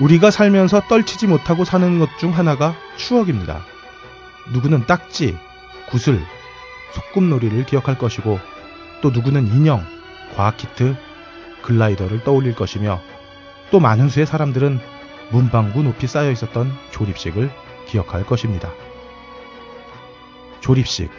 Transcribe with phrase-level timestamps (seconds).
[0.00, 3.64] 우리가 살면서 떨치지 못하고 사는 것 중 하나가 추억입니다.
[4.52, 5.36] 누구는 딱지,
[5.88, 6.20] 구슬,
[6.92, 8.40] 소꿉놀이를 기억할 것이고
[9.02, 9.84] 또 누구는 인형,
[10.34, 10.96] 과학키트,
[11.62, 13.00] 글라이더를 떠올릴 것이며
[13.70, 14.80] 또 많은 수의 사람들은
[15.30, 17.50] 문방구 높이 쌓여 있었던 조립식을
[17.86, 18.70] 기억할 것입니다.
[20.60, 21.10] 조립식.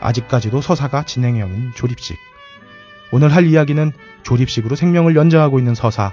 [0.00, 2.18] 아직까지도 서사가 진행형인 조립식.
[3.12, 6.12] 오늘 할 이야기는 조립식으로 생명을 연장하고 있는 서사,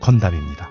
[0.00, 0.70] 건담입니다.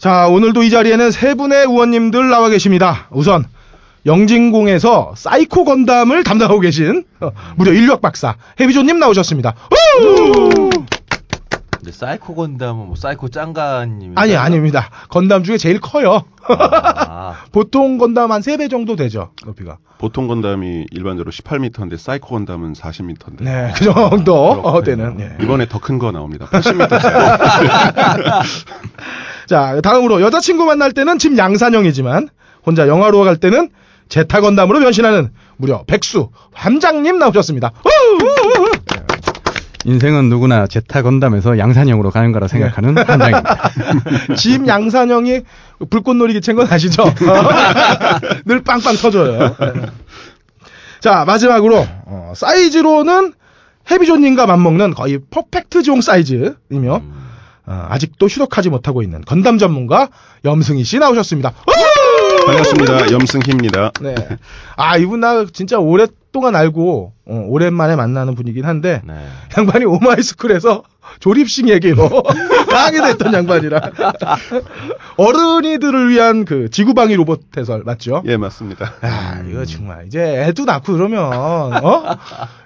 [0.00, 3.06] 자, 오늘도 이 자리에는 세 분의 의원님들 나와 계십니다.
[3.10, 3.44] 우선
[4.06, 9.54] 영진공에서 사이코 건담을 담당하고 계신 어, 무려 인류학 박사 해비조님 나오셨습니다.
[10.00, 10.70] 우!
[11.70, 14.88] 근데 사이코 건담은 뭐 사이코 짱가님 아니 아닙니다.
[15.10, 16.22] 건담 중에 제일 커요.
[16.48, 19.32] 아, 보통 건담 한 3배 정도 되죠.
[19.44, 19.76] 높이가.
[19.98, 23.42] 보통 건담이 일반적으로 18m인데 사이코 건담은 40m인데.
[23.42, 25.20] 네, 그 정도 어, 되는.
[25.20, 25.36] 예.
[25.44, 26.46] 이번에 더 큰 거 나옵니다.
[26.50, 26.88] 80m.
[29.50, 32.28] 자, 다음으로 여자친구 만날 때는 짐 양산형이지만
[32.64, 33.70] 혼자 영화로 갈 때는
[34.08, 37.72] 제타 건담으로 변신하는 무려 백수 함장님 나오셨습니다.
[37.84, 37.90] 우!
[39.86, 43.70] 인생은 누구나 제타 건담에서 양산형으로 가는 거라 생각하는 한장입니다.
[44.36, 45.40] 집 양산형이
[45.90, 47.12] 불꽃놀이 기체인 건 아시죠?
[48.46, 49.56] 늘 빵빵 터져요.
[51.00, 53.32] 자, 마지막으로 어, 사이즈로는
[53.90, 57.19] 헤비존님과 맞먹는 거의 퍼펙트종 사이즈이며 음.
[57.70, 60.08] 어, 아직도 휴덕하지 못하고 있는 건담 전문가
[60.44, 61.52] 염승희 씨 나오셨습니다.
[62.46, 63.12] 반갑습니다.
[63.12, 63.92] 염승희입니다.
[64.00, 64.14] 네.
[64.74, 69.14] 아, 이분 나 진짜 오랫동안 알고 어, 오랜만에 만나는 분이긴 한데 네.
[69.56, 70.82] 양반이 오마이스쿨에서
[71.20, 72.08] 조립식 얘기로
[72.68, 73.80] 강하게 됐던 양반이라
[75.16, 78.24] 어른이들을 위한 그 지구방위 로봇 해설 맞죠?
[78.26, 78.94] 예, 맞습니다.
[79.00, 81.32] 아, 이거 정말 이제 애도 낳고 그러면
[81.84, 82.16] 어?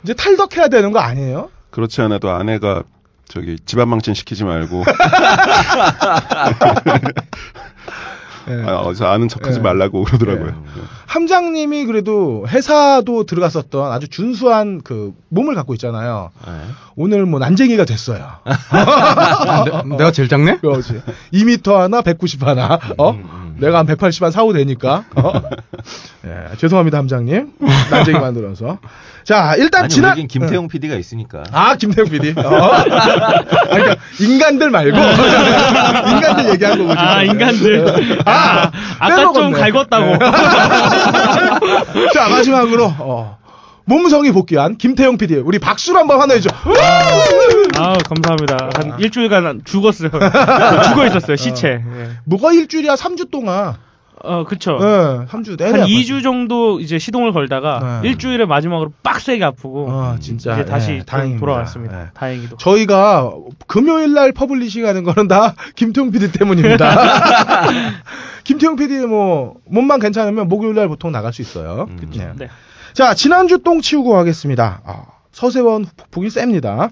[0.03, 1.51] 이제 탈덕해야 되는 거 아니에요?
[1.71, 2.85] 그렇지 않아도 아내가
[3.29, 4.85] 저기 집안 망친 시키지 말고
[8.49, 8.53] 예.
[8.69, 9.63] 아, 어디서 아는 척하지 예.
[9.63, 10.51] 말라고 그러더라고요.
[10.51, 10.55] 네.
[11.07, 16.31] 함장님이 그래도 회사도 들어갔었던 아주 준수한 그 몸을 갖고 있잖아요.
[16.47, 16.53] 네.
[16.97, 18.27] 오늘 뭐 난쟁이가 됐어요.
[19.89, 20.59] 내- 내가 제일 작네?
[20.59, 21.01] 그렇지.
[21.33, 22.79] 2m 하나, 190 하나.
[22.99, 23.11] 어?
[23.13, 23.44] 음, 음.
[23.59, 25.05] 내가 한 180한 사고 되니까.
[25.17, 25.33] 어?
[26.27, 27.53] 예, 죄송합니다, 함장님.
[27.91, 28.79] 난쟁이 만들어서.
[29.25, 31.45] 자, 일단 아니 지난 우리긴 김태용 PD가 있으니까.
[31.53, 32.35] 아, 김태형 PD.
[32.37, 32.43] 어.
[32.45, 34.97] 아, 그러니까 인간들 말고
[36.11, 36.93] 인간들 얘기한 거고.
[36.99, 38.21] 아, 인간들.
[38.27, 39.71] 아, 아까 좀 빼먹었네.
[39.71, 40.19] 갈궜다고.
[42.13, 43.39] 자, 마지막으로 어,
[43.87, 45.37] 몸 성히 복귀한 김태형 PD.
[45.37, 46.49] 우리 박수로 한번 환호해줘.
[47.77, 48.71] 아 감사합니다.
[48.75, 50.11] 한 일주일간 죽었어요.
[50.89, 51.69] 죽어 있었어요, 시체.
[51.69, 52.09] 예.
[52.25, 52.95] 뭐가 일주일이야?
[52.95, 53.75] 3주 동안.
[54.27, 54.79] 어, 그쵸.
[54.81, 55.81] 예, 3주 내내.
[55.81, 55.89] 한 아팠지.
[56.07, 58.09] 2주 정도 이제 시동을 걸다가 네.
[58.09, 60.55] 일주일에 마지막으로 빡세게 아프고 어, 진짜.
[60.55, 61.41] 이제 다시 다행입니다.
[61.41, 62.01] 돌아왔습니다.
[62.01, 62.07] 예.
[62.15, 62.57] 다행히도.
[62.57, 63.33] 저희가
[63.67, 67.69] 금요일 날 publishing 하는 거는 다 김태형 PD 때문입니다.
[68.45, 71.87] 김태형 PD 뭐 몸만 괜찮으면 목요일 날 보통 나갈 수 있어요.
[71.91, 72.11] 음.
[72.15, 72.31] 예.
[72.37, 72.49] 네.
[72.95, 74.81] 자, 지난주 똥 치우고 가겠습니다.
[74.85, 76.91] 아, 서세원 폭풍이 셉니다.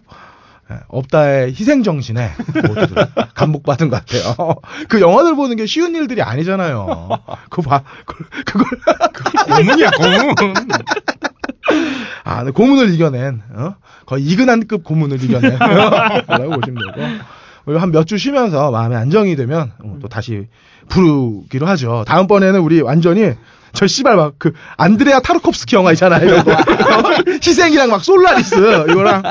[0.70, 2.30] 예, 업다의 희생정신에
[2.66, 4.56] 모두들 감목받은 것 같아요.
[4.88, 7.08] 그 영화들 보는 게 쉬운 일들이 아니잖아요.
[7.50, 7.82] 그거 봐.
[8.04, 10.34] 그걸, 그걸 고문이야, 고문.
[12.24, 13.74] 아, 네, 고문을 이겨낸, 어?
[14.06, 17.78] 거의 이근한급 고문을 이겨낸, 라고 보시면 되고.
[17.78, 20.48] 한 몇 주 쉬면서 마음의 안정이 되면 어, 또 다시
[20.88, 22.02] 부르기로 하죠.
[22.08, 23.34] 다음번에는 우리 완전히
[23.74, 26.42] 저 씨발 막 그 안드레아 타르콥스키 영화 있잖아요.
[27.44, 28.54] 희생이랑 막 솔라리스
[28.90, 29.22] 이거랑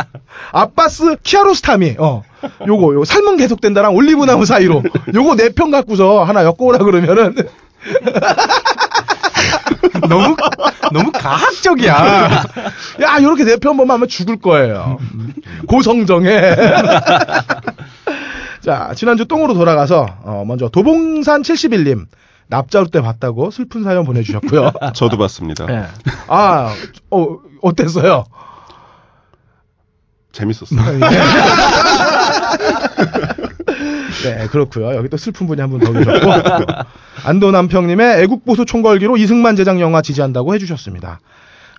[0.52, 2.24] 아바스 키아로스타미 어
[2.68, 7.35] 요거 요 삶은 계속된다랑 올리브 나무 사이로 요거 네 편 갖고서 하나 엮어오라 그러면은
[10.07, 10.35] 너무,
[10.91, 12.44] 너무 가학적이야.
[13.02, 15.00] 야, 요렇게 네편 보면 아마 죽을 거예요.
[15.68, 16.56] 고성정에.
[18.62, 22.06] 자, 지난주 똥으로 돌아가서, 어, 먼저 도봉산 71님,
[22.51, 24.72] 납자루 때 봤다고 슬픈 사연 보내주셨고요.
[24.93, 25.66] 저도 봤습니다.
[25.70, 25.85] 예.
[26.28, 26.72] 아,
[27.09, 28.26] 어, 어땠어요?
[30.34, 30.99] 재밌었어요.
[34.23, 36.66] 네, 그렇고요 여기 또 슬픈 분이 한 분 더 계셨고.
[37.26, 41.20] 안도남평님의 애국보수 총궐기로 이승만 제작 영화 지지한다고 해주셨습니다.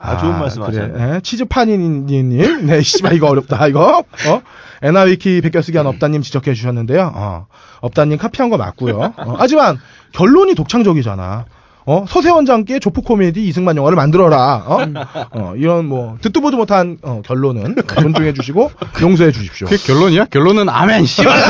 [0.05, 0.79] 아, 좋은 말씀 그래.
[0.81, 1.15] 하셨네.
[1.17, 3.99] 예, 치즈파니님, 네, 씨발, 이거 어렵다, 이거.
[4.01, 4.43] 어?
[4.83, 7.13] 엔하위키 베껴쓰기 한 업다님 지적해 주셨는데요.
[7.15, 7.47] 어,
[7.83, 8.99] 업다님 카피한 거 맞고요.
[9.17, 9.79] 어, 하지만
[10.13, 11.47] 결론이 독창적이잖아.
[11.85, 14.65] 어, 서세원과 함께 조폭 코미디 이승만 영화를 만들어라.
[14.67, 14.87] 어?
[15.33, 18.71] 어, 이런 뭐 듣도 보도 못한 어, 결론은 존중해 주시고
[19.01, 19.67] 용서해 주십시오.
[19.67, 20.27] 그게 결론이야?
[20.27, 21.37] 결론은 아멘, 씨발.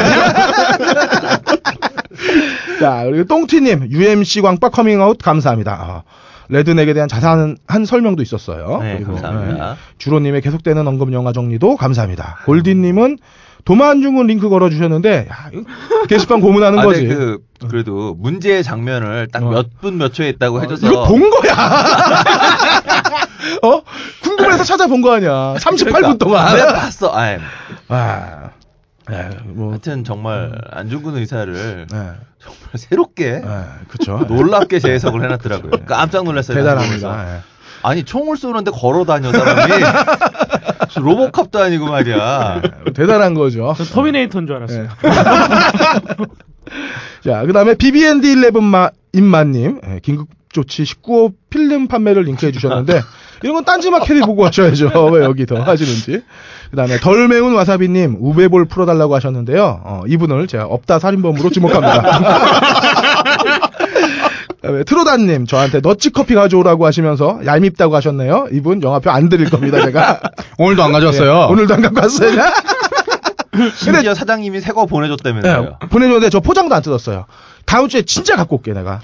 [2.81, 5.73] 자, 그리고 똥티님, UMC 광빠 커밍아웃 감사합니다.
[5.83, 6.03] 어,
[6.49, 8.79] 레드넥에 대한 자세한 한 설명도 있었어요.
[8.81, 9.71] 네, 그리고, 감사합니다.
[9.71, 12.39] 네, 주로님의 계속되는 언급 영화 정리도 감사합니다.
[12.47, 13.19] 골디님은
[13.65, 15.51] 도마안중근 링크 걸어주셨는데 야,
[16.09, 17.07] 게시판 고문하는 아, 거지.
[17.07, 17.39] 근데 그
[17.69, 19.51] 그래도 문제의 장면을 딱 어.
[19.51, 21.53] 몇분몇 초에 있다고 해줘서 이거 본 거야.
[23.63, 23.83] 어?
[24.23, 25.55] 궁금해서 찾아본 거 아니야.
[25.59, 26.55] 38분 동안.
[26.57, 27.13] 내가 봤어.
[27.15, 27.39] 아,
[27.89, 28.51] 아,
[29.11, 32.17] 예, 뭐, 하여튼 정말 안중근 의사를 예, 정말
[32.77, 34.25] 새롭게 예, 그쵸.
[34.29, 35.73] 놀랍게 재해석을 해놨더라고요.
[35.87, 36.57] 깜짝 놀랐어요.
[36.57, 37.43] 대단합니다.
[37.85, 37.89] 예.
[37.89, 39.73] 아니 총을 쏘는데 걸어 다녀 사람이
[41.01, 42.63] 로보캅도 아니고 말이야.
[42.87, 43.75] 예, 대단한 거죠.
[43.77, 44.85] 저 터미네이터인 줄 알았어요.
[44.85, 44.89] 예.
[47.25, 53.03] 자, 그 다음에 BBND 11 마, 임마님, 예, 긴급조치 19호 필름 판매를 링크해 주셨는데,
[53.43, 54.91] 이런 건 딴지마켓에 보고 하셔야죠.
[55.13, 56.23] 왜 여기 더 하시는지.
[56.71, 59.81] 그 다음에 덜 매운 와사비님, 우베볼 풀어달라고 하셨는데요.
[59.85, 62.03] 어, 이분을 제가 업다 살인범으로 지목합니다.
[64.63, 68.47] 그다음에 트로다님, 저한테 너치 커피 가져오라고 하시면서 얄밉다고 하셨네요.
[68.53, 70.21] 이분 영화표 안 드릴 겁니다, 제가.
[70.59, 71.47] 오늘도 안 가져왔어요.
[71.49, 72.41] 예, 오늘도 안 갖고 왔어요.
[73.77, 75.63] 심지어 사장님이 새 거 보내줬다면서요.
[75.63, 77.27] 네, 보내줬는데 저 포장도 안 뜯었어요.
[77.67, 79.01] 다음 주에 진짜 갖고 올게 내가.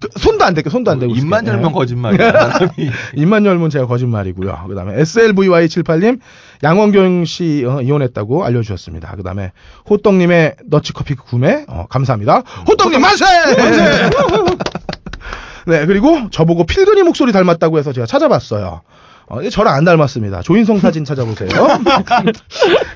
[0.00, 1.16] 그, 손도 안 댈게, 손도 안 대고.
[1.16, 1.50] 입만 있을게.
[1.56, 1.74] 열면 네.
[1.74, 2.32] 거짓말이야.
[2.32, 2.70] 사람이.
[3.16, 4.66] 입만 열면 제가 거짓말이고요.
[4.68, 6.20] 그 다음에 SLVY78님,
[6.62, 9.14] 양원경 씨 어, 이혼했다고 알려주셨습니다.
[9.16, 9.50] 그 다음에
[9.90, 12.44] 호떡님의 너치커피 구매, 어, 감사합니다.
[12.68, 13.24] 호떡님 만세!
[15.68, 18.80] 네, 그리고 저보고 필근이 목소리 닮았다고 해서 제가 찾아봤어요.
[19.26, 20.40] 어, 저랑 안 닮았습니다.
[20.40, 21.50] 조인성 사진 찾아보세요.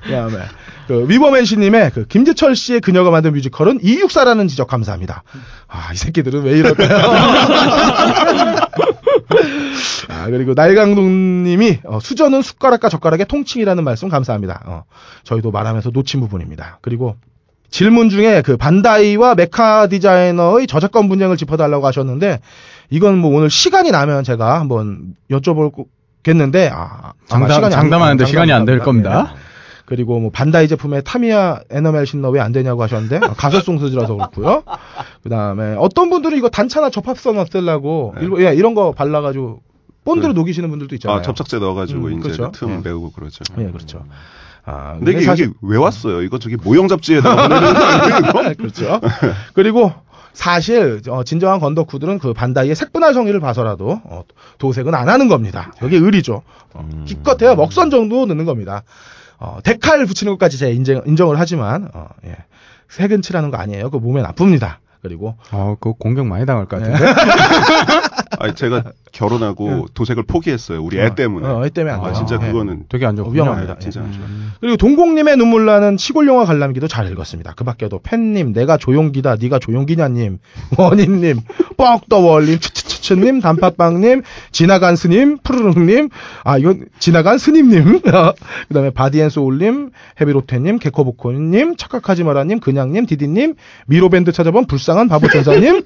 [0.04, 0.38] 그다음에
[0.88, 5.22] 그 위버맨 씨님의 그 김재철 씨의 그녀가 만든 뮤지컬은 이육사라는 지적 감사합니다.
[5.68, 6.88] 아, 이 새끼들은 왜 이럴까요?
[10.08, 14.62] 아, 그리고 날강동님이 어, 수저는 숟가락과 젓가락의 통칭이라는 말씀 감사합니다.
[14.64, 14.84] 어,
[15.24, 16.78] 저희도 말하면서 놓친 부분입니다.
[16.80, 17.16] 그리고
[17.72, 22.38] 질문 중에 그 반다이와 메카 디자이너의 저작권 분쟁을 짚어달라고 하셨는데
[22.90, 28.28] 이건 뭐 오늘 시간이 나면 제가 한번 여쭤보겠는데 아, 아마 장담, 시간이 안- 장담하는데 안-
[28.28, 28.78] 시간이 안 될.
[28.78, 29.32] 겁니다.
[29.34, 29.40] 예.
[29.86, 34.62] 그리고 뭐 반다이 제품에 타미야 에너멜 신너 왜 안 되냐고 하셨는데 어, 가설송 소지라서 그렇고요.
[35.22, 38.22] 그다음에 어떤 분들은 이거 단차나 접합선 없애려고 네.
[38.22, 39.60] 일부- 예, 이런 거 발라가지고
[40.04, 40.38] 본드로 네.
[40.38, 41.18] 녹이시는 분들도 있잖아요.
[41.18, 42.50] 아, 접착제 넣어가지고 음, 이제 그렇죠.
[42.52, 42.80] 그틈 예.
[42.84, 43.44] 메우고 그러죠.
[43.58, 44.04] 예, 그렇죠.
[44.64, 46.22] 아, 근데 이게 사실- 왜 왔어요?
[46.22, 47.48] 이거 저기 모형 잡지에다가
[48.32, 48.54] 보내는?
[48.56, 49.00] 그렇죠.
[49.54, 49.92] 그리고
[50.32, 54.22] 사실 어, 진정한 건더쿠들은 그 반다이의 색분할 성의를 봐서라도 어,
[54.58, 55.72] 도색은 안 하는 겁니다.
[55.82, 56.42] 여기 의리죠.
[56.74, 57.04] 어, 음.
[57.06, 58.82] 기껏해야 먹선 정도 넣는 겁니다.
[59.38, 62.36] 어, 데칼 붙이는 것까지 제가 인정, 인정을 하지만 어, 예.
[62.88, 63.90] 색은 칠하는 거 아니에요.
[63.90, 64.78] 그 몸에 나쁩니다.
[65.02, 66.92] 그리고 어, 그 공격 많이 당할 것 네.
[66.92, 67.12] 같은데.
[68.38, 70.82] 아니, 제가 결혼하고 도색을 포기했어요.
[70.82, 71.46] 우리 애 때문에.
[71.46, 72.14] 어, 애 때문에 안 아, 돼요.
[72.14, 72.46] 진짜 예.
[72.46, 73.34] 그거는 되게 안 어, 좋군요.
[73.34, 73.78] 위험합니다.
[73.78, 74.26] 진짜 안 좋아요.
[74.60, 77.52] 그리고 동공님의 눈물 나는 시골 영화 관람기도 잘 읽었습니다.
[77.56, 80.38] 그 밖에도 팬님, 내가 조용기다, 네가 조용기냐님,
[80.78, 81.40] 원인님,
[81.76, 86.08] 뻑더월님, 추추추추님, 단팥빵님, 지나간 스님, 푸르릉님,
[86.44, 88.00] 아 이건 지나간 스님님,
[88.68, 89.90] 그다음에 바디앤소울님,
[90.20, 93.54] 헤비로테님, 개코보코님, 착각하지 마라님, 그냥님, 디디님,
[93.86, 95.82] 미로밴드 찾아본 불쌍한 바보천사님,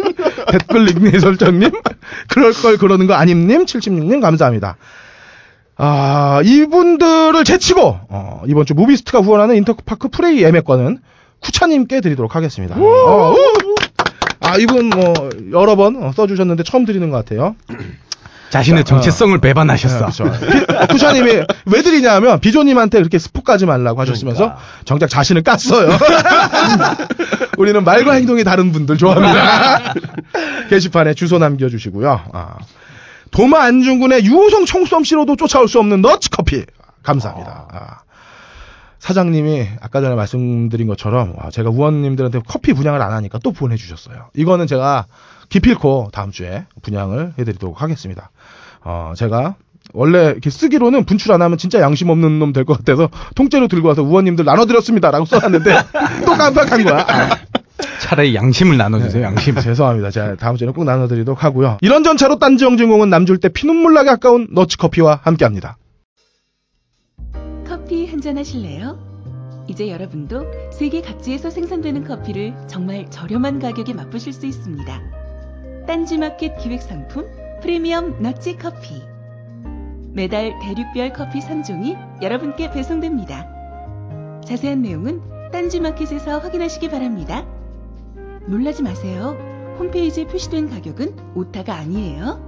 [0.52, 1.70] 댓글 닉네임 설정님,
[2.36, 4.76] 그럴 걸 그러는 거 아님님, 76님 감사합니다.
[5.78, 7.80] 아, 이분들을 제치고,
[8.10, 10.98] 어, 이번 주 무비스트가 후원하는 인터파크 프레이 예매권은
[11.40, 12.76] 쿠차님께 드리도록 하겠습니다.
[12.78, 13.36] 어, 우!
[14.40, 15.14] 아, 이분 뭐,
[15.50, 17.56] 여러 번 어, 써주셨는데 처음 드리는 것 같아요.
[18.50, 19.94] 자신의 정체성을 배반하셨어.
[19.94, 20.24] 네, 그렇죠.
[20.66, 21.30] 비- 어, 쿠샤님이
[21.66, 24.60] 왜 드리냐면 비조님한테 그렇게 스포 까지 말라고 하셨으면서 그러니까.
[24.84, 25.90] 정작 자신을 깠어요.
[27.58, 29.94] 우리는 말과 행동이 다른 분들 좋아합니다.
[30.70, 32.20] 게시판에 주소 남겨주시고요.
[32.32, 32.56] 아,
[33.30, 36.64] 도마 안중근의 유호성 총수엄 씨로도 쫓아올 수 없는 너츠 커피
[37.02, 37.68] 감사합니다.
[37.72, 37.98] 아,
[38.98, 44.30] 사장님이 아까 전에 말씀드린 것처럼 와, 제가 우원님들한테 커피 분양을 안 하니까 또 보내주셨어요.
[44.34, 45.06] 이거는 제가
[45.48, 48.30] 기필코 다음 주에 분양을 해드리도록 하겠습니다.
[48.88, 49.56] 어, 제가
[49.92, 53.88] 원래 이렇게 쓰기로는 분출 안 하면 진짜 양심 없는 놈 될 것 같아서 통째로 들고
[53.88, 55.74] 와서 우원님들 나눠드렸습니다라고 써놨는데
[56.24, 57.00] 또 깜빡한 거야.
[57.08, 57.36] 아,
[58.00, 59.24] 차라리 양심을 나눠주세요.
[59.24, 59.56] 양심.
[59.60, 60.10] 죄송합니다.
[60.10, 61.78] 제가 다음 주에는 꼭 나눠드리도록 하고요.
[61.80, 65.78] 이런 전차로 딴지영 진공은 남줄 때 피눈물 나게 아까운 너츠커피와 함께합니다.
[67.66, 68.98] 커피 한잔 하실래요?
[69.68, 75.00] 이제 여러분도 세계 각지에서 생산되는 커피를 정말 저렴한 가격에 맛보실 수 있습니다.
[75.88, 77.26] 딴지마켓 기획 상품
[77.66, 79.02] 프리미엄 너치 커피.
[80.12, 83.44] 매달 대륙별 커피 3종이 여러분께 배송됩니다.
[84.46, 85.20] 자세한 내용은
[85.50, 87.44] 딴지마켓에서 확인하시기 바랍니다.
[88.46, 89.36] 놀라지 마세요.
[89.80, 92.40] 홈페이지에 표시된 가격은 오타가 아니에요.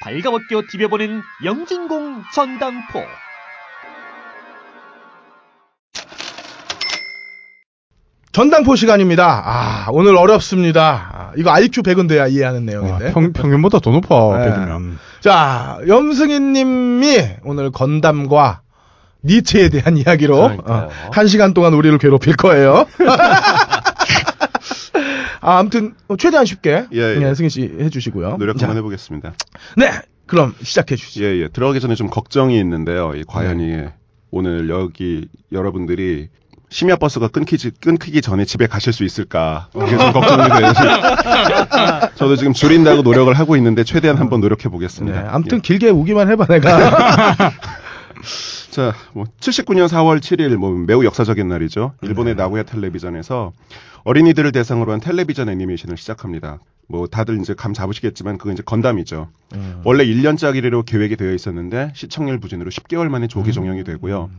[0.00, 3.25] 발가벗겨 디벼보는 영진공 전당포.
[8.36, 9.42] 전당포 시간입니다.
[9.46, 11.10] 아, 오늘 어렵습니다.
[11.10, 13.12] 아, 이거 IQ 100은 돼야 이해하는 와, 내용인데.
[13.14, 14.50] 평, 평균보다 더 높아, 네.
[14.50, 14.98] 백이면.
[15.20, 18.60] 자, 염승인 님이 오늘 건담과
[19.24, 20.36] 니체에 대한 이야기로.
[20.66, 22.84] 어, 한 시간 동안 우리를 괴롭힐 거예요.
[25.40, 27.18] 아, 아무튼 어, 최대한 쉽게 예, 예.
[27.18, 28.36] 네, 승인 씨 해주시고요.
[28.36, 29.32] 노력 자, 한번 해보겠습니다.
[29.78, 29.90] 네,
[30.26, 31.24] 그럼 시작해 주시죠.
[31.24, 31.48] 예, 예.
[31.48, 33.14] 들어가기 전에 좀 걱정이 있는데요.
[33.14, 33.84] 이 과연 이
[34.30, 36.28] 오늘 여기 여러분들이
[36.68, 39.68] 심야 버스가 끊기지, 끊기기 전에 집에 가실 수 있을까.
[39.74, 40.72] 이게 좀 걱정이 돼요.
[42.16, 45.28] 저도 지금 줄인다고 노력을 하고 있는데 최대한 한번 노력해 네, 보겠습니다.
[45.30, 47.52] 아무튼 길게 우기만 해봐 내가.
[48.70, 51.94] 자, 뭐 79년 4월 7일 뭐 매우 역사적인 날이죠.
[52.02, 53.52] 일본의 나고야 텔레비전에서
[54.04, 56.58] 어린이들을 대상으로 한 텔레비전 애니메이션을 시작합니다.
[56.88, 59.28] 뭐 다들 이제 감 잡으시겠지만 그건 이제 건담이죠.
[59.54, 59.80] 음.
[59.84, 64.30] 원래 1년짜리로 계획이 되어 있었는데 시청률 부진으로 10개월 만에 조기 종영이 되고요.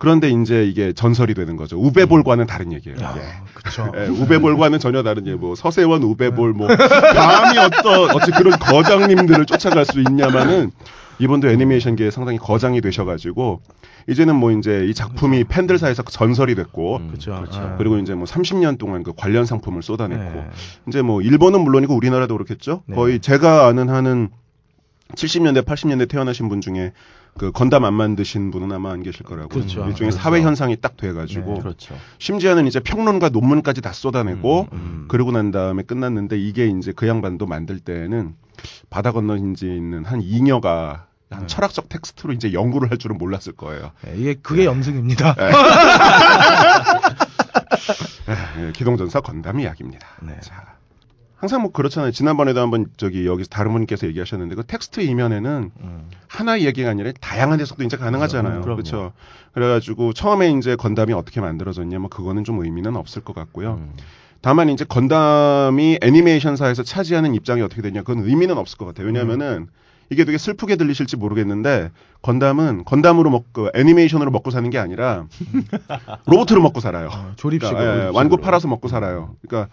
[0.00, 1.78] 그런데 이제 이게 전설이 되는 거죠.
[1.78, 2.98] 우베볼과는 다른 얘기예요.
[3.02, 3.22] 야, 이게.
[3.52, 3.92] 그쵸.
[3.94, 5.36] 예, 우베볼과는 전혀 다른 얘기.
[5.36, 10.70] 뭐 서세원 우베볼 뭐 감히 어떤 어찌 그런 거장님들을 쫓아갈 수 있냐마는
[11.18, 13.60] 이번도 애니메이션계에 상당히 거장이 되셔가지고
[14.08, 17.08] 이제는 뭐 이제 이 작품이 팬들 사이에서 전설이 됐고 음.
[17.08, 17.34] 그렇죠.
[17.34, 17.76] 아.
[17.76, 20.46] 그리고 이제 뭐 30년 동안 그 관련 상품을 쏟아냈고 네.
[20.88, 22.84] 이제 뭐 일본은 물론이고 우리나라도 그렇겠죠.
[22.86, 22.96] 네.
[22.96, 24.30] 거의 제가 아는 한은
[25.14, 26.92] 70년대 80년대 태어나신 분 중에
[27.38, 29.48] 그 건담 안 만드신 분은 아마 안 계실 거라고.
[29.48, 29.80] 그렇죠.
[29.80, 30.16] 일종의 그렇죠.
[30.16, 31.60] 사회 현상이 딱 돼가지고 네.
[31.60, 31.94] 그렇죠.
[32.18, 35.06] 심지어는 이제 평론과 논문까지 다 쏟아내고 음.
[35.08, 38.34] 그러고 난 다음에 끝났는데 이게 이제 그 양반도 만들 때는
[38.90, 41.46] 바다 건너인지 있는 한 잉여가 한 네.
[41.46, 43.92] 철학적 텍스트로 이제 연구를 할 줄은 몰랐을 거예요.
[44.02, 45.36] 네, 이게 그게 염승입니다.
[48.58, 50.06] 예, 기동전사 건담 이야기입니다.
[50.22, 50.36] 네.
[50.40, 50.79] 자,
[51.40, 52.12] 항상 뭐 그렇잖아요.
[52.12, 56.10] 지난번에도 한번 저기 여기서 다른 분께서 얘기하셨는데 그 텍스트 이면에는 음.
[56.28, 58.60] 하나의 얘기가 아니라 다양한 해석도 이제 가능하잖아요.
[58.60, 58.76] 그럼요.
[58.76, 59.12] 그렇죠.
[59.54, 63.80] 그래가지고 처음에 이제 건담이 어떻게 만들어졌냐, 뭐 그거는 좀 의미는 없을 것 같고요.
[63.80, 63.94] 음.
[64.42, 69.06] 다만 이제 건담이 애니메이션사에서 차지하는 입장이 어떻게 되냐, 그건 의미는 없을 것 같아요.
[69.06, 69.68] 왜냐하면은
[70.10, 75.26] 이게 되게 슬프게 들리실지 모르겠는데 건담은 건담으로 먹고 애니메이션으로 먹고 사는 게 아니라
[76.26, 77.08] 로봇으로 먹고 살아요.
[77.12, 77.78] 어, 조립식으로.
[77.78, 78.16] 그러니까, 예, 조립식으로.
[78.16, 79.36] 완구 팔아서 먹고 살아요.
[79.46, 79.72] 그러니까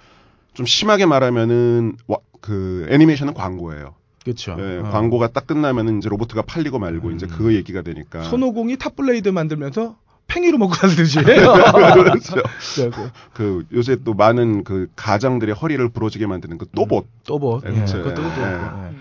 [0.58, 3.94] 좀 심하게 말하면은 와- 그 애니메이션은 광고예요.
[4.24, 4.58] 그렇죠.
[4.60, 4.90] 예, 어.
[4.90, 8.24] 광고가 딱 끝나면은 이제 로봇가 팔리고 말고 이제 그 얘기가 되니까.
[8.24, 11.20] 손오공이 탑블레이드 만들면서 팽이로 먹고 살듯이.
[11.24, 12.36] 그렇죠.
[12.36, 12.90] 네,
[13.34, 17.06] 그그 요새 또 많은 그 가장들의 허리를 부러지게 만드는 그 또봇.
[17.26, 17.64] 또봇.
[17.64, 17.98] 네, 예, 그렇죠.
[18.00, 18.84] 그것도 예, 그렇고.
[18.84, 18.96] 예.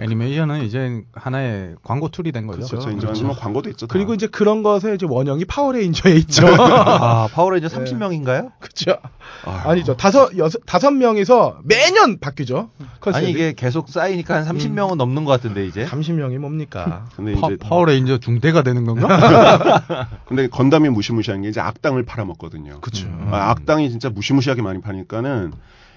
[0.00, 0.04] 예.
[0.04, 2.58] 애니메이션은 이제 하나의 광고 tool이 된 거죠.
[2.58, 2.76] 그렇죠.
[2.76, 2.90] 그렇죠.
[2.96, 3.26] 이제 그렇죠.
[3.26, 3.86] 뭐 광고도 있죠.
[3.86, 3.92] 다.
[3.92, 6.46] 그리고 이제 그런 것에 이제 원형이 파워레인저에 있죠.
[6.58, 8.52] 아, 파워레인저 30명인가요?
[8.58, 8.96] 그렇죠.
[9.44, 9.96] 아, 아니죠.
[9.96, 12.70] 다섯 여섯 다섯 명이서 매년 바뀌죠.
[13.00, 13.24] 컨셉이.
[13.24, 15.84] 아니 이게 계속 쌓이니까 한 30명은 넘는 것 같은데 이제.
[15.86, 17.06] 30명이 뭡니까?
[17.16, 20.08] 근데 파, 이제 파워레인저 중대가 되는 건가?
[20.26, 22.80] 근데 건담이 무시무시한 게 이제 악당을 팔아먹거든요.
[22.80, 23.06] 그렇죠.
[23.30, 25.52] 아, 악당이 진짜 무시무시하게 많이 파니까는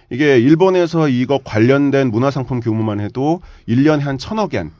[0.10, 4.72] 이게 일본에서 이거 관련된 문화상품 규모만 해도 1년에 한 천억 엔.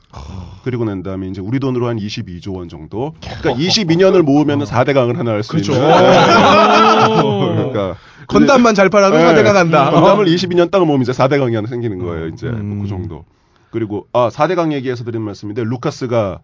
[0.64, 3.12] 그리고 난 다음에 이제 우리 돈으로 한 22조 원 정도.
[3.20, 5.72] 그러니까 22년을 모으면 4대 강을 하나 할수 그렇죠.
[5.72, 5.86] 있는.
[7.24, 7.40] 오.
[7.54, 9.24] 그러니까 건담만 잘 팔아도 네.
[9.24, 9.90] 4대강 간다.
[9.90, 12.28] 건담을 22년 땅을 모으면 이제 4대 강이 하나 생기는 거예요.
[12.28, 12.76] 이제 음.
[12.76, 13.24] 뭐그 정도.
[13.70, 16.40] 그리고 아 4대 강 얘기해서 드린 말씀인데 루카스가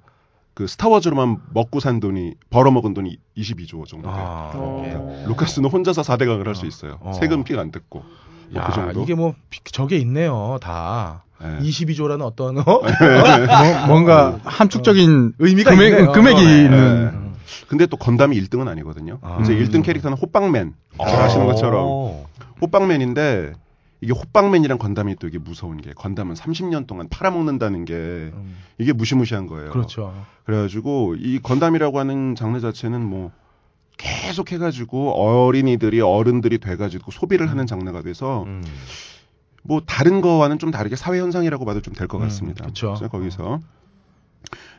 [0.52, 4.14] 그 스타워즈로만 먹고 산 돈이 벌어먹은 돈이 22조 정도 돼요.
[4.24, 5.24] 아, 어.
[5.26, 6.98] 루카스는 혼자서 4대 강을 할 수 있어요.
[7.00, 7.12] 어.
[7.14, 8.04] 세금 삥 안 뜯고.
[8.50, 9.02] 뭐 야, 그 정도.
[9.02, 10.58] 이게 뭐 비- 저게 있네요.
[10.60, 11.24] 다.
[11.42, 11.58] 예.
[11.58, 12.62] 22조라는 어떤 어?
[12.64, 16.12] 뭐, 뭔가 함축적인 의미가 금액, 있네요.
[16.12, 16.64] 금액이 네.
[16.64, 17.10] 있는.
[17.30, 17.34] 예.
[17.68, 19.18] 근데 또 건담이 1등은 아니거든요.
[19.22, 19.38] 아.
[19.42, 19.64] 이제 음.
[19.64, 20.74] 1등 캐릭터는 호빵맨.
[20.98, 22.26] 잘 아시는 것처럼 어.
[22.62, 23.52] 호빵맨인데
[24.00, 29.46] 이게 호빵맨이랑 건담이 또 이게 무서운 게 건담은 30년 동안 팔아먹는다는 게 음, 이게 무시무시한
[29.46, 29.70] 거예요.
[29.70, 30.14] 그렇죠.
[30.44, 33.30] 그래가지고 이 건담이라고 하는 장르 자체는 뭐
[34.04, 38.62] 계속 해가지고 어린이들이 어른들이 돼가지고 소비를 하는 장르가 돼서 음.
[39.62, 42.66] 뭐 다른 거와는 좀 다르게 사회 현상이라고 봐도 좀 될것 음, 같습니다.
[42.66, 42.88] 그쵸.
[42.98, 43.60] 그래서 거기서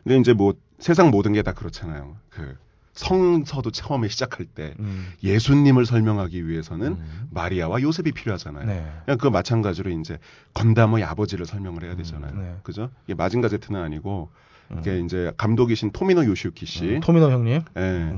[0.04, 2.16] 근데 이제 뭐 세상 모든 게 다 그렇잖아요.
[2.30, 2.56] 그
[2.94, 7.28] 성서도 처음에 시작할 때 음, 예수님을 설명하기 위해서는 음.
[7.32, 8.66] 마리아와 요셉이 필요하잖아요.
[8.68, 8.86] 네.
[9.06, 10.20] 그냥 그 마찬가지로 이제
[10.54, 12.32] 건담의 아버지를 설명을 해야 되잖아요.
[12.34, 12.56] 음, 네.
[12.64, 12.90] 그죠?
[13.06, 14.30] 이게 마징가 제트는 아니고
[14.72, 14.78] 음.
[14.80, 16.86] 이게 이제 감독이신 토미노 요시유키 씨.
[16.96, 17.64] 음, 토미노 형님.
[17.76, 18.14] 예.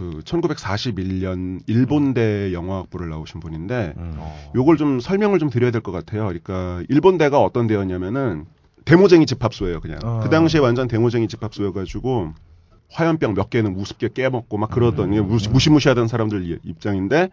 [0.00, 4.14] 음, 그 1941년 일본대 영화학부를 나오신 분인데 음.
[4.18, 4.52] 어.
[4.54, 6.26] 요걸 좀 설명을 좀 드려야 될 것 같아요.
[6.26, 8.46] 그러니까 일본대가 어떤 대였냐면은
[8.84, 9.98] 데모쟁이 집합소예요, 그냥.
[10.04, 10.20] 어.
[10.22, 12.32] 그 당시에 완전 데모쟁이 집합소여 가지고
[12.90, 17.30] 화염병 몇 개는 우습게 깨먹고 막 그러던 게 무시, 무시 무시하던 사람들 이- 입장인데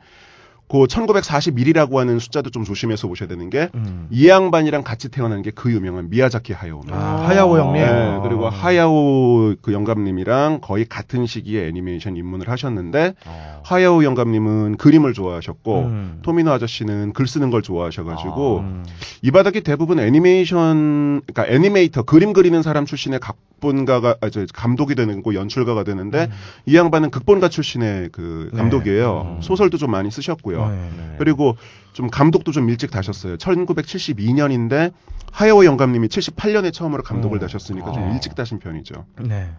[0.68, 4.08] 그 1941이라고 하는 숫자도 좀 조심해서 보셔야 되는 게 음.
[4.12, 6.98] 이 양반이랑 같이 태어난 게 그 유명한 미야자키 하야오입니다.
[6.98, 7.82] 아, 하야오 형님.
[7.86, 13.62] 네, 그리고 하야오 그 영감님이랑 거의 같은 시기에 애니메이션 입문을 하셨는데 어.
[13.64, 16.20] 하야오 영감님은 그림을 좋아하셨고 음.
[16.24, 18.86] 토미노 아저씨는 글 쓰는 걸 좋아하셔가지고 음.
[19.22, 25.22] 이 바닥이 대부분 애니메이션 그러니까 애니메이터 그림 그리는 사람 출신의 각본가가 아, 저 감독이 되는
[25.24, 26.30] 거 연출가가 되는데
[26.66, 28.58] 이 양반은 극본가 출신의 그 네.
[28.58, 29.36] 감독이에요.
[29.38, 29.42] 음.
[29.42, 30.53] 소설도 좀 많이 쓰셨고요.
[30.60, 30.90] 네.
[30.98, 31.16] 네.
[31.18, 31.56] 그리고
[31.94, 33.38] 좀 감독도 좀 일찍 다셨어요.
[33.38, 34.94] 1972년인데
[35.32, 37.42] 하야오 영감님이 78년에 처음으로 감독을 어.
[37.42, 38.14] 다셨으니까 좀 아.
[38.14, 39.06] 일찍 다신 편이죠.
[39.22, 39.50] 네.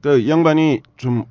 [0.00, 1.24] 그러니까 이 양반이 좀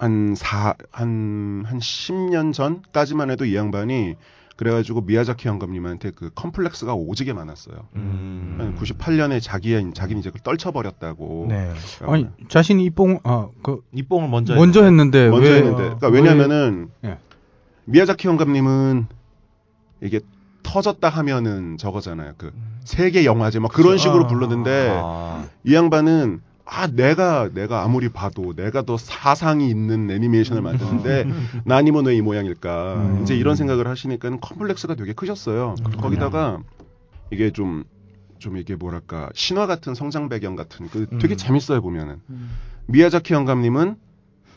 [0.00, 4.14] 한 사, 한, 한 10년 전까지만 해도 이 양반이
[4.56, 7.88] 그래가지고 미야자키 영감님한테 그 컴플렉스가 오지게 많았어요.
[7.96, 8.54] 음.
[8.58, 11.46] 한 98년에 자기의, 자기는 이제 그걸 떨쳐버렸다고.
[11.48, 11.72] 네.
[12.02, 15.82] 아니 자신이 이뽕 아그 입봉을 먼저 먼저 했는데 먼저 왜 했는데.
[15.82, 17.18] 그러니까 왜- 왜냐면은 예.
[17.88, 19.06] 미야자키 영감님은
[20.02, 20.20] 이게
[20.62, 22.34] 터졌다 하면은 저거잖아요.
[22.36, 22.52] 그
[22.84, 23.96] 세계 영화제 막 그런.
[23.98, 24.26] 식으로 아.
[24.26, 25.46] 불렀는데 아.
[25.64, 31.24] 이 양반은 아 내가 내가 아무리 봐도 내가 더 사상이 있는 애니메이션을 만드는데
[31.64, 33.22] 나니면 왜 이 모양일까 음.
[33.22, 35.74] 이제 이런 생각을 하시니까 컴플렉스가 되게 크셨어요.
[35.98, 36.60] 거기다가
[37.30, 41.36] 이게 좀좀 이게 뭐랄까 신화 같은 성장 배경 같은 그 되게 음.
[41.38, 42.20] 재밌어요 보면은
[42.86, 43.96] 미야자키 영감님은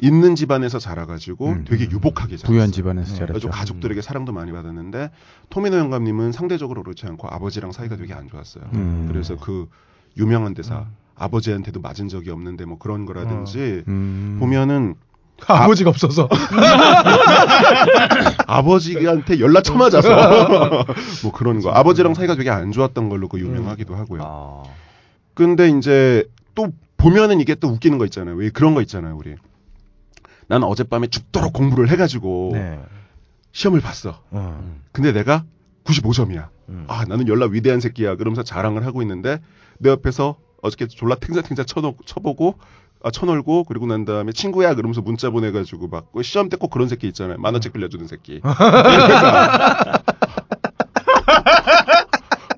[0.01, 1.65] 있는 집안에서 자라가지고 음.
[1.67, 2.47] 되게 유복하게 자랐어요.
[2.47, 3.19] 부유한 집안에서 네.
[3.19, 3.49] 자랐죠.
[3.49, 5.11] 가족들에게 사랑도 많이 받았는데
[5.49, 8.63] 토미노 영감님은 상대적으로 그렇지 않고 아버지랑 사이가 되게 안 좋았어요.
[8.73, 9.07] 음.
[9.11, 9.69] 그래서 그
[10.17, 14.37] 유명한 대사 아버지한테도 맞은 적이 없는데 뭐 그런 거라든지 음.
[14.39, 14.95] 보면은
[15.47, 16.27] 아버지가 없어서.
[18.47, 20.09] 아버지한테 연락 쳐맞아서
[21.23, 24.21] 뭐 그런 거 아버지랑 사이가 되게 안 좋았던 걸로 그 유명하기도 하고요.
[24.23, 24.63] 아.
[25.33, 28.35] 근데 이제 또 보면은 이게 또 웃기는 거 있잖아요.
[28.35, 29.35] 왜 그런 거 있잖아요, 우리.
[30.51, 32.77] 난 어젯밤에 죽도록 공부를 해가지고 네.
[33.53, 34.19] 시험을 봤어.
[34.31, 34.73] 어.
[34.91, 35.45] 근데 내가
[35.85, 36.49] 95점이야.
[36.67, 36.83] 음.
[36.89, 38.17] 아, 나는 연락 위대한 새끼야.
[38.17, 39.39] 그러면서 자랑을 하고 있는데
[39.79, 42.55] 내 옆에서 어저께 졸라 탱자탱자 쳐놓, 쳐보고
[43.01, 47.07] 아, 쳐놀고 그리고 난 다음에 친구야 그러면서 문자 보내가지고 막그 시험 때 꼭 그런 새끼
[47.07, 47.37] 있잖아요.
[47.37, 48.41] 만원씩 빌려주는 새끼.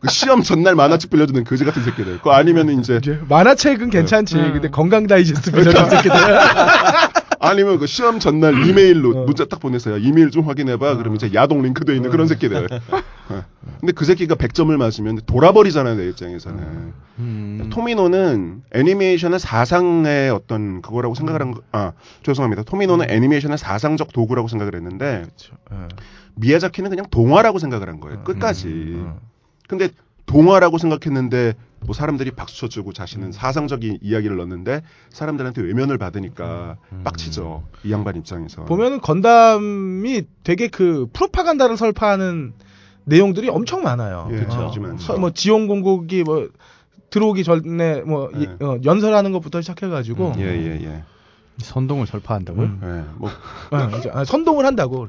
[0.02, 2.18] 그 시험 전날 만화책 빌려주는 거지 같은 새끼들.
[2.18, 4.36] 그거 아니면은 이제 만화책은 괜찮지.
[4.36, 4.52] 네.
[4.52, 6.18] 근데 건강 다이제스트 비슷한 새끼들.
[7.44, 9.98] 아니면 그 시험 전날 이메일로 문자 딱 보내서요.
[9.98, 10.96] 이메일 좀 확인해봐.
[10.96, 12.68] 그러면 이제 야동 링크 돼 있는 그런 새끼들.
[13.30, 13.44] 어.
[13.80, 16.94] 근데 그 새끼가 100점을 맞으면 돌아버리잖아요, 내 입장에서는.
[17.20, 17.70] 음.
[17.70, 21.92] 토미노는 애니메이션의 사상의 어떤 그거라고 생각을 한 거, 아,
[22.24, 22.64] 죄송합니다.
[22.64, 25.26] 토미노는 애니메이션의 사상적 도구라고 생각을 했는데,
[25.70, 25.88] 어.
[26.36, 28.24] 미야자키는 그냥 동화라고 생각을 한 거예요.
[28.24, 28.68] 끝까지.
[28.68, 29.16] 음.
[29.68, 29.90] 근데
[30.26, 31.54] 동화라고 생각했는데,
[31.86, 37.64] 뭐 사람들이 박수 쳐주고 자신은 사상적인 이야기를 넣는데, 사람들한테 외면을 받으니까 빡치죠.
[37.84, 38.64] 이 양반 입장에서.
[38.66, 42.54] 보면은 건담이 되게 그 프로파간다를 설파하는
[43.06, 44.30] 내용들이 엄청 많아요.
[44.32, 44.38] 예.
[45.00, 46.48] 서- 뭐 지원 공국이 뭐
[47.10, 48.66] 들어오기 전에 뭐 이- 예.
[48.66, 51.04] 어, 연설하는 것부터 시작해가지고 예, 예, 예.
[51.58, 52.66] 선동을 설파한다고요?
[52.66, 52.80] 음.
[52.84, 55.08] 예, 뭐, 어, 이제, 아, 선동을 한다고.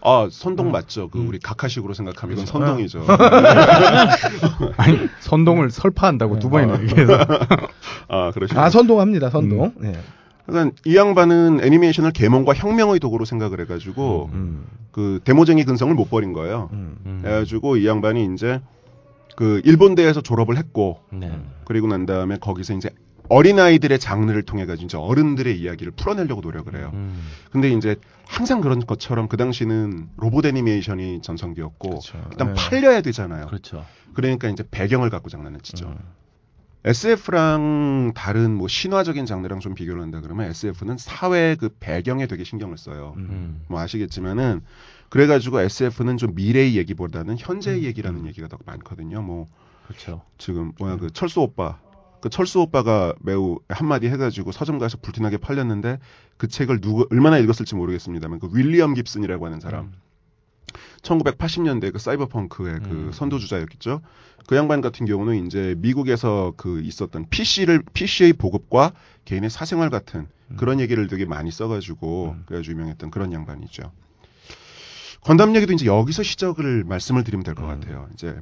[0.00, 1.08] 아, 선동 맞죠.
[1.08, 3.04] 그, 우리 각하식으로 생각하면 이건 선동이죠.
[4.76, 7.18] 아니 선동을 설파한다고 두 번이나 얘기해서
[8.08, 8.60] 아, 그러시죠.
[8.60, 9.30] 아 선동합니다.
[9.30, 9.72] 선동.
[9.82, 9.98] 예.
[10.46, 14.66] 그러니까 이 양반은 애니메이션을 계몽과 혁명의 도구로 생각을 해가지고 음.
[14.92, 16.68] 그 데모쟁이 근성을 못 버린 거예요.
[16.72, 16.96] 음.
[17.06, 17.22] 음.
[17.24, 18.60] 해가지고 이 양반이 이제
[19.36, 21.32] 그 일본대에서 졸업을 했고 네.
[21.64, 22.90] 그리고 난 다음에 거기서 이제
[23.28, 26.90] 어린 아이들의 장르를 통해 가지고 이제 어른들의 이야기를 풀어내려고 노력을 해요.
[26.94, 27.22] 음.
[27.50, 32.22] 근데 이제 항상 그런 것처럼 그 당시는 로봇 애니메이션이 전성기였고 그렇죠.
[32.30, 32.54] 일단 네.
[32.54, 33.46] 팔려야 되잖아요.
[33.46, 33.84] 그렇죠.
[34.14, 35.88] 그러니까 이제 배경을 갖고 장난을 치죠.
[35.88, 35.98] 음.
[36.86, 42.76] SF랑 다른 뭐 신화적인 장르랑 좀 비교를 한다 그러면 SF는 사회 그 배경에 되게 신경을
[42.76, 43.14] 써요.
[43.16, 43.26] 음.
[43.30, 43.64] 음.
[43.68, 44.60] 뭐 아시겠지만은
[45.08, 49.22] 그래가지고 SF는 좀 미래의 얘기보다는 현재의 얘기라는 얘기가 더 많거든요.
[49.22, 49.48] 뭐
[49.86, 50.22] 그렇죠.
[50.38, 51.78] 지금 뭐야 그 철수 오빠
[52.24, 55.98] 그 철수 오빠가 매우 한마디 해가지고 서점 가서 불티나게 팔렸는데
[56.38, 59.92] 그 책을 누구 얼마나 읽었을지 모르겠습니다만 그 윌리엄 깁슨이라고 하는 사람
[61.02, 63.12] 1980년대 그 사이버펑크의 그 음.
[63.12, 64.00] 선도주자였겠죠.
[64.46, 68.94] 그 양반 같은 경우는 이제 미국에서 그 있었던 PC를 PC의 보급과
[69.26, 73.92] 개인의 사생활 같은 그런 얘기를 되게 많이 써가지고 그래가지고 유명했던 그런 양반이죠.
[75.20, 78.08] 건담 얘기도 이제 여기서 시작을 말씀을 드리면 될 것 같아요.
[78.14, 78.40] 이제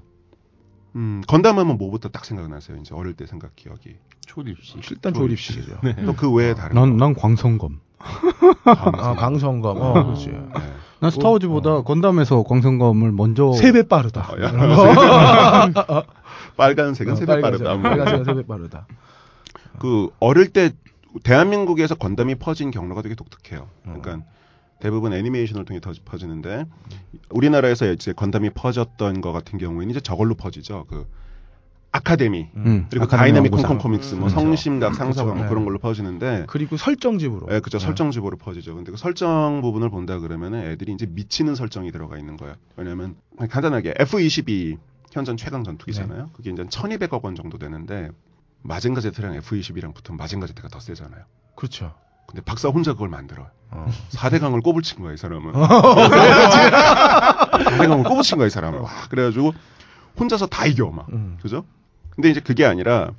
[0.94, 2.76] 음, 건담하면 뭐부터 딱 생각나세요?
[2.78, 3.96] 이제 어릴 때 생각 기억이.
[4.26, 4.90] 초립식.
[4.90, 5.78] 일단 조립식이죠.
[6.06, 7.04] 또그 외에 다른 난, 거.
[7.04, 7.80] 난 광성검.
[8.64, 9.76] 아 광성검.
[9.80, 10.28] 어, 아, 그렇지.
[10.28, 10.38] 네.
[11.00, 14.28] 난 스타워즈보다 건담에서 광성검을 먼저 세 배 빠르다.
[14.32, 15.72] 어, 야.
[15.88, 16.02] 어,
[16.56, 17.74] 빨간색은 세배 빨간색, 빠르다.
[17.74, 17.82] 뭐.
[17.82, 18.86] 빨간색은 세 배 빠르다.
[19.78, 20.70] 그 어릴 때
[21.24, 23.68] 대한민국에서 건담이 퍼진 경로가 되게 독특해요.
[23.82, 24.20] 그러니까
[24.82, 26.66] 대부분 애니메이션을 통해 더 퍼지는데
[27.30, 30.86] 우리나라에서 이제 건담이 퍼졌던 것 같은 경우에는 이제 저걸로 퍼지죠.
[30.88, 31.06] 그
[31.92, 34.40] 아카데미 음, 그리고 아카데미 다이나믹 콩콩 코믹스, 뭐 그렇죠.
[34.40, 35.48] 성심각, 상서각 뭐 네.
[35.48, 37.46] 그런 걸로 퍼지는데 그리고 설정집으로.
[37.52, 37.78] 예, 그죠.
[37.78, 37.84] 네.
[37.84, 38.74] 설정집으로 퍼지죠.
[38.74, 42.56] 근데 그 설정 부분을 본다 그러면은 애들이 이제 미치는 설정이 들어가 있는 거예요.
[42.76, 44.78] 왜냐면 간단하게 F22
[45.12, 46.30] 현존 최강 전투기잖아요.
[46.32, 48.10] 그게 이제 1200억 원 정도 되는데
[48.62, 51.22] 마징가 제트랑 F22랑 붙으면 마징가 제트가 더 세잖아요.
[51.54, 51.94] 그렇죠.
[52.32, 53.46] 근데 박사 혼자 그걸 만들어요.
[53.70, 53.86] 어.
[54.10, 55.52] 4대강을 꼬불친 거야, 이 사람은.
[55.52, 58.80] 4대강을 꼬불친 거야, 이 사람은.
[58.80, 59.52] 와, 그래가지고
[60.18, 61.06] 혼자서 다 이겨, 막.
[61.12, 61.38] 음.
[61.42, 61.64] 그죠?
[62.10, 63.10] 근데 이제 그게 아니라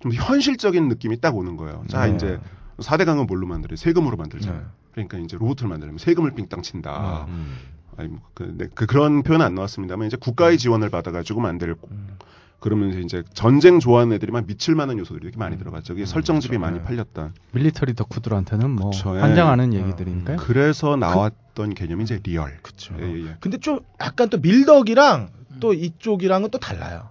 [0.00, 1.84] 좀 현실적인 느낌이 딱 오는 거예요.
[1.88, 2.14] 자, 네.
[2.14, 2.40] 이제
[2.78, 3.76] 4대강은 뭘로 만들어요?
[3.76, 4.60] 세금으로 만들잖아요.
[4.60, 4.66] 네.
[4.92, 6.92] 그러니까 이제 로봇을 만들려면 세금을 삥땅 친다.
[6.92, 7.26] 어.
[7.28, 7.56] 음.
[7.96, 12.16] 아니, 뭐 그, 네, 그, 그런 표현은 안 나왔습니다만 이제 국가의 지원을 받아가지고 만들고 음.
[12.60, 15.92] 그러면서 이제 전쟁 좋아하는 애들이만 미칠 만한 요소들이 이렇게 많이 들어갔죠.
[15.92, 15.98] 음.
[15.98, 16.60] 이게 설정집이 그렇죠.
[16.60, 16.84] 많이 네.
[16.84, 17.34] 팔렸던.
[17.52, 19.20] military 덕후들한테는 뭐 그쵸, 예.
[19.20, 19.74] 환장하는 음.
[19.74, 20.36] 얘기들이니까요.
[20.38, 22.58] 그래서 나왔던 개념이 이제 real.
[22.62, 22.94] 그쵸.
[22.98, 23.36] 예, 예, 예.
[23.40, 25.28] 근데 좀 약간 또 밀덕이랑
[25.60, 27.10] 또 이쪽이랑은 또 달라요.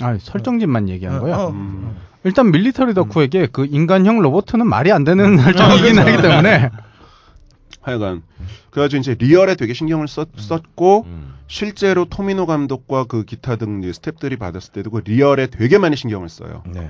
[0.00, 1.36] 아, 설정집만 얘기한 어, 거야.
[1.36, 1.48] 어.
[1.50, 1.96] 음.
[2.24, 6.70] 일단 military 덕후에게 그 인간형 로봇은 말이 안 되는 설정이긴 하기 때문에
[7.82, 8.22] 하여간
[8.78, 11.34] 그래가지고 이제 real에 되게 신경을 썼, 썼고 음.
[11.48, 16.62] 실제로 토미노 감독과 그 기타 등 스탭들이 받았을 때도 그 real에 되게 많이 신경을 써요.
[16.66, 16.88] 네.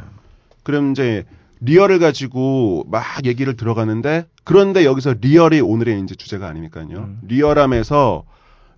[0.62, 1.24] 그럼 이제
[1.60, 6.98] real을 가지고 막 얘기를 들어가는데 그런데 여기서 real이 오늘의 이제 주제가 아니니까요.
[6.98, 7.20] 음.
[7.22, 8.24] 리얼함에서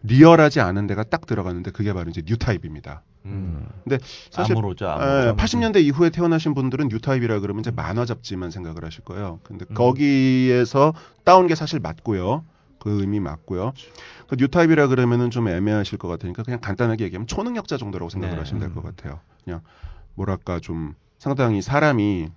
[0.02, 3.02] 리얼하지 않은 데가 딱 들어가는데 그게 바로 이제 newtype입니다.
[3.26, 3.66] 음.
[3.84, 3.98] 근데
[4.30, 4.86] 사실 아무로죠.
[4.86, 5.36] 예, 아무로.
[5.36, 9.40] 80년대 이후에 태어나신 분들은 newtype이라 그러면 이제 만화 잡지만 생각을 하실 거예요.
[9.42, 9.74] 근데 음.
[9.74, 10.94] 거기에서
[11.24, 12.44] 따온 게 사실 맞고요.
[12.80, 13.72] 그 의미 맞고요.
[14.26, 18.40] 그 newtype이라 그러면은 좀 애매하실 것 같으니까 그냥 간단하게 얘기하면 초능력자 정도라고 생각을 네.
[18.40, 19.20] 하시면 될 것 같아요.
[19.44, 19.60] 그냥
[20.14, 22.28] 뭐랄까 좀 상당히 사람이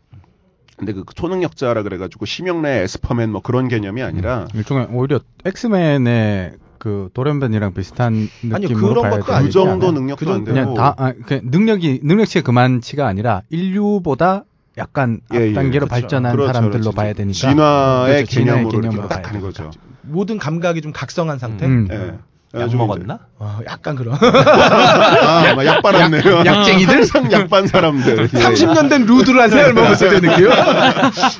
[0.78, 7.74] 근데 그 초능력자라 그래가지고 심형래 에스퍼맨 뭐 그런 개념이 아니라 일종의 오히려 엑스맨의 그 도련변이랑
[7.74, 9.92] 비슷한 느낌으로 그런 봐야 것도 그 아니지 정도?
[9.92, 14.44] 능력도 그 안 되고 그냥 다 아, 그 능력이 능력치의 그만치가 아니라 인류보다
[14.78, 15.88] 약간 예, 예, 앞단계로 그렇죠.
[15.88, 16.96] 발전한 그렇죠, 사람들로 그렇죠.
[16.96, 19.42] 봐야 되니까 진화의 그렇죠, 개념으로 개념으로 딱 봐야 가는.
[19.42, 19.72] 거죠.
[20.04, 21.66] 모든 감각이 좀 각성한 상태.
[21.66, 21.88] 음.
[21.92, 21.96] 예.
[21.96, 22.20] 약
[22.52, 23.20] 그래가지고 먹었나?
[23.40, 24.14] 어, 약간 그런.
[24.22, 25.84] 아, 아마 약.
[26.46, 26.98] 약쟁이들?
[27.12, 28.30] 항상 약 빤 사람들.
[28.32, 28.40] 예.
[28.40, 30.48] 30년 된 루드를 한 생을 먹었을 때 느낌.
[30.52, 30.52] 어,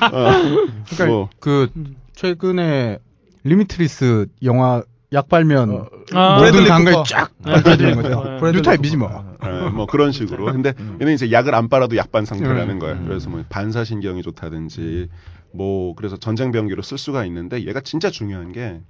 [0.02, 1.68] 그러니까 뭐, 그
[2.16, 2.98] 최근에
[3.44, 7.08] 리미트리스 영화 약 빨면 어, 아, 모든 감각이.
[7.08, 8.52] 쫙 네, 빨라지는 브래들리 거죠.
[8.52, 9.36] newtype이지 뭐.
[9.44, 10.46] 예, 뭐 그런 식으로.
[10.46, 12.78] 근데 얘는 이제 약을 안 빨아도 약 빤 상태라는 음.
[12.80, 12.98] 거예요.
[13.06, 15.08] 그래서 뭐 반사신경이 좋다든지
[15.54, 18.80] 뭐 그래서 전쟁 병기로 쓸 수가 있는데 얘가 진짜 중요한 게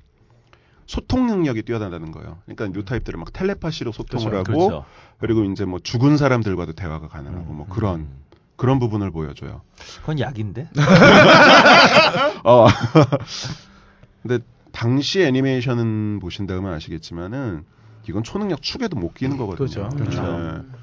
[0.86, 2.38] 소통 능력이 뛰어나다는 거예요.
[2.46, 4.84] 그러니까 뉴타입들은 막 텔레파시로 소통을 하고 그렇죠.
[5.18, 8.24] 그리고 이제 뭐 죽은 사람들과도 대화가 가능하고 뭐 그런 음.
[8.56, 9.62] 그런 부분을 보여줘요.
[10.00, 10.68] 그건 약인데.
[12.44, 12.66] 어.
[14.22, 14.38] 근데
[14.72, 17.64] 당시 애니메이션은 보신다면 아시겠지만은
[18.08, 19.88] 이건 초능력 축에도 못 끼는 거거든요.
[19.88, 19.96] 그렇죠.
[19.96, 20.22] 그렇죠.
[20.22, 20.76] 예.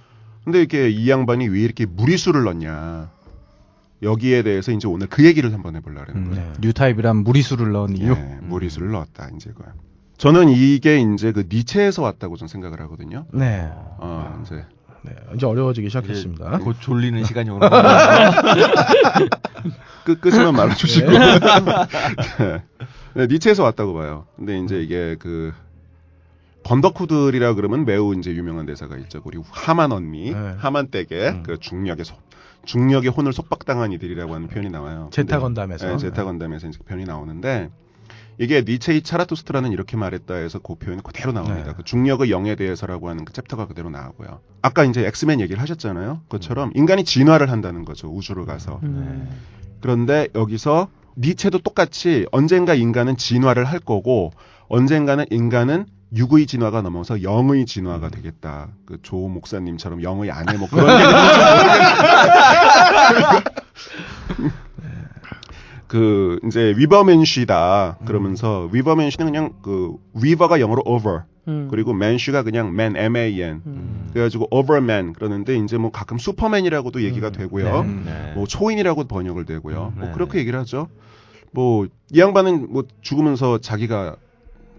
[0.44, 3.10] 근데 이렇게 이 양반이 왜 이렇게 무리수를 넣냐?
[4.04, 6.46] 여기에 대해서 이제 오늘 그 얘기를 한번 해보려고 하는 음, 거예요.
[6.54, 6.54] 네.
[6.62, 8.12] 뉴타입이란 무리수를 넣은 이유.
[8.12, 9.64] 예, 무리수를 넣었다 이제 그.
[10.18, 13.26] 저는 이게 이제 그 니체에서 왔다고 좀 생각을 하거든요.
[13.34, 13.68] 네.
[13.72, 14.64] 어, 이제
[15.04, 15.16] 네.
[15.36, 16.60] 이제 어려워지기 시작했습니다.
[16.60, 18.32] 곧 졸리는 시간이 오는 거예요.
[20.06, 21.12] 끝 끝으만 말아주시고.
[21.12, 21.18] 네.
[22.40, 22.64] 네.
[23.14, 24.26] 네, 니체에서 왔다고 봐요.
[24.36, 25.54] 근데 이제 이게 그
[26.64, 29.22] 번더쿠들이라 그러면 매우 이제 유명한 대사가 있죠.
[29.24, 30.54] 우리 하만 언니, 네.
[30.58, 31.44] 하만 댁에 음.
[31.44, 32.20] 그 중력의 속
[32.66, 35.10] 중력의 혼을 속박당한 이들이라고 하는 표현이 나와요.
[35.12, 35.88] 제타 건담에서.
[35.88, 37.70] 네, 제타 건담에서 이제 그 표현이 나오는데
[38.38, 41.72] 이게 니체의 차라투스트라는 이렇게 말했다 해서 그 표현이 그대로 나옵니다.
[41.72, 41.74] 네.
[41.76, 44.40] 그 중력의 영에 대해서라고 하는 그 chapter가 그대로 나오고요.
[44.62, 46.22] 아까 이제 엑스맨 얘기를 하셨잖아요.
[46.24, 48.08] 그것처럼 인간이 진화를 한다는 거죠.
[48.08, 48.80] 우주를 가서.
[48.84, 49.30] 음.
[49.80, 54.32] 그런데 여기서 니체도 똑같이 언젠가 인간은 진화를 할 거고
[54.70, 58.70] 언젠가는 인간은 육의 진화가 넘어서 영의 진화가 되겠다.
[58.86, 61.14] 그 조 목사님처럼 영의 아내 뭐 그런 얘기
[65.88, 71.68] 그 이제 위버맨쉬다 그러면서 위버맨쉬는 그냥 그 위버가 영어로 over 음.
[71.72, 74.10] 그리고 맨쉬가 그냥 man m a n 음.
[74.14, 77.82] 그래가지고 overman 그러는데 이제 뭐 가끔 슈퍼맨이라고도 얘기가 되고요.
[77.82, 78.04] 음.
[78.06, 78.34] 네.
[78.36, 79.94] 뭐 초인이라고 번역을 되고요.
[79.96, 80.14] 음, 뭐 네.
[80.14, 80.88] 그렇게 얘기를 하죠.
[81.52, 84.16] 뭐 이 양반은 뭐 죽으면서 자기가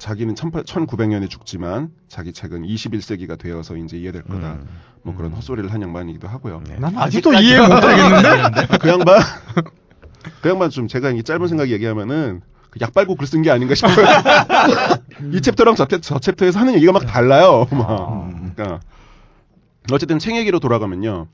[0.02, 4.54] 자기는 1900년에 죽지만 자기 책은 21세기가 되어서 이제 이해될 거다.
[4.54, 4.68] 음.
[5.02, 6.60] 뭐 그런 헛소리를 한 양반이기도 하고요.
[6.66, 6.76] 네.
[6.80, 8.66] 난 아직도 이해 못하겠는데.
[8.82, 9.20] 그 양반
[10.42, 13.76] 그 양반 좀 제가 이 짧은 생각 얘기하면은 그 약 빨고 글 쓴 게 아닌가
[13.76, 14.04] 싶어요.
[15.32, 17.66] 이 chapter랑 저, 챕- 저 chapter에서 하는 얘기가 막 달라요.
[17.70, 18.28] 막.
[18.56, 18.80] 그러니까
[19.92, 21.28] 어쨌든 책 얘기로 돌아가면요.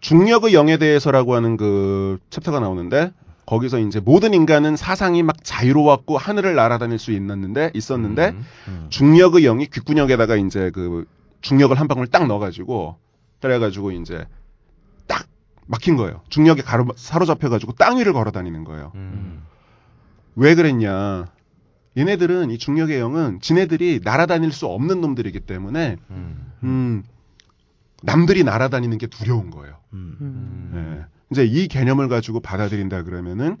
[0.00, 3.12] 중력의 영에 대해서라고 하는 그 chapter가 나오는데
[3.46, 8.86] 거기서 이제 모든 인간은 사상이 막 자유로웠고 하늘을 날아다닐 수 있었는데 있었는데 음, 음.
[8.88, 11.06] 중력의 영이 귓구녕에다가 이제 그
[11.40, 12.96] 중력을 한 방울 딱 넣어가지고
[13.40, 14.26] 그래가지고 이제
[15.06, 15.26] 딱
[15.66, 16.22] 막힌 거예요.
[16.28, 18.92] 중력에 가로, 사로잡혀가지고 땅 위를 걸어다니는 거예요.
[18.94, 19.42] 음.
[20.36, 21.26] 왜 그랬냐?
[21.96, 26.52] 얘네들은 이 중력의 영은 지네들이 날아다닐 수 없는 놈들이기 때문에 음.
[26.62, 27.02] 음,
[28.02, 29.76] 남들이 날아다니는 게 두려운 거예요.
[29.92, 30.16] 음.
[30.20, 31.04] 음.
[31.38, 31.44] 예.
[31.44, 33.56] 이제 이 개념을 가지고 받아들인다 그러면은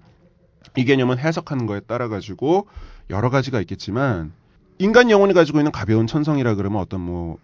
[0.76, 2.66] 이 개념은 해석하는 거에 따라 가지고
[3.10, 4.32] 여러 가지가 있겠지만
[4.78, 7.38] 인간 영혼이 가지고 있는 가벼운 천성이라 그러면 어떤 뭐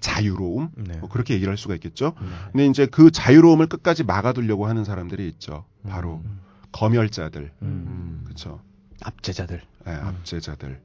[0.00, 0.98] 자유로움 네.
[0.98, 2.12] 뭐 그렇게 얘기를 할 수가 있겠죠.
[2.20, 2.26] 네.
[2.52, 5.64] 근데 이제 그 자유로움을 끝까지 막아두려고 하는 사람들이 있죠.
[5.88, 6.40] 바로 음.
[6.72, 7.64] 검열자들, 음.
[7.66, 8.20] 음.
[8.24, 8.60] 그렇죠.
[9.02, 9.62] 압제자들.
[9.86, 10.80] 예, 압제자들.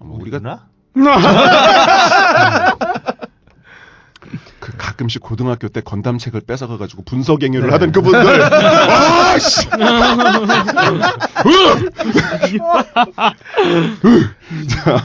[0.00, 0.68] 어, 뭐 우리가 우리가
[4.68, 8.20] 그 가끔씩 고등학교 때 건담책을 뺏어가 가지고 분석 행위를 하던 그분들.
[8.52, 9.66] 아씨.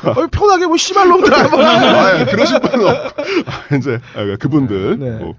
[0.05, 1.63] 어, 편하게 뭐 씨발놈들 한번.
[1.65, 3.21] 아, 그러실 분은 없고.
[3.21, 4.99] 아, 이제 아, 그분들.
[4.99, 5.11] 네.
[5.11, 5.35] 뭐.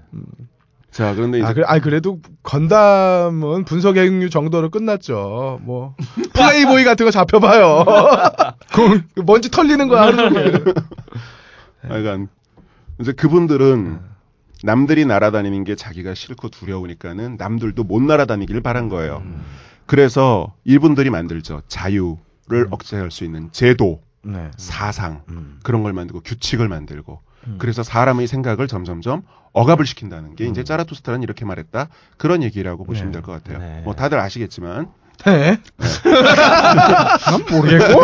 [0.90, 5.60] 자, 그런데 이제 아, 그래, 아, 그래도 건담은 분석 행위 정도로 끝났죠.
[5.64, 5.96] 뭐
[6.32, 7.84] 플레이보이 같은 거 잡혀봐요.
[8.72, 10.64] 그 먼지 털리는 거 하루 종일.
[11.90, 12.28] 약간
[12.98, 14.13] 이제 그분들은
[14.64, 19.22] 남들이 날아다니는 게 자기가 싫고 두려우니까는 남들도 못 날아다니길 바란 거예요.
[19.84, 21.60] 그래서 이분들이 만들죠.
[21.68, 24.50] 자유를 억제할 수 있는 제도, 네.
[24.56, 25.58] 사상 음.
[25.62, 27.56] 그런 걸 만들고 규칙을 만들고 음.
[27.58, 29.22] 그래서 사람의 생각을 점점점
[29.52, 33.18] 억압을 시킨다는 게 이제 짜라투스트라는 이렇게 말했다 그런 얘기라고 보시면 네.
[33.18, 33.58] 될것 같아요.
[33.58, 33.82] 네.
[33.84, 34.88] 뭐 다들 아시겠지만
[35.26, 35.58] 네.
[37.26, 38.00] 난 모르겠고.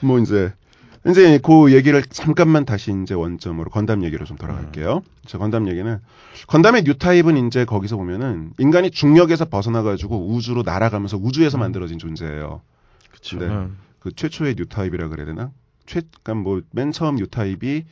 [0.00, 0.52] 뭐 이제
[1.06, 5.02] 이제 그 얘기를 잠깐만 다시 이제 원점으로 건담 얘기로 좀 돌아갈게요.
[5.26, 5.98] 저 건담 얘기는
[6.46, 12.60] 건담의 newtype은 이제 거기서 보면은 인간이 중력에서 벗어나 가지고 우주로 날아가면서 우주에서 만들어진 존재예요.
[13.30, 13.78] 근데 음.
[13.98, 15.50] 그 최초의 newtype이라 그래야 되나?
[15.86, 17.84] 최, 그러니까 뭐 맨 처음 newtype이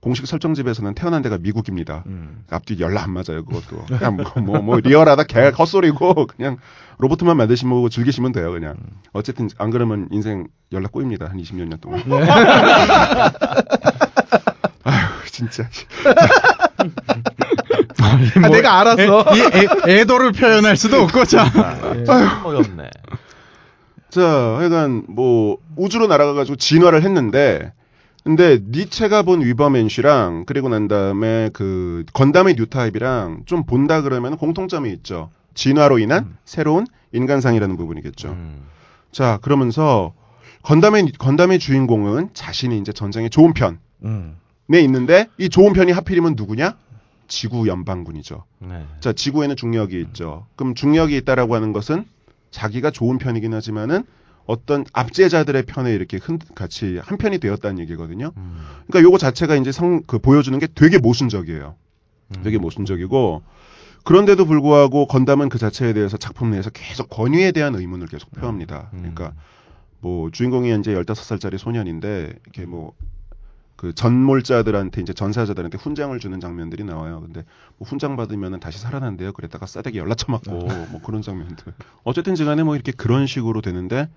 [0.00, 2.04] 공식 설정집에서는 태어난 데가 미국입니다.
[2.06, 2.44] 음.
[2.50, 3.86] 앞뒤 졸라 안 맞아요, 그것도.
[3.86, 6.58] 그냥 뭐, 뭐, 뭐 리얼하다 개 헛소리고 그냥
[6.98, 8.76] 로봇만 만드시면 보고 즐기시면 돼요, 그냥.
[9.12, 12.02] 어쨌든 안 그러면 인생 졸라 꼬입니다, 한 20몇 년 동안.
[14.84, 15.68] 아휴, 진짜.
[18.00, 19.24] 아, 내가 알았어.
[19.34, 19.40] 이
[19.88, 21.44] 애, 애도를 표현할 수도 없고 자.
[22.44, 22.90] 어렵네.
[24.10, 27.72] 자, 하여간 뭐 우주로 날아가가지고 진화를 했는데,
[28.24, 35.30] 근데 니체가 본 위버맨쉬랑 그리고 난 다음에 그 건담의 뉴타입이랑 좀 본다 그러면 공통점이 있죠.
[35.54, 38.28] 진화로 인한 새로운 인간상이라는 부분이겠죠.
[38.28, 38.66] 음.
[39.12, 40.12] 자, 그러면서
[40.62, 44.36] 건담의 건담의 주인공은 자신이 이제 전쟁에 좋은 편에 음.
[44.70, 46.76] 있는데 이 좋은 편이 하필이면 누구냐?
[47.28, 48.44] 지구 연방군이죠.
[48.60, 48.84] 네.
[49.00, 50.46] 자, 지구에는 중력이 있죠.
[50.56, 52.04] 그럼 중력이 있다라고 하는 것은
[52.50, 54.04] 자기가 좋은 편이긴 하지만은
[54.48, 58.32] 어떤 압제자들의 편에 이렇게 흔, 같이 한 편이 되었다는 얘기거든요.
[58.36, 58.58] 음.
[58.88, 61.76] 그러니까 요거 자체가 이제 성, 그 보여주는 게 되게 모순적이에요.
[62.36, 62.42] 음.
[62.42, 63.42] 되게 모순적이고,
[64.04, 68.90] 그런데도 불구하고 건담은 그 자체에 대해서 작품 내에서 계속 권위에 대한 의문을 계속 표합니다.
[68.94, 68.98] 음.
[68.98, 69.34] 그러니까
[70.00, 72.94] 뭐 주인공이 이제 15살짜리 소년인데 이렇게 뭐
[73.78, 77.20] 그 전몰자들한테 이제 전사자들한테 훈장을 주는 장면들이 나와요.
[77.20, 77.44] 근데
[77.76, 79.32] 뭐 훈장 받으면은 다시 살아난대요.
[79.32, 81.72] 그랬다가 싸대기 연락 쳐맞고 뭐 그런 장면들.
[82.02, 84.08] 어쨌든 지간에 뭐 이렇게 그런 식으로 되는데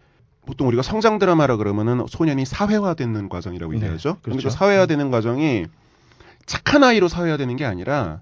[0.46, 4.18] 보통 우리가 성장 드라마라 그러면은 소년이 사회화되는 과정이라고 네, 얘기하죠.
[4.22, 4.50] 근데 그렇죠.
[4.50, 5.66] 그 사회화되는 과정이
[6.46, 8.22] 착한 아이로 사회화되는 게 아니라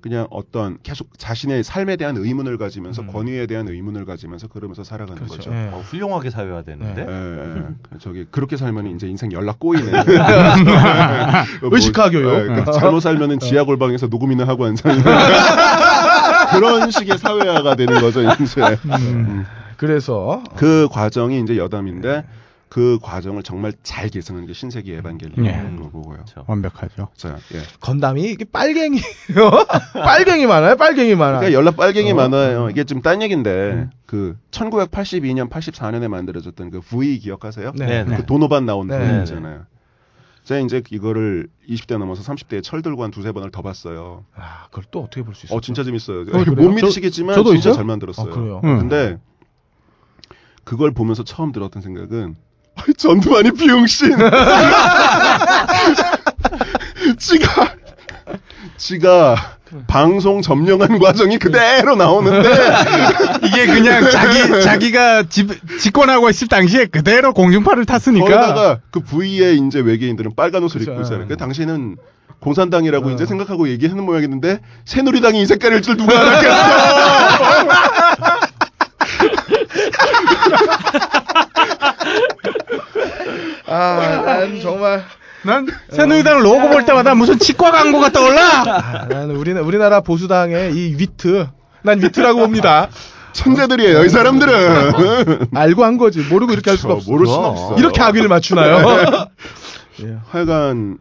[0.00, 3.12] 그냥 어떤 계속 자신의 삶에 대한 의문을 가지면서 음.
[3.12, 5.36] 권위에 대한 의문을 가지면서 그러면서 살아가는 그렇죠.
[5.36, 5.52] 거죠.
[5.52, 5.68] 예.
[5.72, 7.04] 어, 훌륭하게 사회화 되는데.
[7.08, 7.98] 예, 예.
[7.98, 9.90] 저기 그렇게 살면 이제 인생 연락 꼬이네.
[11.60, 12.28] 뭐, 교육.
[12.28, 14.88] 예, 그러니까 잘못 살면은 지하 골방에서 녹음이나 하고 앉아
[16.54, 18.78] 그런 식의 사회화가 되는 거죠 이제.
[18.84, 19.44] 음.
[19.76, 22.24] 그래서 그 과정이 이제 여담인데
[22.68, 24.96] 그 과정을 정말 잘 계승한 게 신세기 예.
[24.98, 26.16] 에반겔리온으로 보고요.
[26.16, 26.44] 그렇죠.
[26.46, 27.08] 완벽하죠.
[27.16, 27.60] 자, 예.
[27.80, 28.98] 건담이 이게 빨갱이
[29.94, 30.76] 빨갱이 많아요.
[30.76, 31.38] 빨갱이 많아.
[31.38, 32.14] 그러니까 연락 빨갱이 어.
[32.14, 32.68] 많아요.
[32.70, 37.72] 이게 좀 딴 얘기인데 그 1982년, 84년에 만들어졌던 그 V 기억하세요?
[37.76, 38.04] 네.
[38.04, 38.16] 네.
[38.16, 38.98] 그 도노반 나온 네.
[38.98, 39.64] V 있잖아요.
[40.44, 44.24] 제가 이제 이거를 20대 넘어서 30대에 철 들고 한 두세 번을 더 봤어요.
[44.36, 45.54] 아, 그걸 또 어떻게 볼 수 있어?
[45.56, 46.20] 어, 진짜 재밌어요.
[46.32, 46.44] 어?
[46.56, 47.74] 못 믿으시겠지만 저- 저도 진짜 있어요?
[47.74, 48.30] 잘 만들었어요.
[48.30, 48.60] 아, 그래요?
[48.64, 48.78] 응.
[48.78, 49.18] 근데
[50.66, 52.34] 그걸 보면서 처음 들었던 생각은
[52.98, 54.16] 전두환이 비용신.
[57.16, 57.74] 지가
[58.76, 59.36] 지가
[59.86, 62.50] 방송 점령한 과정이 그대로 나오는데
[63.46, 69.78] 이게 그냥 자기 자기가 집, 집권하고 있을 당시에 그대로 공중파를 탔으니까 거기다가 그 V의 이제
[69.78, 70.90] 외계인들은 빨간 옷을 그쵸.
[70.90, 71.28] 입고 있어요.
[71.28, 71.96] 그 당시에는
[72.40, 73.12] 공산당이라고 어.
[73.12, 76.54] 이제 생각하고 얘기하는 모양이었는데 새누리당이 이 색깔일 줄 누가 알았겠어.
[83.66, 85.04] 난 정말
[85.42, 88.62] 난 새누리당 로고 볼 때마다 무슨 치과 광고가 떠올라.
[88.66, 91.46] 아, 나는 우리 우리나라 보수당의 이 위트
[91.82, 92.88] 난 위트라고 봅니다.
[93.32, 95.48] 천재들이에요, 이 사람들은.
[95.54, 97.10] 알고 한 거지 모르고 이렇게 할 수가 없어.
[97.10, 97.76] 모를 수는 없어.
[97.78, 99.28] 이렇게 악의를 맞추나요?
[100.02, 100.16] 예.
[100.30, 100.98] 하여간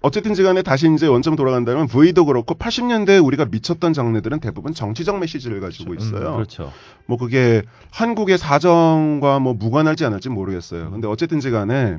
[0.00, 5.60] 어쨌든지 간에 다시 이제 원점 돌아간다면 V도 그렇고 80년대에 우리가 미쳤던 장르들은 대부분 정치적 메시지를
[5.60, 6.34] 가지고 있어요.
[6.34, 6.72] 그렇죠.
[7.06, 10.90] 뭐 그게 한국의 사정과 뭐 무관할지 않을지 모르겠어요.
[10.90, 11.98] 근데 어쨌든지 간에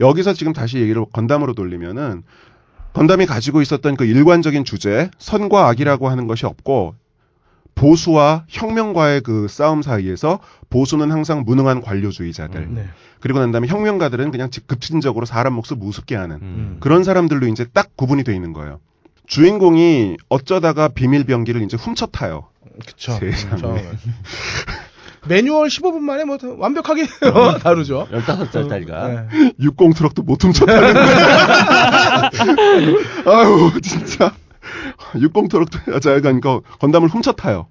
[0.00, 2.22] 여기서 지금 다시 얘기를 건담으로 돌리면은
[2.94, 6.94] 건담이 가지고 있었던 그 일관적인 주제, 선과 악이라고 하는 것이 없고
[7.76, 12.74] 보수와 혁명과의 그 싸움 사이에서 보수는 항상 무능한 관료주의자들.
[12.74, 12.88] 네.
[13.20, 16.76] 그리고 난 다음에 혁명가들은 그냥 직- 급진적으로 사람 몫을 우습게 하는 음.
[16.80, 18.80] 그런 사람들로 이제 딱 구분이 돼 있는 거예요.
[19.26, 22.48] 주인공이 어쩌다가 비밀 병기를 이제 훔쳐 타요.
[22.86, 23.12] 그쵸.
[23.12, 23.82] 세상에.
[25.28, 27.06] 매뉴얼 15분 만에 뭐 완벽하게
[27.62, 28.06] 다루죠.
[28.12, 29.28] 15살짜리가.
[29.30, 29.52] 네.
[29.60, 32.30] 60 트럭도 못 훔쳐 타는 거야.
[33.26, 34.32] 아유, 진짜.
[35.20, 37.66] 60 트럭도, 자, 그러니까 건담을 훔쳐 타요.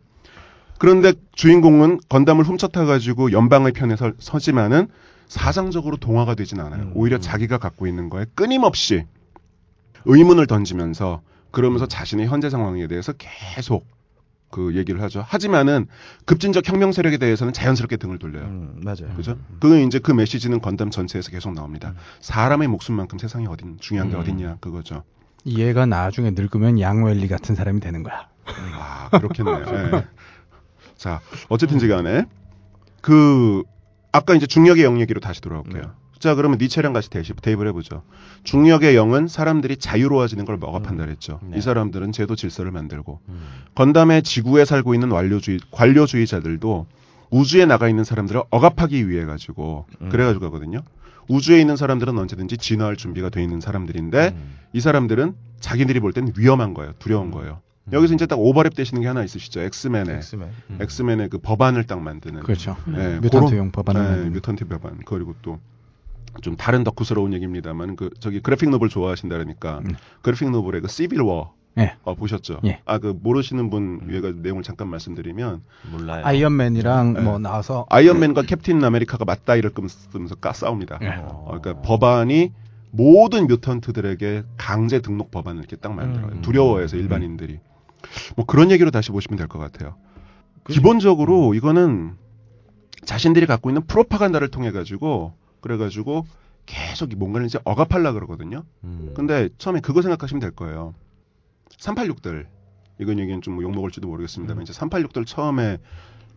[0.77, 4.88] 그런데 주인공은 건담을 훔쳐 타가지고 연방의 편에 서, 서지만은
[5.27, 6.84] 사상적으로 동화가 되진 않아요.
[6.84, 6.91] 음.
[6.95, 9.05] 오히려 자기가 갖고 있는 거에 끊임없이
[10.05, 13.88] 의문을 던지면서 그러면서 자신의 현재 상황에 대해서 계속
[14.51, 15.23] 그 얘기를 하죠.
[15.25, 15.88] 하지만은
[16.25, 18.45] 급진적 혁명 세력에 대해서는 자연스럽게 등을 돌려요.
[18.45, 19.13] 음, 맞아요.
[19.15, 19.38] 그죠?
[19.60, 21.93] 그건 이제 그 메시지는 건담 전체에서 계속 나옵니다.
[22.21, 24.21] 사람의 목숨만큼 세상에 어딘 중요한 게 음.
[24.21, 25.03] 어딨냐 그거죠.
[25.45, 28.27] 얘가 나중에 늙으면 양웰리 같은 사람이 되는 거야.
[28.45, 29.63] 아 그렇겠네요.
[29.67, 30.05] 예.
[30.95, 32.25] 자 어쨌든지 간에
[33.01, 33.63] 그
[34.12, 35.81] 아까 이제 중력의 영 얘기로 다시 돌아올게요.
[35.81, 35.88] 네.
[36.19, 38.03] 자 그러면 니체랑 같이 대시, 대입을 해보죠.
[38.43, 41.39] 중력의 영은 사람들이 자유로워지는 걸 억압한다 그랬죠.
[41.43, 41.58] 네.
[41.58, 43.41] 이 사람들은 제도 질서를 만들고 음.
[43.75, 46.88] 건담의 지구에 살고 있는 완료주의 관료주의자들도
[47.29, 50.10] 우주에 나가 있는 사람들을 억압하기 위해 가지고 음.
[50.10, 50.81] 그래가지고 하거든요.
[51.27, 54.55] 우주에 있는 사람들은 언제든지 진화할 준비가 돼 있는 사람들인데 음.
[54.73, 56.93] 이 사람들은 자기들이 볼 땐 위험한 거예요.
[56.99, 57.59] 두려운 거예요.
[57.91, 59.61] 여기서 이제 딱 오버랩 되시는 게 하나 있으시죠.
[59.61, 60.49] 엑스맨의 엑스맨.
[60.71, 60.77] 음.
[60.81, 62.75] 엑스맨의 그 법안을 딱 만드는 그렇죠.
[62.88, 64.29] 네, mutant용 법안을 네.
[64.32, 65.59] mutant 법안 그리고 또
[66.41, 69.95] 좀 다른 덕후스러운 얘기입니다만 그 저기 graphic novel 좋아하신다 그러니까 음.
[70.21, 71.95] graphic novel의 그 시빌 워 예.
[72.03, 72.59] 어, 보셨죠?
[72.65, 72.79] 예.
[72.85, 75.61] 아 그 모르시는 분 위에가 내용을 잠깐 말씀드리면
[75.91, 76.21] 몰라요.
[76.25, 77.21] 아이언맨이랑 네.
[77.21, 80.99] 뭐 나와서 아이언맨과 캡틴 아메리카가 맞다이를 뜨면서 까 싸웁니다.
[81.01, 81.07] 예.
[81.23, 82.51] 어, 그러니까 법안이
[82.91, 86.31] 모든 mutant들에게 강제 등록 법안을 이렇게 딱 만들어요.
[86.31, 86.41] 음.
[86.41, 87.59] 두려워해서 일반인들이.
[88.38, 89.95] 뭐 그런 얘기로 다시 보시면 될 것 같아요.
[90.63, 92.13] 그- 기본적으로 이거는
[93.03, 96.25] 자신들이 갖고 있는 프로파간다를 통해 가지고 그래 가지고
[96.65, 98.63] 계속 이 뭔가를 이제 억압하려 그러거든요.
[98.83, 99.11] 음.
[99.15, 100.93] 근데 처음에 그거 생각하시면 될 거예요.
[101.79, 102.45] 386들
[102.99, 105.77] 이건 얘기는 좀뭐 욕먹을지도 모르겠습니다만 이제 386들 처음에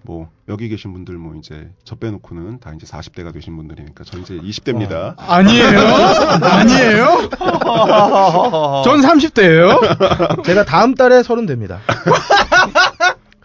[0.03, 4.39] 뭐 여기 계신 분들 뭐 이제 저 빼놓고는 다 이제 40대가 되신 분들이니까 저 이제
[4.39, 5.15] 20대입니다.
[5.17, 5.79] 아 니에요?
[6.43, 7.29] 아니에요?
[8.85, 10.45] 전 30대예요.
[10.45, 11.81] 제가 다음 달에 서른 됩니다.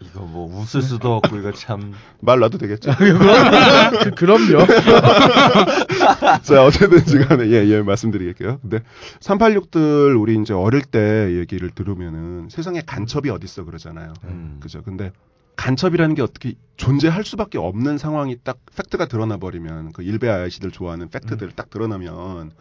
[0.04, 1.94] 이거 뭐 웃을 수도 없고 이거 참.
[2.20, 2.92] 말 놔도 되겠죠.
[4.04, 4.66] 그, 그럼요.
[6.44, 8.60] 자, 어쨌든 시간에 예, 예, 말씀드리겠고요.
[8.62, 8.80] 근데
[9.20, 14.13] 386들 우리 이제 어릴 때 얘기를 들으면은 세상에 간첩이 어딨어 그러잖아요.
[14.26, 14.58] 음.
[14.60, 14.82] 그죠.
[14.84, 15.12] 근데
[15.56, 21.10] 간첩이라는 게 어떻게 존재할 수밖에 없는 상황이 딱 팩트가 드러나 버리면 그 일베 아저씨들 좋아하는
[21.10, 22.52] 팩트들 딱 드러나면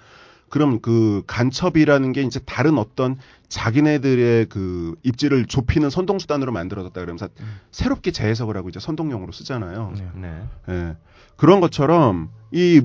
[0.52, 3.16] 그럼 그 간첩이라는 게 이제 다른 어떤
[3.52, 7.28] 자기네들의 그 입지를 좁히는 선동 수단으로 만들어졌다 그러면서
[7.70, 9.92] 새롭게 재해석을 하고 이제 선동용으로 쓰잖아요.
[9.94, 10.08] 네.
[10.14, 10.42] 네.
[10.70, 10.96] 예.
[11.36, 12.80] 그런 것처럼 이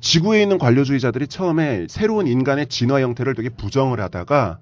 [0.00, 4.58] 지구에 있는 관료주의자들이 처음에 새로운 인간의 진화 형태를 되게 부정을 하다가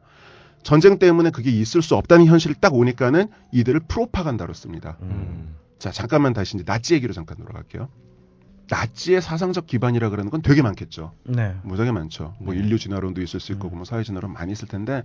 [0.63, 4.99] 전쟁 때문에 그게 있을 수 없다는 현실을 딱 오니까는 이들을 프로파간다로 씁니다.
[5.01, 5.55] 음.
[5.79, 7.89] 자, 잠깐만 다시 이제 나치 얘기로 잠깐 돌아갈게요.
[8.69, 11.13] 나치의 사상적 기반이라 그러는 건 되게 많겠죠.
[11.25, 11.55] 네.
[11.63, 12.35] 무지하게 많죠.
[12.39, 12.61] 뭐 네.
[12.61, 15.03] 인류 진화론도 있을 수 있고 뭐 사회 진화론 많이 있을 텐데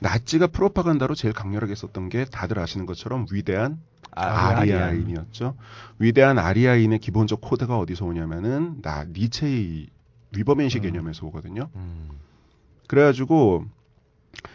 [0.00, 3.80] 나치가 프로파간다로 제일 강렬하게 썼던 게 다들 아시는 것처럼 위대한
[4.12, 5.54] 아, 아리아인이었죠.
[5.98, 9.88] 위대한 아리아인의 기본적 코드가 어디서 오냐면은 나 니체의
[10.36, 11.68] Übermensch 개념에서 오거든요.
[11.74, 12.10] 음.
[12.86, 13.64] 그래가지고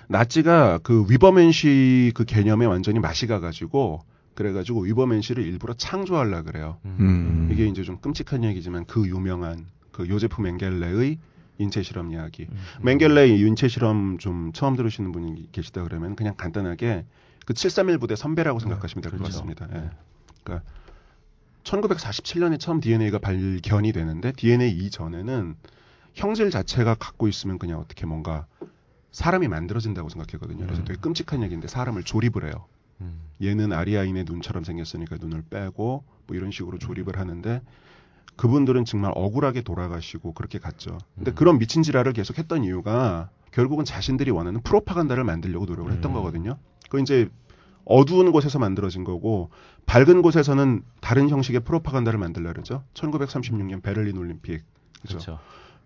[0.08, 4.02] 나치가 그 Übermensch 그 개념에 완전히 맛이 가가지고
[4.36, 6.78] 그래가지고 Übermensch를 일부러 창조하려 그래요.
[6.86, 7.50] 음.
[7.52, 11.20] 이게 이제 좀 끔찍한 얘기지만 그 유명한 그 요제프 멩겔레의
[11.60, 12.48] 인체 실험 이야기.
[12.52, 12.58] 음.
[12.82, 17.06] 맹겔레의 인체 실험 좀 처음 들으시는 분이 계시다 그러면 그냥 간단하게
[17.46, 19.38] 그 731 부대 선배라고 생각하시면 될것 그렇죠.
[19.38, 19.68] 같습니다.
[19.74, 19.90] 예.
[20.44, 20.66] 그러니까
[21.64, 25.56] 1947년에 처음 DNA가 발견이 되는데 DNA 이전에는
[26.14, 28.46] 형질 자체가 갖고 있으면 그냥 어떻게 뭔가
[29.12, 30.66] 사람이 만들어진다고 생각했거든요.
[30.66, 30.86] 그래서 음.
[30.86, 32.66] 되게 끔찍한 얘기인데 사람을 조립을 해요.
[33.02, 33.20] 음.
[33.44, 37.62] 얘는 아리아인의 눈처럼 생겼으니까 눈을 빼고 뭐 이런 식으로 조립을 하는데
[38.36, 40.98] 그분들은 정말 억울하게 돌아가시고 그렇게 갔죠.
[41.16, 41.36] 근데 음.
[41.36, 46.14] 그런 미친 지랄을 계속 했던 이유가 결국은 자신들이 원하는 프로파간다를 만들려고 노력을 했던 음.
[46.16, 46.58] 거거든요.
[46.90, 47.30] 그 이제
[47.86, 49.50] 어두운 곳에서 만들어진 거고
[49.86, 52.84] 밝은 곳에서는 다른 형식의 프로파간다를 만들려 그러죠.
[52.94, 54.64] 1936년 베를린 올림픽.
[55.02, 55.18] 그죠.
[55.18, 55.40] 그렇죠.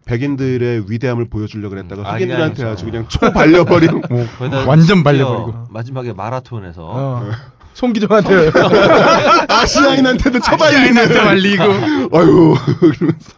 [0.07, 2.63] 백인들의 위대함을 보여주려고 그랬다가 음, 흑인들한테.
[2.65, 5.67] 아주 그냥 총 발려버리고 거기다 완전 심지어 발려버리고.
[5.69, 7.29] 마지막에 마라톤에서 어.
[7.73, 8.51] 송기정한테
[9.49, 13.33] 아시아인한테도 처발리는 말리고 아유 그러면서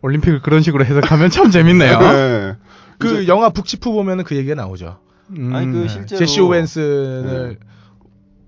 [0.00, 1.98] 올림픽을 그런 식으로 해석하면 참 재밌네요.
[1.98, 2.56] 네.
[2.98, 4.98] 그 영화 북치프 보면은 그 얘기가 나오죠.
[5.36, 5.88] 음, 아니 그 네.
[5.88, 7.58] 실제로 제시 오웬슨을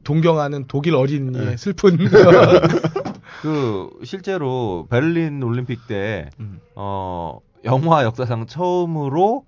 [0.04, 1.56] 동경하는 독일 어린이의 네.
[1.56, 1.98] 슬픈
[3.42, 6.60] 그 실제로 베를린 올림픽 때 음.
[6.74, 9.44] 어, 영화 역사상 처음으로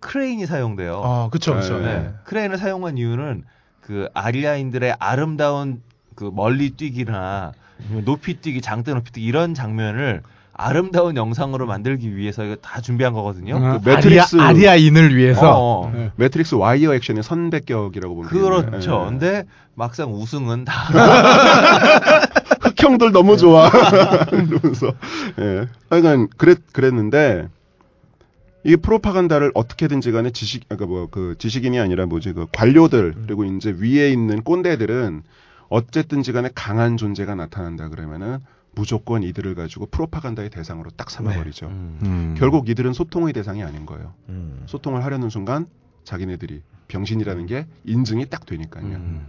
[0.00, 1.00] 크레인이 사용돼요.
[1.04, 1.78] 어, 그쵸, 그쵸.
[1.78, 1.84] 네.
[2.00, 2.10] 네.
[2.24, 3.44] 크레인을 사용한 이유는
[3.80, 5.82] 그 아리아인들의 아름다운
[6.14, 7.52] 그 멀리 뛰기나
[8.04, 10.22] 높이 뛰기, 장대 높이 뛰기 이런 장면을
[10.54, 13.56] 아름다운 영상으로 만들기 위해서 이거 다 준비한 거거든요.
[13.56, 15.90] 어, 그 매트릭스- 아리아, 아리아인을 위해서 어, 어.
[15.92, 16.10] 네.
[16.16, 19.02] 매트릭스 와이어 액션의 선배격이라고 보면 그렇죠.
[19.06, 19.10] 예.
[19.10, 20.92] 근데 막상 우승은 다
[22.82, 23.68] 흑형들 너무 좋아.
[24.32, 24.92] 이러면서
[25.38, 25.68] 예.
[25.90, 27.48] 하여간 그랬 그랬는데
[28.64, 33.74] 이게 프로파간다를 어떻게든지 간에 지식 그러니까 뭐 그 지식인이 아니라 뭐지 그 관료들 그리고 이제
[33.78, 35.22] 위에 있는 꼰대들은
[35.68, 38.38] 어쨌든지 간에 강한 존재가 나타난다 그러면은
[38.74, 41.66] 무조건 이들을 가지고 프로파간다의 대상으로 딱 삼아버리죠.
[41.66, 41.98] 음.
[42.02, 42.34] 음.
[42.38, 44.14] 결국 이들은 소통의 대상이 아닌 거예요.
[44.28, 44.62] 음.
[44.66, 45.66] 소통을 하려는 순간
[46.04, 48.84] 자기네들이 병신이라는 게 인증이 딱 되니까요.
[48.84, 49.26] 음.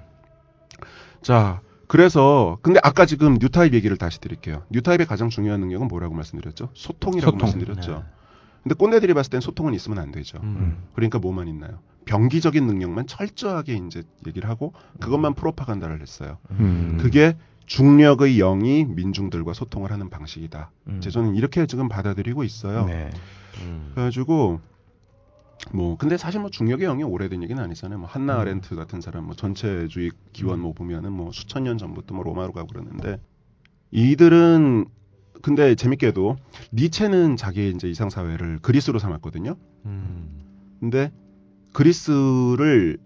[1.22, 1.62] 자,
[1.93, 4.63] 그래서 근데 아까 지금 뉴타입 얘기를 다시 드릴게요.
[4.71, 6.69] 뉴타입의 가장 중요한 능력은 뭐라고 말씀드렸죠?
[6.73, 7.37] 소통이라고 소통.
[7.37, 7.91] 말씀드렸죠.
[7.91, 8.03] 네.
[8.63, 10.39] 근데 꼰대들이 봤을 땐 소통은 있으면 안 되죠.
[10.41, 10.85] 음.
[10.95, 11.77] 그러니까 뭐만 있나요?
[12.05, 16.39] 병기적인 능력만 철저하게 이제 얘기를 하고 그것만 프로파간다를 했어요.
[16.49, 16.97] 음.
[16.99, 17.37] 그게
[17.67, 20.71] 중력의 영이 민중들과 소통을 하는 방식이다.
[20.87, 20.97] 음.
[20.97, 22.85] 이제 저는 이렇게 지금 받아들이고 있어요.
[22.85, 23.11] 네.
[23.61, 23.91] 음.
[23.93, 24.61] 그래가지고
[25.72, 27.99] 뭐 근데 사실 뭐 중력의 영이 오래된 얘기는 아니잖아요.
[27.99, 28.39] 뭐 한나 음.
[28.39, 32.68] 아렌트 같은 사람 뭐 전체주의 기원 뭐 보면은 뭐 수천 년 전부터 뭐 로마로 가고
[32.68, 33.20] 그러는데
[33.91, 34.86] 이들은
[35.41, 36.38] 근데 재밌게도
[36.74, 39.56] 니체는 자기 이제 이상 사회를 그리스로 삼았거든요.
[39.86, 40.41] 음.
[40.80, 41.12] 근데
[41.74, 42.97] 그리스를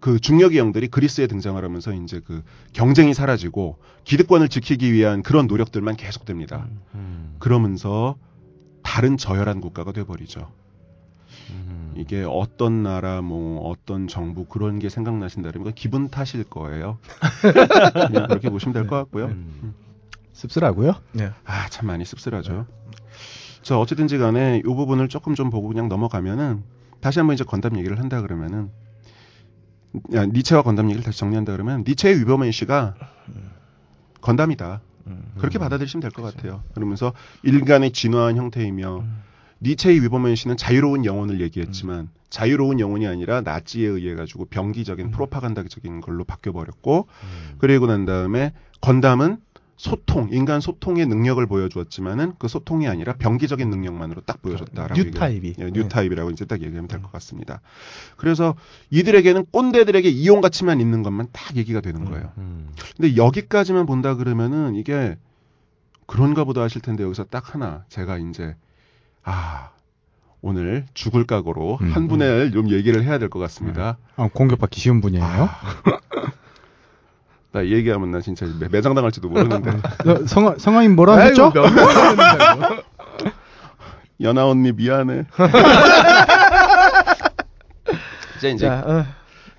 [0.00, 2.42] 그 중력의 영들이 그리스에 등장을 하면서 이제 그
[2.72, 6.68] 경쟁이 사라지고 기득권을 지키기 위한 그런 노력들만 계속됩니다.
[6.94, 7.36] 음.
[7.38, 8.16] 그러면서
[8.82, 10.52] 다른 저열한 국가가 돼버리죠.
[11.96, 12.00] 음.
[12.00, 16.98] 이게 어떤 나라 뭐 어떤 정부 그런 게 생각나신다면 그 기분 탓일 거예요.
[18.08, 19.26] 그냥 그렇게 보시면 될 것 같고요.
[19.26, 19.74] 음.
[20.32, 20.94] 씁쓸하고요.
[21.12, 21.30] 네.
[21.44, 22.66] 아참 많이 씁쓸하죠.
[23.62, 26.62] 자 어쨌든지 간에 이 부분을 조금 좀 보고 그냥 넘어가면은
[27.00, 28.70] 다시 한번 이제 건담 얘기를 한다 그러면은
[30.14, 32.94] 야, 니체와 건담 얘기를 다시 정리한다 그러면 니체의 위버맨 씨가
[34.20, 34.80] 건담이다.
[35.06, 35.32] 음.
[35.38, 36.62] 그렇게 받아들이시면 될 것 같아요.
[36.74, 37.12] 그러면서
[37.44, 39.22] 인간의 진화한 형태이며 음.
[39.62, 46.24] 니체의 위버맨 씨는 자유로운 영혼을 얘기했지만 자유로운 영혼이 아니라 나치에 의해 가지고 병기적인 프로파간다적인 걸로
[46.24, 47.54] 바뀌어 버렸고 음.
[47.58, 49.38] 그리고 난 다음에 건담은
[49.78, 55.54] 소통, 인간 소통의 능력을 보여주었지만은 그 소통이 아니라 병기적인 능력만으로 딱 보여줬다라고 newtype이.
[55.58, 55.88] 예, new 네.
[55.88, 57.60] type이라고 이제 딱 얘기하면 될 것 같습니다.
[58.16, 58.54] 그래서
[58.90, 62.32] 이들에게는 꼰대들에게 이용 가치만 있는 것만 딱 얘기가 되는 거예요.
[62.38, 62.70] 음.
[62.96, 65.18] 근데 여기까지만 본다 그러면은 이게
[66.06, 68.56] 그런가 보다 하실 텐데 여기서 딱 하나 제가 이제
[69.26, 69.70] 아
[70.40, 71.92] 오늘 죽을 각오로 음.
[71.92, 73.98] 한 분을 좀 얘기를 해야 될 것 같습니다.
[74.16, 75.24] 아, 공격받기 쉬운 분이에요.
[75.24, 75.50] 아,
[77.52, 82.82] 나이 얘기하면 나 진짜 매- 매장 당할지도 모르는데 어, 성아, 성아님 뭐라 번을 듣는다고.
[84.20, 85.24] 연아 언니 미안해.
[88.38, 89.04] 이제 이제 자, 어,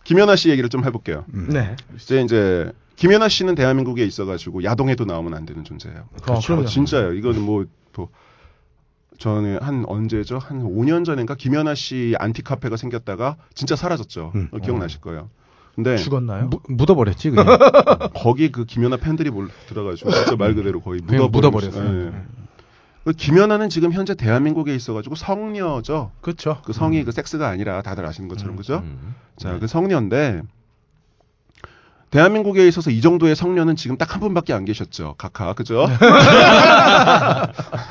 [0.03, 1.25] 김연아 씨 얘기를 좀 해볼게요.
[1.33, 1.47] 음.
[1.49, 1.75] 네.
[1.95, 6.07] 이제 이제 김연아 씨는 대한민국에 있어가지고 야동에도 나오면 안 되는 존재예요.
[6.27, 6.65] 어, 그럼요.
[6.65, 7.13] 진짜요.
[7.13, 7.65] 이거는 뭐,
[7.95, 8.09] 뭐
[9.17, 10.37] 저는 한 언제죠?
[10.37, 14.31] 한 5년 전인가 김연아 씨 안티 카페가 생겼다가 진짜 사라졌죠.
[14.35, 14.47] 음.
[14.51, 15.29] 어, 기억나실 거예요.
[15.75, 16.49] 근데 죽었나요?
[16.49, 17.45] 무- 묻어버렸지 그냥.
[18.15, 21.29] 거기 그 김연아 팬들이 몰 들어가지고 진짜 말 그대로 거의 묻어버렸어요.
[21.29, 22.07] 묻어버렸어요.
[22.07, 22.13] 예.
[23.03, 26.11] 그 김연아는 지금 현재 대한민국에 있어가지고 성녀죠.
[26.21, 26.61] 그렇죠.
[26.65, 28.57] 그 성이 그 섹스가 아니라 다들 아시는 것처럼 음.
[28.57, 28.77] 그죠?
[28.83, 29.15] 음.
[29.37, 30.41] 자, 그 성녀인데
[32.09, 35.15] 대한민국에 있어서 이 정도의 성녀는 지금 딱 한 분밖에 안 계셨죠.
[35.17, 35.85] 카카, 그죠?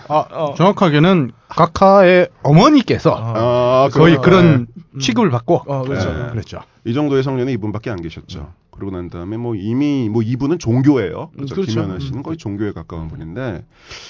[0.08, 4.16] 아, 정확하게는 카카의 어머니께서 어, 아, 거의.
[4.18, 4.98] 그런 음.
[4.98, 6.12] 취급을 받고 어, 그렇죠.
[6.12, 6.30] 네.
[6.30, 6.60] 그랬죠.
[6.84, 8.50] 이 정도의 성녀는 이분밖에 안 계셨죠.
[8.76, 11.30] 그러고 난 다음에 뭐 이미 뭐 이분은 종교예요.
[11.32, 11.54] 음, 그렇죠.
[11.54, 11.72] 그렇죠.
[11.72, 12.22] 김연아 씨는 음.
[12.22, 13.64] 거의 종교에 가까운 분인데,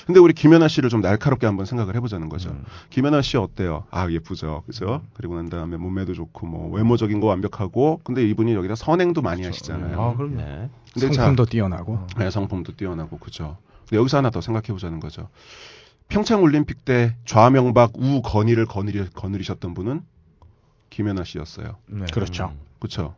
[0.06, 2.50] 근데 우리 김연아 씨를 좀 날카롭게 한번 생각을 해보자는 거죠.
[2.50, 2.64] 음.
[2.90, 3.84] 김연아 씨 어때요?
[3.90, 5.02] 아 예쁘죠, 그죠?
[5.14, 10.00] 그리고 난 다음에 몸매도 좋고 뭐 외모적인 거 완벽하고, 근데 이분이 여기다 선행도 많이 하시잖아요.
[10.00, 10.36] 아, 그럼요.
[10.36, 10.70] 네.
[10.92, 11.98] 근데 자, 성품도 뛰어나고.
[12.18, 13.56] 네, 성품도 뛰어나고 그죠.
[13.88, 15.28] 근데 여기서 하나 더 생각해 보자는 거죠.
[16.08, 20.02] 평창 올림픽 때 좌명박 우건희를 거느리, 거느리셨던 분은
[20.90, 21.76] 김연아 씨였어요.
[21.86, 22.06] 네.
[22.12, 22.52] 그렇죠.
[22.78, 23.14] 그렇죠.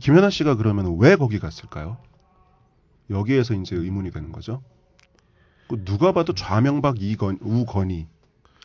[0.00, 1.98] 김연아 씨가 그러면 왜 거기 갔을까요?
[3.10, 4.62] 여기에서 이제 의문이 되는 거죠.
[5.68, 8.06] 그 누가 봐도 좌명박 이건 우건희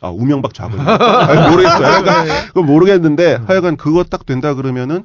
[0.00, 2.44] 아 우명박 좌건희 아니, 모르겠어요.
[2.48, 5.04] 그건 모르겠는데 하여간 그거 딱 된다 그러면은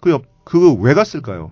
[0.00, 1.50] 그옆 그거 왜 갔을까요?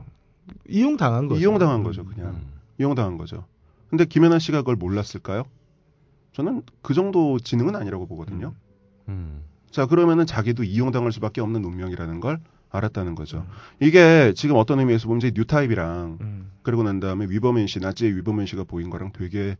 [0.68, 1.40] 이용 당한 거죠.
[1.40, 2.30] 이용 당한 거죠, 그냥.
[2.30, 2.52] 음.
[2.78, 3.44] 이용 당한 거죠.
[3.90, 5.44] 근데 김연아 씨가 그걸 몰랐을까요?
[6.32, 8.54] 저는 그 정도 지능은 아니라고 보거든요.
[9.08, 9.42] 음.
[9.70, 12.40] 자, 그러면은 자기도 이용당할 수밖에 없는 운명이라는 걸
[12.76, 13.46] 알았다는 거죠.
[13.80, 16.50] 이게 지금 어떤 의미에서 보면 이제 newtype이랑 음.
[16.62, 19.56] 그러고 난 다음에 Übermensch, 나치의 Übermensch가 보인 거랑 되게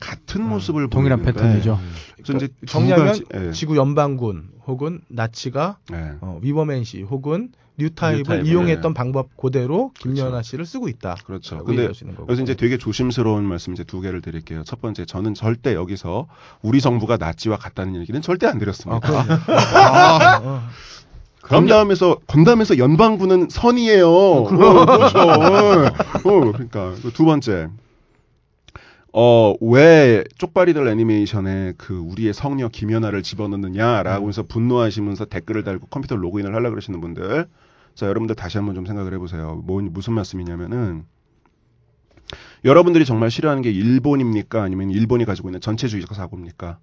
[0.00, 1.78] 같은 모습을 동일한 보이는데 패턴이죠.
[2.16, 3.52] 그래서 이제 두 정리하면 가지- 예.
[3.52, 6.14] 지구 연방군 혹은 나치가 예.
[6.20, 8.94] 어, Übermensch 혹은 뉴타입을 뉴타입을, 이용했던 예.
[8.94, 10.42] 방법 그대로 김연아 그렇죠.
[10.42, 11.16] 씨를 쓰고 있다.
[11.24, 11.64] 그렇죠.
[11.64, 11.88] 근데.
[12.26, 14.62] 그래서 이제 되게 조심스러운 말씀 이제 두 개를 드릴게요.
[14.64, 16.26] 첫 번째, 저는 절대 여기서
[16.60, 19.08] 우리 정부가 나치와 같다는 얘기는 절대 안 아, 드렸습니다.
[19.08, 20.62] 아, 어.
[21.42, 24.08] 건담에서 건담에서 연방군은 선이에요.
[24.08, 25.18] 어, 그렇죠.
[25.18, 25.86] 어,
[26.24, 27.68] 어, 그러니까 그두 번째.
[29.12, 36.54] 어, 왜 쪽발이들 애니메이션에 그 우리의 성녀 김연아를 집어넣느냐라고 해서 분노하시면서 댓글을 달고 컴퓨터 로그인을
[36.54, 37.46] 하려 그러시는 분들.
[37.94, 39.60] 자, 여러분들 다시 한번 좀 생각을 해 보세요.
[39.64, 41.04] 뭐 무슨 말씀이냐면은
[42.64, 44.62] 여러분들이 정말 싫어하는 게 일본입니까?
[44.62, 46.78] 아니면 일본이 가지고 있는 전체주의적 사고입니까?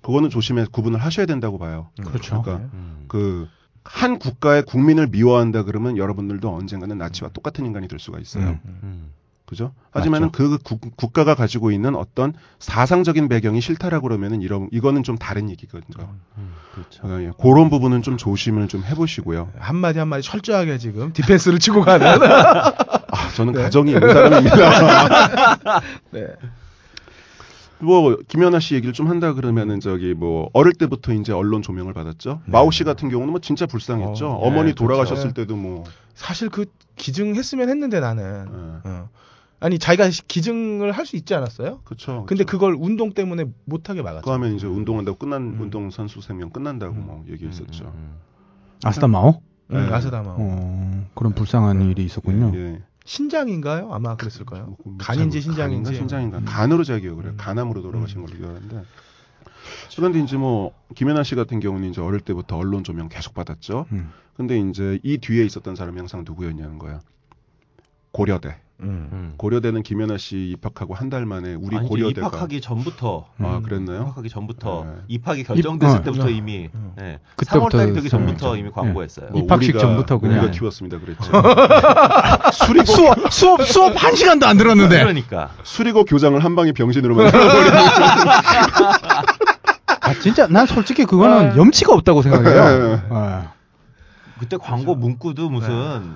[0.00, 1.90] 그거는 조심해 구분을 하셔야 된다고 봐요.
[2.04, 2.42] 그렇죠.
[2.42, 3.04] 그러니까 음.
[3.06, 3.46] 그
[3.88, 8.58] 한 국가의 국민을 미워한다 그러면 여러분들도 언젠가는 나치와 똑같은 인간이 될 수가 있어요.
[8.64, 8.80] 음.
[8.82, 9.12] 음.
[9.46, 9.72] 그죠?
[9.92, 15.48] 하지만은 그 국, 국가가 가지고 있는 어떤 사상적인 배경이 싫다라고 그러면은 이런 이거는 좀 다른
[15.48, 16.06] 얘기거든요.
[16.36, 16.52] 음.
[16.74, 17.06] 그렇죠.
[17.06, 17.32] 어, 예.
[17.40, 19.50] 그런 부분은 좀 조심을 좀 해보시고요.
[19.58, 22.06] 한 마디 한 마디 철저하게 지금 디펜스를 치고 가는.
[22.20, 23.62] 아, 저는 네.
[23.62, 25.80] 가정이 있는 사람입니다.
[26.12, 26.26] 네.
[27.80, 32.40] 뭐 김연아 씨 얘기를 좀 한다 그러면은 저기 뭐 어릴 때부터 이제 언론 조명을 받았죠.
[32.46, 34.26] 마오 씨 같은 경우는 뭐 진짜 불쌍했죠.
[34.28, 35.34] 어, 어, 머니 네, 돌아가셨을 그렇죠.
[35.34, 36.66] 때도 뭐 사실 그
[36.96, 38.46] 기증했으면 했는데 나는.
[38.84, 38.88] 예.
[38.88, 39.08] 어.
[39.60, 41.80] 아니 자기가 시- 기증을 할 수 있지 않았어요?
[41.84, 42.24] 그렇죠.
[42.28, 44.20] 근데 그걸 운동 때문에 못 하게 막았죠.
[44.22, 45.58] 그거 하면 이제 운동한다고 끝난 음.
[45.60, 47.04] 운동 선수 생명 끝난다고 음.
[47.06, 47.84] 뭐 얘기했었죠.
[47.86, 48.16] 음, 음,
[48.84, 49.40] 아스타마오?
[49.72, 49.92] 응, 네.
[49.92, 50.34] 아스다마.
[50.38, 52.52] 어, 그런 불쌍한 일이 있었군요.
[52.54, 52.82] 예, 예.
[53.08, 53.90] 신장인가요?
[53.94, 54.66] 아마 그랬을까요?
[54.66, 55.94] 뭐, 뭐 간인지 잘- 신장인지.
[55.94, 56.44] 신장인가 음.
[56.44, 57.32] 간으로 제가 기억을 해요.
[57.32, 57.36] 음.
[57.38, 58.82] 간암으로 돌아가신 걸로 기억하는데.
[59.96, 63.86] 그런데 이제 뭐 김연아 씨 같은 경우는 이제 어릴 때부터 언론 조명 계속 받았죠.
[63.92, 64.10] 음.
[64.36, 67.00] 근데 이제 이 뒤에 있었던 사람이 항상 누구였냐는 거야.
[68.12, 68.60] 고려대.
[68.80, 69.08] 음.
[69.12, 69.34] 음.
[69.36, 73.62] 고려대는 김연아 씨 입학하고 한 달 만에 우리 아니, 고려대가 입학하기 전부터 아 음.
[73.62, 74.02] 그랬나요?
[74.02, 74.92] 입학하기 전부터 네.
[75.08, 76.02] 입학이 결정됐을 입- 어.
[76.04, 76.92] 때부터 이미 음.
[76.96, 77.18] 네.
[77.34, 78.08] 그때부터 3월 달이 되기.
[78.08, 78.60] 전부터 네.
[78.60, 79.30] 이미 광고했어요.
[79.30, 80.38] 뭐 입학식 우리가- 전부터 그냥.
[80.38, 81.32] 우리가 키웠습니다 그랬죠.
[82.52, 84.98] 수리 수업 수업 수업 한 시간도 안 들었는데.
[84.98, 87.78] 그러니까 수리고 교장을 한 방에 병신으로 만들어버리는
[90.00, 93.02] 아 진짜 난 솔직히 그거는 염치가 없다고 생각해요.
[93.10, 93.52] 아.
[94.38, 96.14] 그때 광고 문구도 무슨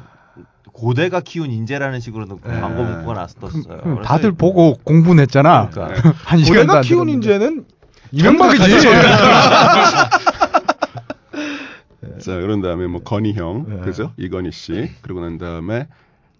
[0.72, 2.60] 고대가 키운 인재라는 식으로 네.
[2.60, 3.50] 광고 문구가 났었어요.
[3.50, 5.68] 그 그래서 다들 보고 공부는 했잖아.
[5.70, 7.08] 그러니까 한 시간도 고래가 안 키운.
[7.08, 7.64] 인재는
[8.12, 8.80] 이명박이지.
[12.20, 13.80] 자 그런 다음에 뭐 건희 형 네.
[13.80, 15.88] 그죠 이건희 씨 그리고 난 다음에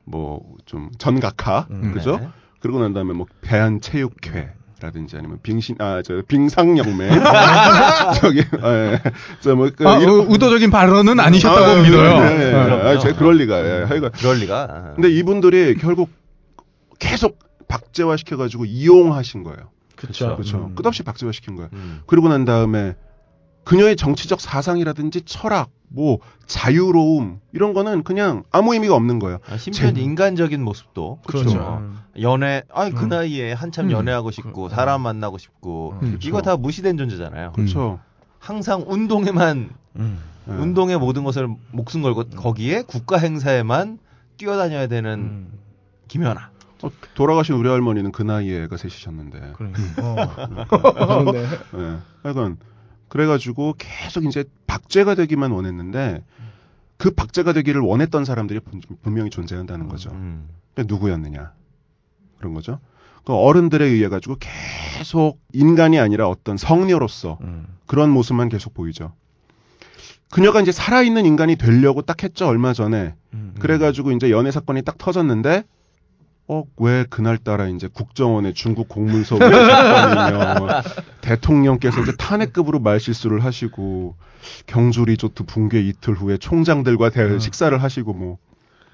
[0.05, 1.93] 뭐 좀 전각하 음.
[1.93, 2.29] 그죠 네.
[2.61, 4.53] 그리고 난 다음에 뭐 대한체육회
[4.83, 7.11] 라든지 아니면 빙신 아 저 빙상영매
[8.21, 8.45] 저기
[9.41, 12.19] 저뭐 그 아, 어, 의도적인 발언은 아니셨다고 믿어요.
[12.21, 12.51] 네, 네.
[12.51, 12.89] 그럼요.
[12.89, 13.65] 아, 제가 그럴 리가.
[13.65, 13.85] 예.
[13.85, 14.93] 하여간 그럴 리가.
[14.97, 16.11] 근데 이분들이 결국
[16.99, 19.71] 계속 박제화 시켜가지고 이용하신 거예요.
[19.97, 20.35] 그렇죠.
[20.35, 20.57] 그렇죠.
[20.71, 20.75] 음.
[20.75, 21.71] 끝없이 박제화 시킨 거예요.
[21.75, 22.01] 음.
[22.07, 22.95] 그리고 난 다음에
[23.65, 29.39] 그녀의 정치적 사상이라든지 철학, 뭐 자유로움 이런 거는 그냥 아무 의미가 없는 거예요.
[29.49, 31.59] 아, 심지어 제- 인간적인 모습도 그렇죠.
[31.61, 31.99] 어, 음.
[32.21, 33.09] 연애 아니 그 음.
[33.11, 33.91] 나이에 한참 음.
[33.93, 36.19] 연애하고 싶고 그- 사람 만나고 싶고 음.
[36.23, 37.53] 이거 다 무시된 존재잖아요.
[37.53, 38.01] 그렇죠.
[38.39, 40.19] 항상 운동에만 음.
[40.49, 40.53] 예.
[40.53, 43.99] 운동의 모든 것을 목숨 걸고 거기에 국가 행사에만
[44.39, 45.53] 뛰어다녀야 되는 음.
[46.09, 46.51] 김연아.
[46.83, 49.53] 어, 돌아가신 우리 할머니는 그 나이에 애가 셋이셨는데.
[49.57, 50.57] 그러니까.
[50.73, 51.23] 어.
[51.33, 51.45] 네.
[51.77, 51.97] 예.
[52.25, 52.57] 하여간
[53.13, 56.25] 그래가지고 계속 이제 박제가 되기만 원했는데
[56.97, 60.09] 그 박제가 되기를 원했던 사람들이 분- 분명히 존재한다는 거죠.
[60.13, 60.49] 음.
[60.73, 61.53] 그러니까 누구였느냐
[62.39, 62.79] 그런 거죠.
[63.25, 67.67] 그 어른들에 의해 가지고 계속 인간이 아니라 어떤 성녀로서 음.
[67.87, 69.13] 그런 모습만 계속 보이죠.
[70.31, 73.15] 그녀가 이제 살아있는 인간이 되려고 딱 했죠 얼마 전에.
[73.35, 73.55] 음.
[73.59, 75.65] 그래가지고 이제 연애 사건이 딱 터졌는데
[76.53, 79.49] 어 왜 그날따라 이제 국정원의 중국 공문서 뭐
[81.21, 84.15] 대통령께서 이제 탄핵급으로 말실수를 하시고
[84.67, 87.39] 경주 리조트 붕괴 이틀 후에 총장들과 대 음.
[87.39, 88.39] 식사를 하시고 뭐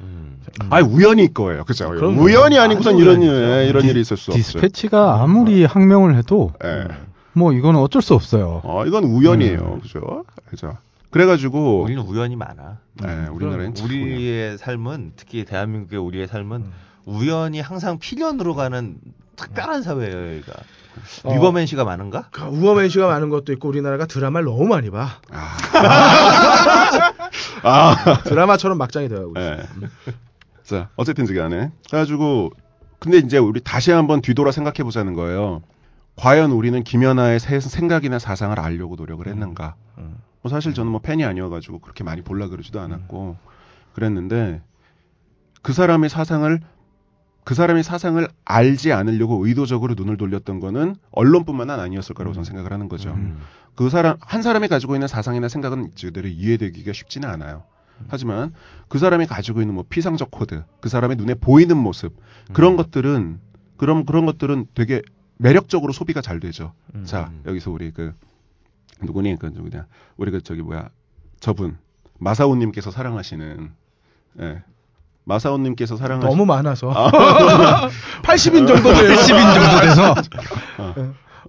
[0.01, 0.39] 음.
[0.71, 1.65] 아 우연일 거예요.
[1.65, 1.89] 그죠?
[1.89, 3.31] 그럼 우연이 아니고선 이런 일.
[3.33, 4.39] 예, 이런 일이 있을 수 없죠.
[4.39, 6.87] 디스패치가 아무리 항명을 해도 예.
[7.33, 8.61] 뭐 이거는 어쩔 수 없어요.
[8.65, 9.81] 어, 이건 우연이에요.
[9.83, 10.25] 그죠?
[10.49, 10.77] 그죠?
[11.11, 12.79] 그래가지고 우리는 우연이 많아.
[13.03, 13.75] 예, 우리나라는.
[13.83, 16.73] 우리의 삶은 특히 대한민국의 우리의 삶은 음.
[17.13, 18.99] 우연이 항상 필연으로 가는
[19.37, 20.53] 특별한 사회예요, 여기가.
[21.25, 21.33] 어.
[21.33, 22.29] 위버맨 씨가 많은가?
[22.33, 25.09] 그 우어맨 씨가 많은 것도 있고 우리나라가 드라마를 너무 많이 봐.
[27.63, 29.51] 아, 드라마처럼 막장이 되어가고 있어.
[29.53, 29.63] 예.
[30.65, 31.71] 자, 어쨌든지 간에.
[31.89, 32.51] 그래가지고,
[32.99, 35.63] 근데 이제 우리 다시 한번 뒤돌아 생각해 보자는 거예요.
[36.17, 39.77] 과연 우리는 김연아의 세- 생각이나 사상을 알려고 노력을 했는가?
[39.99, 40.17] 음.
[40.43, 43.37] 뭐 사실 저는 뭐 팬이 아니어가지고 그렇게 많이 볼라 그러지도 않았고,
[43.95, 44.61] 그랬는데,
[45.63, 46.61] 그 사람의 사상을,
[47.49, 52.91] 그 사람의 사상을 알지 않으려고 의도적으로 눈을 돌렸던 거는 언론뿐만 아니었을 거라고 저는 생각을 하는
[52.91, 53.15] 거죠.
[53.15, 53.41] 음.
[53.75, 57.65] 그 사람 한 사람이 가지고 있는 사상이나 생각은 제대로 이해되기가 쉽지는 않아요.
[58.09, 58.53] 하지만
[58.89, 62.21] 그 사람이 가지고 있는 뭐 피상적 코드, 그 사람의 눈에 보이는 모습
[62.53, 63.41] 그런 것들은
[63.79, 65.01] 그런 그런 것들은 되게
[65.39, 66.75] 매력적으로 소비가 잘 되죠.
[66.95, 67.05] 음.
[67.07, 67.45] 자 음.
[67.47, 68.13] 여기서 우리 그
[69.01, 69.87] 누구니 그 누구냐
[70.19, 70.91] 우리 그 저기 뭐야
[71.41, 71.79] 저분
[72.19, 73.73] 마사오님께서 사랑하시는
[74.41, 74.63] 예
[75.29, 76.89] 마사오님께서 사랑하시는 너무 많아서.
[78.23, 79.13] 80인 정도 돼요.
[79.15, 80.15] 10인 정도 돼서.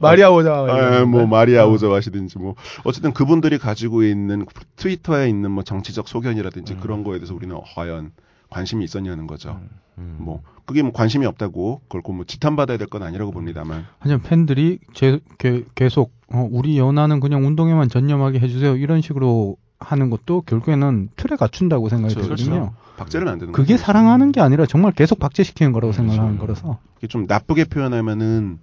[0.01, 0.99] 마리아 오자와.
[0.99, 2.55] 예, 뭐 마리아 오저 하시든지 뭐.
[2.83, 8.11] 어쨌든 그분들이 가지고 있는 트위터에 있는 뭐 정치적 소견이라든지 그런 거에 대해서 우리는 과연
[8.49, 9.59] 관심이 있었냐는 거죠.
[9.97, 10.15] 음.
[10.19, 13.85] 뭐 그게 뭐 관심이 없다고 그걸 꼭뭐 지탄받아야 될 건 아니라고 봅니다만.
[13.99, 18.75] 하지만 팬들이 제, 게- 계속 어, 우리 연하는 그냥 운동에만 전념하게 해주세요.
[18.77, 22.35] 이런 식으로 하는 것도 결국에는 틀에 갖춘다고 생각이 그렇죠.
[22.35, 22.73] 들거든요.
[22.99, 23.83] 박제를 만드는 그게 거죠.
[23.83, 26.61] 사랑하는 게 아니라 정말 계속 박제시키는 거라고 생각하는 그렇죠.
[26.61, 28.59] 거라서 이게 좀 나쁘게 표현하면은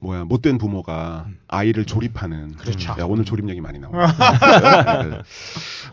[0.00, 2.94] 뭐야 못된 부모가 아이를 조립하는 그렇죠.
[2.98, 4.06] 야, 오늘 조립력이 많이 나와.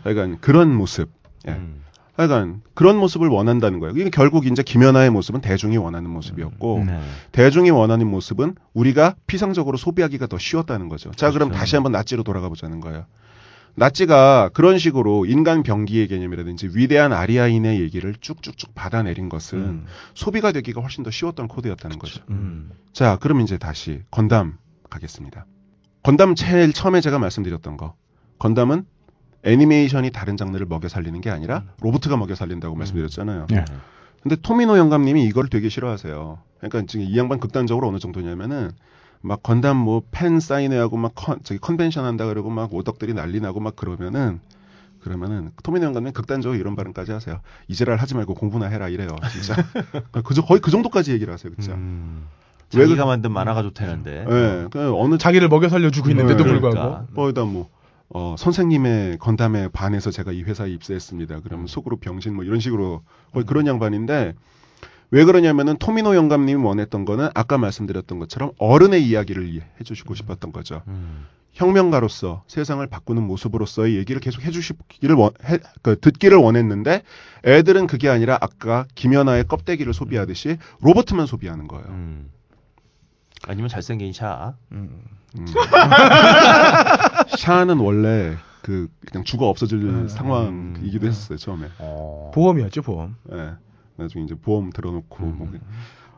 [0.04, 1.10] 하여간 그런 모습.
[1.48, 1.52] 예.
[1.52, 1.82] 음.
[2.16, 3.94] 하여간 그런 모습을 원한다는 거예요.
[3.94, 7.00] 이게 결국 이제 김연아의 모습은 대중이 원하는 모습이었고 네.
[7.32, 11.10] 대중이 원하는 모습은 우리가 피상적으로 소비하기가 더 쉬웠다는 거죠.
[11.10, 11.60] 자, 그럼 그렇죠.
[11.60, 13.04] 다시 한번 나치로 돌아가 보자는 거예요.
[13.76, 19.86] 나치가 그런 식으로 인간 병기의 개념이라든지 위대한 아리아인의 얘기를 쭉쭉쭉 받아내린 것은 음.
[20.14, 22.22] 소비가 되기가 훨씬 더 쉬웠던 코드였다는 거죠.
[22.30, 22.70] 음.
[22.92, 24.56] 자, 그럼 이제 다시 건담
[24.88, 25.44] 가겠습니다.
[26.02, 27.94] 건담 제일 처음에 제가 말씀드렸던 거.
[28.38, 28.86] 건담은
[29.42, 33.46] 애니메이션이 다른 장르를 먹여 살리는 게 아니라 로봇가 먹여 살린다고 말씀드렸잖아요.
[33.52, 33.64] 예.
[34.22, 36.38] 근데 토미노 영감님이 이걸 되게 싫어하세요.
[36.58, 38.72] 그러니까 지금 이 양반 극단적으로 어느 정도냐면은
[39.22, 43.60] 막 건담 뭐 팬 사인회하고 막 컨, 저기 컨벤션 한다 그러고 막 오덕들이 난리 나고
[43.60, 44.40] 막 그러면은
[45.00, 47.40] 그러면은 토미노 영감님 극단적으로 이런 발언까지 하세요.
[47.68, 49.08] 이제랄 하지 말고 공부나 해라 이래요.
[49.32, 49.54] 진짜.
[50.10, 51.52] 그, 거의 그 정도까지 얘기를 하세요.
[51.54, 51.74] 진짜.
[51.76, 52.26] 음.
[52.74, 54.26] 왜 자기가 그- 만든 만화가 좋다는데.
[54.28, 54.66] 예.
[54.70, 56.76] 그 어느 자기를 먹여 살려주고 있는데도 네, 불구하고.
[56.76, 57.06] 그러니까.
[57.14, 57.68] 거기다 뭐
[58.08, 61.40] 어, 선생님의 건담에 반해서 제가 이 회사에 입사했습니다.
[61.44, 63.02] 그러면 속으로 병신 뭐 이런 식으로
[63.32, 64.34] 거의 그런 양반인데
[65.10, 70.82] 왜 그러냐면은 토미노 영감님이 원했던 거는 아까 말씀드렸던 것처럼 어른의 이야기를 이- 해주시고 싶었던 거죠.
[70.88, 71.26] 음.
[71.52, 77.02] 혁명가로서 세상을 바꾸는 모습으로서의 얘기를 계속 해주시기를 원, 해, 그, 듣기를 원했는데
[77.46, 81.86] 애들은 그게 아니라 아까 김연아의 껍데기를 소비하듯이 로버트만 소비하는 거예요.
[81.88, 82.30] 음.
[83.46, 84.54] 아니면 잘생긴 샤.
[84.72, 85.00] 음.
[85.38, 85.46] 음.
[87.38, 90.08] 샤는 원래 그 그냥 죽어 없어질 음.
[90.08, 91.68] 상황이기도 했었어요 처음에.
[92.34, 93.16] 보험이었죠 보험.
[93.32, 93.52] 예.
[93.96, 95.38] 나중에 이제 보험 들어놓고 음.
[95.38, 95.52] 뭐.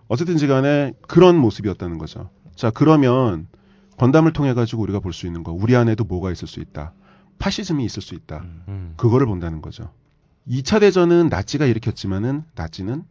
[0.08, 2.30] 어쨌든지간에 그런 모습이었다는 거죠.
[2.54, 3.46] 자 그러면
[3.98, 6.92] 건담을 통해 가지고 우리가 볼 수 있는 거, 우리 안에도 뭐가 있을 수 있다.
[7.38, 8.38] 파시즘이 있을 수 있다.
[8.68, 8.94] 음.
[8.96, 9.92] 그거를 본다는 거죠.
[10.48, 13.04] 2차 대전은 나치가 일으켰지만은 나치는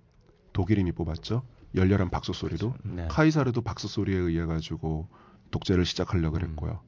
[0.53, 1.43] 독일인이 뽑았죠.
[1.76, 3.07] 열렬한 박수 소리로 네.
[3.09, 5.07] 카이사르도 박수 소리에 의해 가지고
[5.51, 6.39] 독재를 시작하려고 음.
[6.41, 6.80] 그랬고요.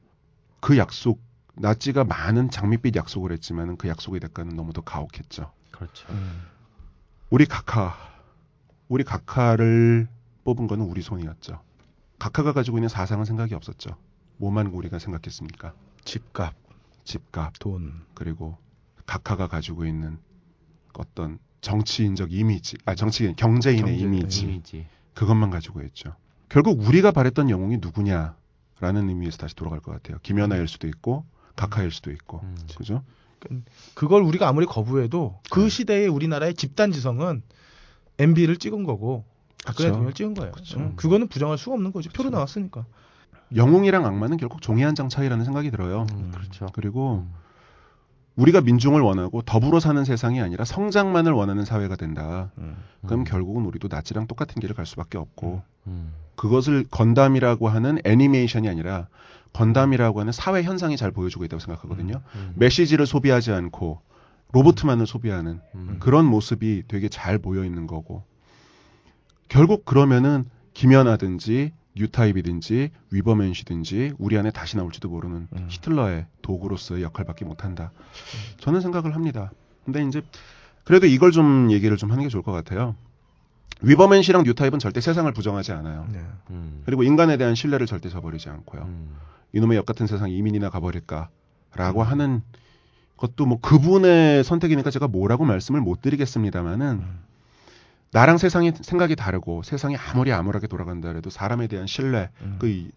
[0.60, 1.22] 그 약속
[1.54, 5.52] 나치가 많은 장밋빛 약속을 했지만은 그 약속의 대가는 너무도 가혹했죠.
[5.70, 6.06] 그렇죠.
[6.10, 6.42] 음.
[7.30, 7.94] 우리 각하
[8.88, 10.08] 우리 각하를
[10.42, 11.60] 뽑은 거는 우리 손이었죠.
[12.18, 13.96] 각하가 가지고 있는 사상은 생각이 없었죠.
[14.38, 15.72] 뭐만 우리가 생각했습니까?
[16.04, 16.54] 집값,
[17.04, 18.02] 집값 돈.
[18.14, 18.58] 그리고
[19.06, 20.18] 각하가 가지고 있는
[20.94, 24.86] 어떤 정치인적 이미지, 아 정치인 경제인의 경제, 이미지 이미지.
[25.14, 26.16] 그것만 가지고 있죠.
[26.48, 30.18] 결국 우리가 바랬던 영웅이 누구냐라는 의미에서 다시 돌아갈 것 같아요.
[30.22, 31.24] 김연아일 수도 있고
[31.54, 32.56] 각하일 수도 있고, 음.
[32.76, 33.04] 그죠?
[33.94, 37.42] 그걸 우리가 아무리 거부해도 그 시대의 우리나라의 집단 지성은
[38.18, 39.24] MB를 찍은 거고
[39.64, 39.92] 박근혜 그쵸.
[39.92, 40.52] 대통령을 찍은 거예요.
[40.52, 40.78] 그쵸.
[40.78, 42.08] 음, 그거는 부정할 수가 없는 거지.
[42.08, 42.84] 표로 나왔으니까.
[43.56, 46.06] 영웅이랑 악마는 결국 종이 한 장 차이라는 생각이 들어요.
[46.12, 46.66] 음, 그렇죠.
[46.72, 47.26] 그리고
[48.40, 52.50] 우리가 민중을 원하고 더불어 사는 세상이 아니라 성장만을 원하는 사회가 된다.
[52.58, 52.76] 음.
[53.04, 53.24] 그럼 음.
[53.24, 56.12] 결국은 우리도 나치랑 똑같은 길을 갈 수밖에 없고 음.
[56.36, 59.08] 그것을 건담이라고 하는 애니메이션이 아니라
[59.52, 62.22] 건담이라고 하는 사회 현상이 잘 보여주고 있다고 생각하거든요.
[62.34, 62.52] 음.
[62.56, 64.00] 메시지를 소비하지 않고
[64.52, 65.96] 로보트만을 소비하는 음.
[66.00, 68.24] 그런 모습이 되게 잘 보여 있는 거고
[69.48, 75.66] 결국 그러면은 김연아든지 뉴타입이든지 위버맨시든지 우리 안에 다시 나올지도 모르는 음.
[75.68, 77.92] 히틀러의 도구로서의 역할밖에 못한다.
[78.58, 79.50] 저는 생각을 합니다.
[79.84, 80.22] 근데 이제
[80.84, 82.94] 그래도 이걸 좀 얘기를 좀 하는 게 좋을 것 같아요.
[83.82, 86.06] 위버맨시랑 뉴타입은 절대 세상을 부정하지 않아요.
[86.12, 86.20] 네.
[86.50, 86.82] 음.
[86.84, 88.82] 그리고 인간에 대한 신뢰를 절대 저버리지 않고요.
[88.82, 89.16] 음.
[89.52, 92.42] 이놈의 역 같은 세상 이민이나 가버릴까라고 하는
[93.16, 97.29] 것도 뭐 그분의 선택이니까 제가 뭐라고 말씀을 못 드리겠습니다만은 음.
[98.12, 102.56] 나랑 세상이 생각이 다르고 세상이 아무리 암울하게 돌아간다 해도 사람에 대한 신뢰 음.
[102.58, 102.90] 그, 이-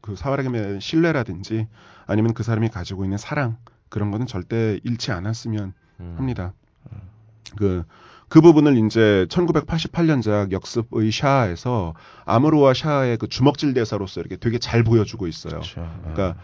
[0.00, 1.68] 그 사람에 대한 신뢰라든지
[2.06, 3.56] 아니면 그 사람이 가지고 있는 사랑
[3.88, 6.14] 그런 거는 절대 잃지 않았으면 음.
[6.18, 6.52] 합니다.
[7.56, 7.84] 그,
[8.28, 11.94] 그 부분을 이제 1988년작 역습의 샤아에서
[12.24, 15.50] 아무르와 샤아의 그 주먹질 대사로서 이렇게 되게 잘 보여주고 있어요.
[15.60, 15.88] 그렇죠.
[16.00, 16.36] 그러니까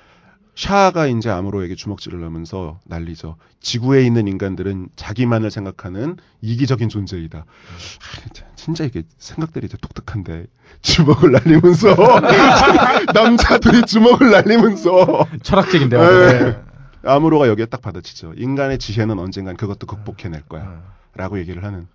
[0.54, 3.36] 샤아가 이제 아무로에게 주먹질을 하면서 난리죠.
[3.60, 7.38] 지구에 있는 인간들은 자기만을 생각하는 이기적인 존재이다.
[7.38, 10.46] 하, 진짜 이게 생각들이 되게 독특한데
[10.82, 11.96] 주먹을 날리면서
[13.14, 16.62] 남자 들이 주먹을 날리면서 철학적인 네.
[17.04, 18.34] 아무로가 여기에 딱 받아치죠.
[18.36, 20.64] 인간의 지혜는 언젠간 그것도 극복해낼 거야.
[20.64, 20.82] 음.
[21.14, 21.86] 라고 얘기를 하는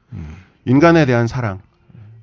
[0.65, 1.61] 인간에 대한 사랑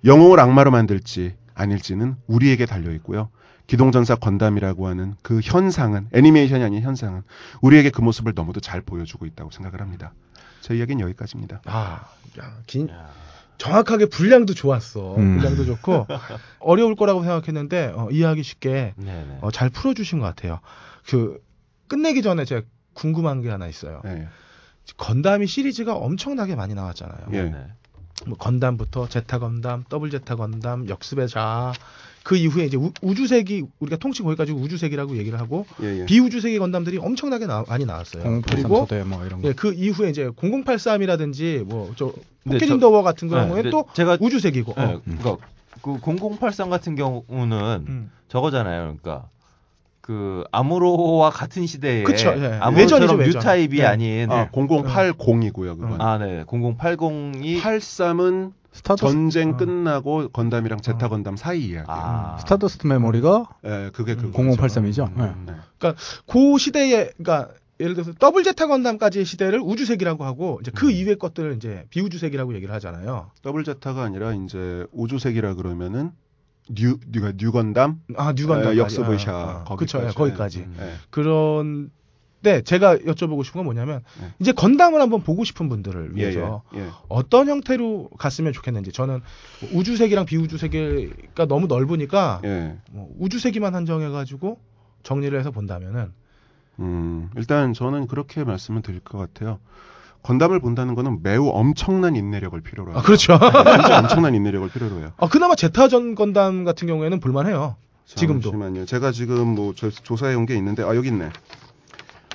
[0.04, 3.30] 영웅을 악마로 만들지 아닐지는 우리에게 달려 있고요.
[3.66, 7.22] 기동전사 건담이라고 하는 그 현상은 애니메이션이 아닌 현상은
[7.62, 10.12] 우리에게 그 모습을 너무도 잘 보여주고 있다고 생각을 합니다.
[10.60, 11.62] 제 이야기는 여기까지입니다.
[11.66, 12.06] 아,
[12.38, 13.10] 야, 긴, 야.
[13.58, 15.16] 정확하게 분량도 좋았어.
[15.16, 15.36] 음.
[15.36, 16.06] 분량도 좋고
[16.60, 18.94] 어려울 거라고 생각했는데 어, 이해하기 쉽게.
[19.40, 20.60] 어, 잘 풀어주신 것 같아요.
[21.06, 21.42] 그
[21.88, 22.62] 끝내기 전에 제가
[22.94, 24.00] 궁금한 게 하나 있어요.
[24.06, 24.28] 예.
[24.96, 27.26] 건담이 시리즈가 엄청나게 많이 나왔잖아요.
[27.32, 27.42] 예.
[27.42, 27.66] 네네.
[28.26, 31.72] 뭐 건담부터 제타 건담, 더블 제타 건담, 역습의 자.
[32.24, 36.04] 그 이후에 이제 우, 주세기 우리가 통칭 거기까지 우주세기라고 얘기를 하고 예, 예.
[36.06, 38.40] 비우주세기 건담들이 엄청나게 나- 많이 나왔어요.
[38.48, 39.48] 그리고 뭐 이런 거.
[39.48, 42.12] 예, 그 이후에 이제 0083이라든지 뭐저
[42.42, 44.72] 근데 포켓 저- in the War 같은 네, 경우에 또 제가 우주세기고.
[44.74, 45.00] 네, 어.
[45.04, 45.36] 그러니까
[45.82, 48.10] 그 0083 같은 경우는 음.
[48.28, 48.96] 저거잖아요.
[49.02, 49.28] 그러니까
[50.00, 52.58] 그 아무로와 같은 시대에 그쵸, 예.
[52.60, 53.18] 아무로처럼.
[53.18, 53.84] 뉴타입이 네.
[53.84, 56.00] 아닌 아, 0080이고요, 그건.
[56.00, 56.42] 아, 네.
[56.46, 59.56] 0080이 83은 스타더스트, 전쟁 어.
[59.56, 61.86] 끝나고 건담이랑 제타 건담 사이 이야기.
[61.88, 62.36] 아.
[62.40, 65.12] 스타더스트 메모리가 예, 그게 그 0083이죠.
[65.16, 65.54] 네.
[66.26, 67.50] 그 시대에 그러니까
[67.80, 70.74] 예를 들어서 더블 제타 건담까지의 시대를 우주세기라고 하고 이제 음.
[70.74, 73.30] 그 이후의 것들을 이제 비우주세기라고 얘기를 하잖아요.
[73.42, 76.12] 더블 제타가 아니라 이제 우주세기라 그러면은
[76.70, 79.98] 뉴 뉴가 뉴건담 아 뉴건담 예, 역습의샤 그렇죠.
[79.98, 80.14] 거기까지.
[80.16, 80.58] 거기까지.
[80.60, 80.76] 음.
[80.80, 80.92] 예.
[81.10, 81.90] 그런
[82.44, 84.28] 데 제가 여쭤보고 싶은 건 뭐냐면 네.
[84.38, 86.88] 이제 건담을 한번 보고 싶은 분들을 예, 위해서 예, 예.
[87.08, 89.20] 어떤 형태로 갔으면 좋겠는지 저는
[89.72, 92.76] 우주세기랑 비우주세기가 너무 넓으니까 예.
[92.92, 94.60] 뭐 우주세기만 한정해 가지고
[95.02, 96.12] 정리를 해서 본다면은
[96.80, 99.58] 음, 일단 저는 그렇게 말씀을 드릴 것 같아요.
[100.22, 102.98] 건담을 본다는 거는 매우 엄청난 인내력을 필요로 해요.
[102.98, 103.38] 아 그렇죠.
[103.38, 105.12] 진짜 엄청난 인내력을 필요로 해요.
[105.18, 107.76] 아 그나마 제타전 건담 같은 경우에는 볼만해요.
[108.06, 108.50] 지금도.
[108.50, 108.84] 잠시만요.
[108.86, 111.30] 제가 지금 뭐 저- 조사해 온 게 있는데 아 여기 있네.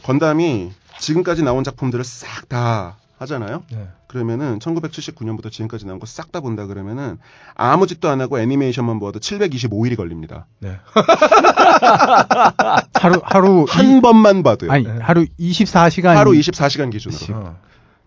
[0.10, 3.62] 건담이 지금까지 나온 작품들을 싹 다 하잖아요.
[3.72, 3.88] 네.
[4.08, 7.20] 그러면은 1979년부터 지금까지 나온 거 싹 다 본다 그러면은
[7.54, 10.48] 아무 짓도 안 하고 애니메이션만 보아도 725일이 걸립니다.
[10.62, 10.80] 네.
[12.96, 14.72] 하루 하루 한 번만 봐도요.
[14.72, 17.46] 아니 하루 24시간 하루 24시간 기준으로.
[17.46, 17.58] 어.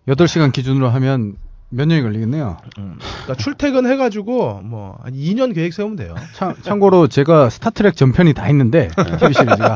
[0.09, 1.37] 8시간 기준으로 하면
[1.75, 2.57] 몇 년이 걸리겠네요.
[2.77, 2.97] 음.
[2.99, 6.15] 그러니까 출퇴근 해가지고 뭐 한 2년 계획 세우면 돼요.
[6.35, 9.75] 참, 참고로 제가 스타트렉 전편이 다 있는데 TV 시리즈가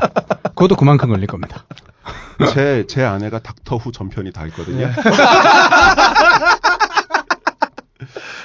[0.56, 1.66] 그것도 그만큼 걸릴 겁니다.
[2.54, 4.89] 제, 제 아내가 닥터 후 전편이 다 있거든요.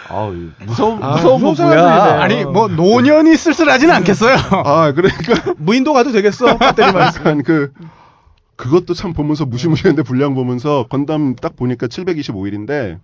[0.09, 0.35] 아우,
[0.67, 1.81] 무서운 아, 무서운 거 무서운 뭐야?
[2.01, 2.43] 사람들이네.
[2.43, 4.37] 아니 뭐 노년이 쓸쓸하지는 않겠어요.
[4.65, 6.57] 아, 그러니까 무인도 가도 되겠어.
[6.59, 7.03] 배터리만.
[7.03, 7.71] 약간 그
[8.57, 12.99] 그것도 참 보면서 무시무시했는데 분량 보면서 건담 딱 보니까 725일인데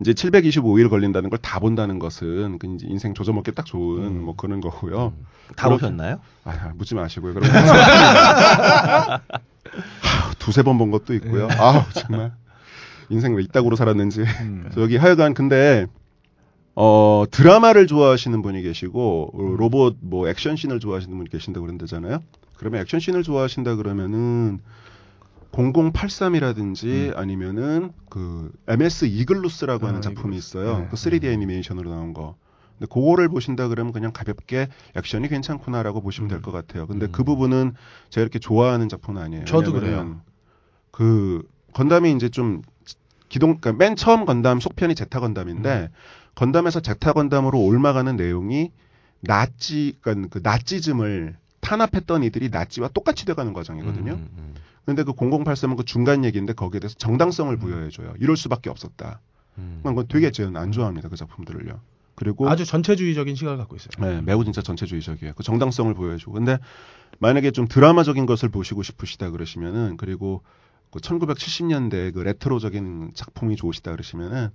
[0.00, 4.60] 이제 725일 걸린다는 걸 다 본다는 것은 그 이제 인생 조져먹기 딱 좋은 뭐 그런
[4.60, 5.12] 거고요.
[5.56, 6.20] 다 그렇게- 오셨나요?
[6.44, 7.34] 아, 묻지 마시고요.
[7.34, 7.48] 그럼
[9.14, 9.20] 하,
[10.38, 11.48] 두세 번 본 것도 있고요.
[11.58, 12.32] 아우 정말
[13.08, 14.22] 인생 왜 이따구로 살았는지.
[14.40, 14.70] 음.
[14.78, 15.86] 여기 하여간 근데
[16.76, 22.20] 어 드라마를 좋아하시는 분이 계시고 어, 로봇 뭐 액션 씬을 좋아하시는 분이 계신다 그런다잖아요.
[22.56, 24.60] 그러면 액션 씬을 좋아하신다 그러면은
[25.54, 30.58] 0083이라든지 아니면은 그 MS 이글루스라고 하는 아, 작품이 이글루스.
[30.58, 30.78] 있어요.
[30.80, 30.88] 네.
[30.90, 32.36] 그 3D 애니메이션으로 나온 거.
[32.78, 36.86] 근데 그거를 보신다 그러면 그냥 가볍게 액션이 괜찮구나라고 보시면 될것 같아요.
[36.86, 37.12] 근데 음.
[37.12, 37.74] 그 부분은
[38.10, 39.44] 제가 이렇게 좋아하는 작품은 아니에요.
[39.44, 40.20] 저도 왜냐면은
[40.90, 42.62] 그 건담이 이제 좀
[43.28, 45.90] 기동 그러니까 맨 처음 건담 속편이 제타 건담인데
[46.34, 48.72] 건담에서 제타 건담으로 옮아가는 내용이
[49.20, 54.12] 나치 그러니까 그 나치즘을 탄압했던 이들이 나치와 똑같이 돼가는 과정이거든요.
[54.12, 54.54] 음, 음,
[54.84, 58.14] 근데 그 0083은 그 중간 얘기인데 거기에 대해서 정당성을 부여해줘요.
[58.20, 59.20] 이럴 수밖에 없었다.
[59.58, 59.80] 음.
[59.82, 61.08] 그건 되게 저는 안 좋아합니다.
[61.08, 61.80] 그 작품들을요.
[62.16, 63.90] 그리고 아주 전체주의적인 시각을 갖고 있어요.
[63.98, 65.32] 네, 매우 진짜 전체주의적이에요.
[65.34, 66.32] 그 정당성을 보여주고.
[66.32, 66.58] 근데
[67.18, 70.42] 만약에 좀 드라마적인 것을 보시고 싶으시다 그러시면은 그리고
[70.90, 74.50] 그 1970년대 그 레트로적인 작품이 좋으시다 그러시면은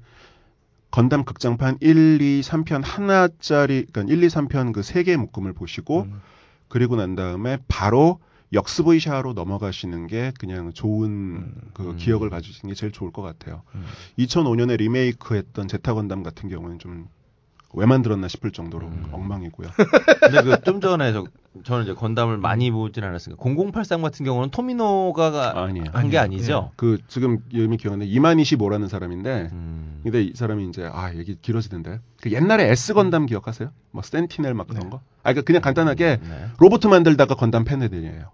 [0.92, 6.02] 건담 극장판 1, 2, 3편 하나짜리 그러니까 1, 2, 3편 그 세 개의 묶음을 보시고
[6.04, 6.22] 음.
[6.70, 8.20] 그리고 난 다음에 바로
[8.54, 11.98] 역스브이샤로 넘어가시는 게 그냥 좋은 그 음.
[11.98, 13.62] 기억을 가지시는 게 제일 좋을 것 같아요.
[13.76, 13.86] 음.
[14.18, 17.08] 2005년에 리메이크했던 제타 건담 같은 경우는 좀
[17.74, 19.10] 왜 만들었나 싶을 정도로 음.
[19.12, 19.70] 엉망이고요.
[20.22, 21.26] 근데 그 좀 전에 저
[21.64, 25.86] 저는 이제 건담을 많이 보진 않았으니까 0083 같은 경우는 토미노가 아니에요.
[25.92, 26.22] 한게 아니에요.
[26.22, 26.72] 아니죠.
[26.76, 30.00] 그 지금 이름이 기억나는데 이만이시모라는 사람인데 음.
[30.04, 33.72] 근데 이 사람이 이제 아 얘기 길어지던데 그 옛날에 S 건담 기억하세요?
[33.92, 34.90] 뭐 센티넬 막 그런 네.
[34.90, 34.98] 거?
[34.98, 36.46] 아 그러니까 그냥 간단하게 네.
[36.60, 38.32] 로봇 만들다가 건담 팬 애들이에요.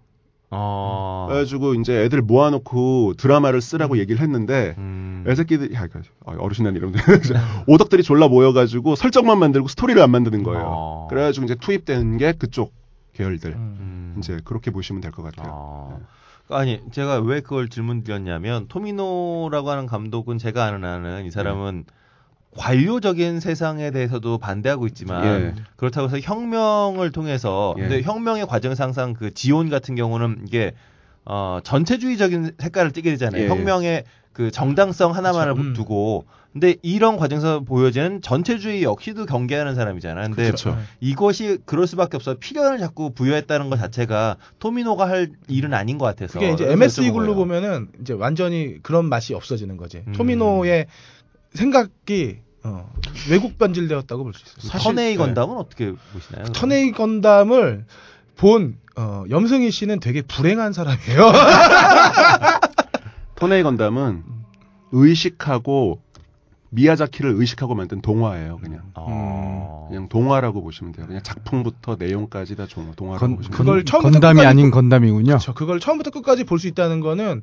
[0.50, 1.26] 어.
[1.28, 5.24] 그래가지고 이제 애들 모아놓고 드라마를 쓰라고 얘기를 했는데 음.
[5.26, 6.00] 애새끼들이 야, 이거
[6.38, 7.00] 어르신난 이러면
[7.66, 10.64] 오덕들이 졸라 모여가지고 설정만 만들고 스토리를 안 만드는 거예요.
[10.64, 11.06] 어.
[11.10, 12.72] 그래가지고 이제 투입된 게 그쪽
[13.16, 14.14] 계열들 음.
[14.14, 14.14] 음.
[14.18, 15.50] 이제 그렇게 보시면 될 것 같아요.
[15.52, 15.96] 아.
[15.98, 16.04] 네.
[16.48, 21.84] 아니 제가 왜 그걸 질문 드렸냐면 토미노라고 하는 감독은 제가 아는 한은 이 사람은
[22.56, 25.54] 관료적인 세상에 대해서도 반대하고 있지만 예.
[25.76, 27.82] 그렇다고 해서 혁명을 통해서 예.
[27.82, 30.72] 근데 혁명의 과정에서 항상 그 지온 같은 경우는 이게
[31.24, 33.42] 어 전체주의적인 색깔을 띠게 되잖아요.
[33.42, 33.48] 예.
[33.48, 34.04] 혁명의
[34.36, 35.68] 그 정당성 하나만을 그렇죠.
[35.70, 35.72] 음.
[35.72, 40.26] 두고 근데 이런 과정에서 보여지는 전체주의 역시도 경계하는 사람이잖아요.
[40.28, 40.76] 근데 그렇죠.
[41.00, 46.34] 이것이 그럴 수밖에 없어 필연을 자꾸 부여했다는 것 자체가 토미노가 할 일은 아닌 것 같아서
[46.34, 47.34] 그게 이제 그래서 MSG 여쭤본 글로 거예요.
[47.36, 50.02] 보면은 이제 완전히 그런 맛이 없어지는 거지.
[50.06, 50.12] 음.
[50.12, 50.84] 토미노의
[51.54, 52.92] 생각이 어,
[53.30, 54.70] 외국 변질되었다고 볼 수 있어요.
[54.70, 55.16] 사실- 터네이 네.
[55.16, 56.44] 건담은 어떻게 보시나요?
[56.52, 57.86] 터네이 건담을
[58.36, 61.32] 본 어, 염승희 씨는 되게 불행한 사람이에요.
[63.36, 64.22] 토네이 건담은
[64.92, 66.00] 의식하고
[66.70, 68.58] 미야자키를 의식하고 만든 동화예요.
[68.62, 69.86] 그냥 어...
[69.88, 71.06] 그냥 동화라고 보시면 돼요.
[71.06, 73.84] 그냥 작품부터 내용까지 다 종- 동화라고 건, 보시면 그걸 돼요.
[73.84, 75.38] 처음부터 건담이 아닌 보- 건담이군요.
[75.38, 77.42] 저 그걸 처음부터 끝까지 볼 수 있다는 거는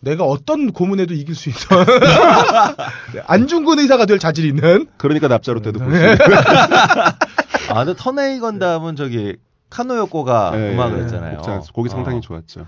[0.00, 1.60] 내가 어떤 고문에도 이길 수 있는
[3.26, 6.12] 안중근 의사가 될 자질이 있는 그러니까 납자로 때도 볼수 네.
[6.12, 6.18] 있는
[7.70, 9.36] 아, 근데 터네이 건담은 저기
[9.70, 11.02] 카노요코가 네, 음악을 네.
[11.04, 11.38] 했잖아요.
[11.38, 12.20] 곡- 곡이 상당히 어.
[12.20, 12.66] 좋았죠.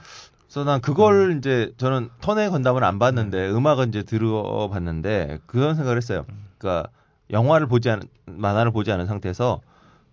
[0.50, 6.26] 그래서 난 그걸 이제 저는 터네이 건담을 안 봤는데 음악은 이제 들어봤는데 그런 생각을 했어요.
[6.58, 6.90] 그러니까
[7.30, 9.60] 영화를 보지 않은 만화를 보지 않은 상태에서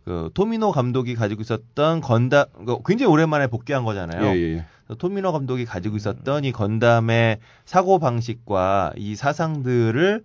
[0.05, 4.27] 그 토미노 감독이 가지고 있었던 건담 그 굉장히 오랜만에 복귀한 거잖아요.
[4.27, 4.65] 예, 예, 예.
[4.95, 10.23] 토미노 감독이 가지고 있었던 이 건담의 사고 방식과 이 사상들을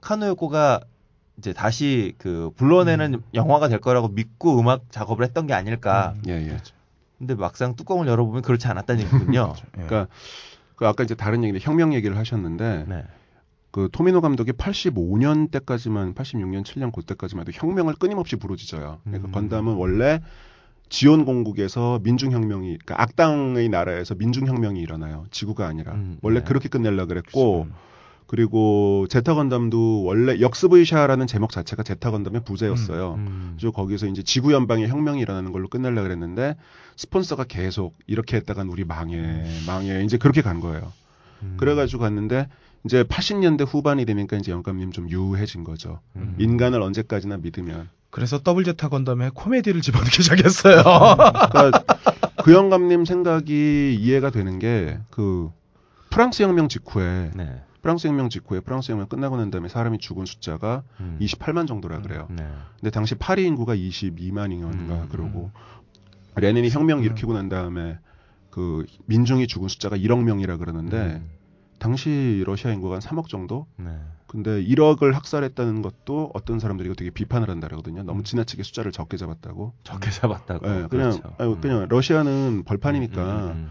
[0.00, 0.80] 카노요코가
[1.38, 6.14] 이제 다시 그 불러내는 영화가 될 거라고 믿고 음악 작업을 했던 게 아닐까.
[6.26, 6.56] 예, 예.
[7.22, 9.54] 근데 막상 뚜껑을 열어보면 그렇지 않았다는 얘기군요.
[9.78, 9.82] 예.
[9.84, 10.08] 그러니까
[10.74, 13.04] 그 아까 이제 다른 얘기인데 혁명 얘기를 하셨는데 네.
[13.70, 18.98] 그 토미노 감독이 85년 때까지만 86년 7년 그때까지만 해도 혁명을 끊임없이 부르짖어요.
[19.04, 19.32] 그러니까 음.
[19.32, 20.20] 건담은 원래
[20.88, 25.24] 지온 공국에서 민중혁명이 그러니까 악당의 나라에서 민중혁명이 일어나요.
[25.30, 26.44] 지구가 아니라 음, 원래 네.
[26.44, 27.72] 그렇게 끝내려 그랬고 그
[28.34, 33.14] 리고 제타 건담도 원래 역스브이샤라는 제목 자체가 제타 건담의 부제였어요.
[33.18, 33.54] 음.
[33.58, 36.56] 그래서 거기서 이제 지구 연방의 혁명이 일어나는 걸로 끝내려 그랬는데
[36.96, 40.92] 스폰서가 계속 이렇게 했다간 우리 망해 망해 이제 그렇게 간 거예요.
[41.42, 41.56] 음.
[41.58, 42.48] 그래가지고 갔는데
[42.84, 46.00] 이제 80년대 후반이 되니까 이제 영감님 좀 유해진 거죠.
[46.16, 46.34] 음.
[46.38, 47.88] 인간을 언제까지나 믿으면.
[48.10, 50.82] 그래서 더블 제타 건담에 코미디를 집어넣기 시작했어요.
[50.82, 51.84] 그러니까
[52.44, 55.50] 그 영감님 생각이 이해가 되는 게 그
[56.10, 57.62] 프랑스 혁명 직후에 네.
[57.82, 61.18] 프랑스 혁명 직후에 프랑스 혁명 끝나고 난 다음에 사람이 죽은 숫자가 음.
[61.20, 62.28] 28만 정도라 그래요.
[62.30, 62.48] 네.
[62.80, 65.50] 근데 당시 파리 인구가 22만인가 음, 그러고
[66.36, 67.98] 레닌이 혁명 일으키고 난 다음에
[68.50, 71.28] 그 민중이 죽은 숫자가 1억 명이라 그러는데 음.
[71.78, 73.66] 당시 러시아 인구가 한 3억 정도?
[73.76, 73.90] 네.
[74.28, 78.04] 근데 1억을 학살했다는 것도 어떤 사람들이 이거 되게 비판을 한다 그러거든요.
[78.04, 79.74] 너무 지나치게 숫자를 적게 잡았다고.
[79.82, 80.66] 적게 잡았다고.
[80.66, 81.34] 예, 그냥 그렇죠.
[81.40, 81.60] 음.
[81.60, 83.70] 그냥 러시아는 벌판이니까 음, 음,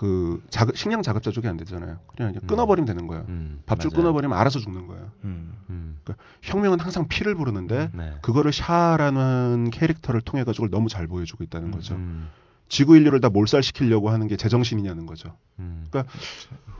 [0.00, 1.98] 그 자급, 식량 자급자족이 안 되잖아요.
[2.16, 2.46] 그냥 이제 음.
[2.46, 3.26] 끊어버리면 되는 거예요.
[3.28, 3.60] 음.
[3.66, 4.00] 밥줄 맞아요.
[4.00, 5.10] 끊어버리면 알아서 죽는 거예요.
[5.24, 5.52] 음.
[5.68, 5.98] 음.
[6.40, 8.14] 혁명은 항상 피를 부르는데 네.
[8.22, 11.96] 그거를 샤라는 캐릭터를 통해 가지고 너무 잘 보여주고 있다는 거죠.
[11.96, 12.30] 음.
[12.70, 15.36] 지구 인류를 다 몰살시키려고 하는 게 제정신이냐는 거죠.
[15.58, 15.84] 음.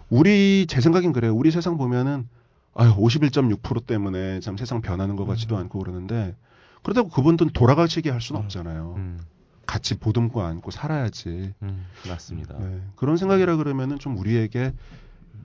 [0.08, 1.36] 우리 제 생각엔 그래요.
[1.36, 2.26] 우리 세상 보면은
[2.72, 5.60] 아유 51.6% 때문에 참 세상 변하는 것 같지도 음.
[5.60, 6.34] 않고 그러는데
[6.82, 8.96] 그렇다고 그분들은 돌아가시게 할 수는 없잖아요.
[9.70, 9.72] 음.
[9.72, 11.54] 같이 보듬고 안고 살아야지.
[11.62, 11.86] 음.
[12.08, 12.58] 맞습니다.
[12.58, 12.80] 네.
[12.96, 14.72] 그런 생각이라 그러면은 좀 우리에게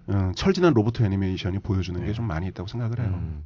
[0.08, 3.10] 어, 철진한 로봇 애니메이션이 보여주는 게좀 많이 있다고 생각을 해요.
[3.14, 3.46] 음.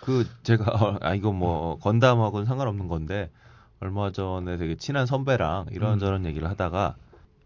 [0.00, 3.30] 그 제가 어, 아 이거 뭐 건담하고는 상관없는 건데
[3.80, 5.74] 얼마 전에 되게 친한 선배랑 음.
[5.74, 6.96] 이런저런 얘기를 하다가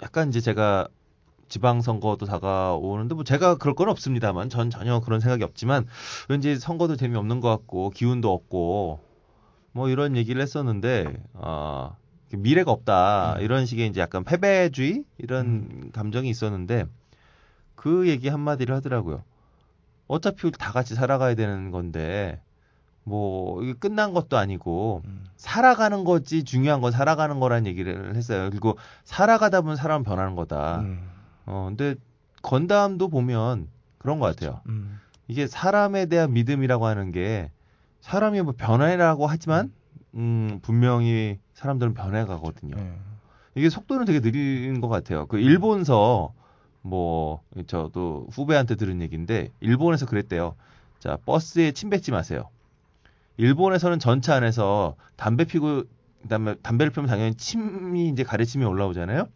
[0.03, 0.89] 약간 이제 제가
[1.49, 5.87] 지방선거도 다가오는데 뭐 제가 그럴 건 없습니다만 전 전혀 그런 생각이 없지만
[6.29, 9.01] 왠지 선거도 재미없는 것 같고 기운도 없고
[9.73, 11.97] 뭐 이런 얘기를 했었는데 아
[12.33, 13.43] 미래가 없다 음.
[13.43, 16.87] 이런 식의 이제 약간 패배주의 이런 감정이 있었는데
[17.75, 19.23] 그 얘기 한 마디를 하더라고요.
[20.07, 22.41] 어차피 다 같이 살아가야 되는 건데
[23.05, 25.25] 뭐 이게 끝난 것도 아니고 음.
[25.37, 28.49] 살아가는 거지 중요한 건 살아가는 거라는 얘기를 했어요.
[28.51, 30.81] 그리고 살아가다 보면 사람 변하는 거다.
[30.81, 31.09] 음.
[31.47, 31.95] 어 근데
[32.43, 33.69] 건담도 보면
[33.99, 34.61] 그런 것 같아요.
[34.67, 35.01] 음.
[35.29, 37.51] 이게 사람에 대한 믿음이라고 하는 게
[38.01, 39.73] 사람이 뭐 변해라고 하지만
[40.15, 42.75] 음 분명히 사람들은 변해가거든요.
[42.79, 42.93] 예.
[43.55, 45.27] 이게 속도는 되게 느린 것 같아요.
[45.27, 46.33] 그 일본서
[46.81, 50.55] 뭐 저도 후배한테 들은 얘기인데 일본에서 그랬대요.
[50.99, 52.49] 자 버스에 침 뱉지 마세요.
[53.37, 55.83] 일본에서는 전차 안에서 담배 피고
[56.23, 59.29] 그다음에 담배를 피우면 당연히 침이 이제 가래침이 올라오잖아요.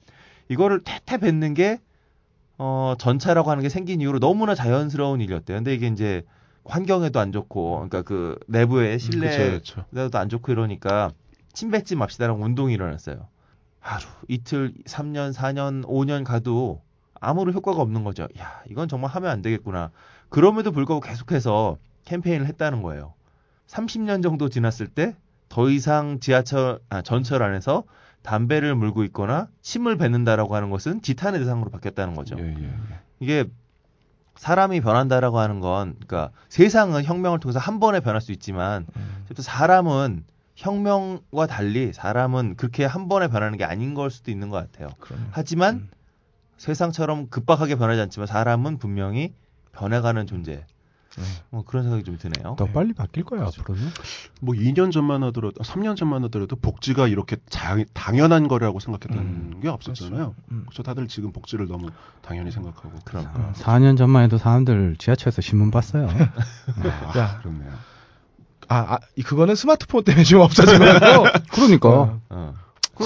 [0.48, 1.78] 이거를 태태 뱉는 게
[2.56, 5.58] 어, 전차라고 하는 게 생긴 이후로 너무나 자연스러운 일이었대요.
[5.58, 6.22] 근데 이게 이제
[6.64, 10.06] 환경에도 안 좋고, 그러니까 그 내부의 실내 그쵸, 그쵸.
[10.06, 11.10] 에도 안 좋고 이러니까
[11.54, 13.26] 침 뱉지 맙시다라는 운동이 일어났어요.
[13.80, 16.82] 하루, 이틀, 3년, 4년, 5년 가도
[17.20, 18.28] 아무런 효과가 없는 거죠.
[18.38, 19.90] 야, 이건 정말 하면 안 되겠구나.
[20.28, 23.14] 그럼에도 불구하고 계속해서 캠페인을 했다는 거예요.
[23.68, 25.16] 30년 정도 지났을 때
[25.54, 27.84] 더 이상 지하철, 아, 전철 안에서
[28.22, 32.34] 담배를 물고 있거나 침을 뱉는다라고 하는 것은 지탄의 대상으로 바뀌었다는 거죠.
[32.40, 33.00] 예, 예, 예.
[33.20, 33.44] 이게
[34.34, 39.26] 사람이 변한다라고 하는 건, 그러니까 세상은 혁명을 통해서 한 번에 변할 수 있지만, 음.
[39.32, 40.24] 또 사람은
[40.56, 44.88] 혁명과 달리 사람은 그렇게 한 번에 변하는 게 아닌 걸 수도 있는 것 같아요.
[45.00, 45.90] 그러면 하지만 음.
[46.58, 49.34] 세상처럼 급박하게 변하지 않지만 사람은 분명히
[49.72, 50.64] 변해가는 존재.
[51.16, 51.22] 네.
[51.50, 52.56] 뭐 그런 생각이 좀 드네요.
[52.58, 53.88] 더 빨리 바뀔 거야 앞으로는.
[54.40, 59.68] 뭐 2년 전만 하더라도 3년 전만 하더라도 복지가 이렇게 자- 당연한 거라고 생각했던 음, 게
[59.68, 60.34] 없었잖아요.
[60.50, 60.64] 음.
[60.68, 61.88] 그래서 다들 지금 복지를 너무
[62.20, 62.98] 당연히 생각하고.
[63.04, 63.26] 그럼.
[63.34, 66.06] 어, 4년 전만 해도 사람들 지하철에서 신문 봤어요.
[66.82, 67.38] 아, 야.
[67.42, 67.72] 그렇네요.
[68.68, 71.26] 아, 아, 이- 그거는 스마트폰 때문에 지금 없어진 거고.
[71.52, 72.20] 그러니까 어.
[72.30, 72.54] 어,
[72.96, 73.04] 바뀔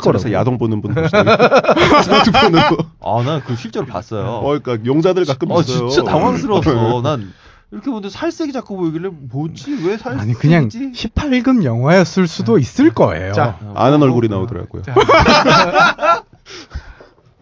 [0.00, 0.32] 거라고.
[0.32, 0.94] 야동 보는 분?
[2.02, 2.78] 스마트폰으로.
[3.00, 4.24] 아, 난 그 실제로 봤어요.
[4.24, 5.88] 어, 그러니까 용자들 가끔 어, 있어요.
[5.88, 7.02] 진짜 당황스러웠어.
[7.02, 7.32] 난
[7.70, 9.72] 이렇게 보는데 살색이 자꾸 보이길래 뭐지?
[9.86, 10.20] 왜 살색이지?
[10.20, 13.32] 아니 그냥 18금 영화였을 수도 있을 거예요.
[13.32, 14.82] 자, 어, 아는 뭐, 얼굴이 나오더라고요.
[14.82, 14.94] 자.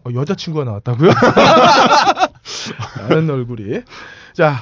[0.04, 1.10] 어, 여자친구가 나왔다고요?
[3.08, 3.80] 아는 얼굴이.
[4.34, 4.56] 자,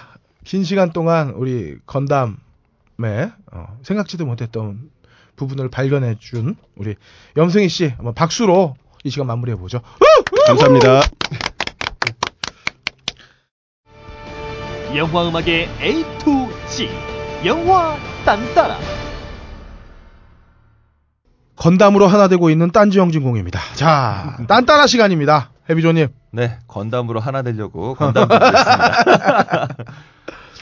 [0.44, 2.34] 긴 시간 동안 우리 건담의
[3.52, 4.90] 어, 생각지도 못했던
[5.36, 6.96] 부분을 발견해 준 우리
[7.36, 8.74] 염승희 씨 한번 박수로
[9.04, 9.80] 이 시간 마무리해 보죠.
[10.46, 11.02] 감사합니다.
[14.96, 16.88] 영화 음악의 A to Z
[17.44, 18.78] 영화 딴따라
[21.54, 23.60] 건담으로 하나 되고 있는 딴지 영진공입니다.
[23.74, 25.50] 자, 딴따라 시간입니다.
[25.70, 26.08] 해비조님.
[26.32, 29.68] 네, 건담으로 하나 되려고 건담 준비했습니다.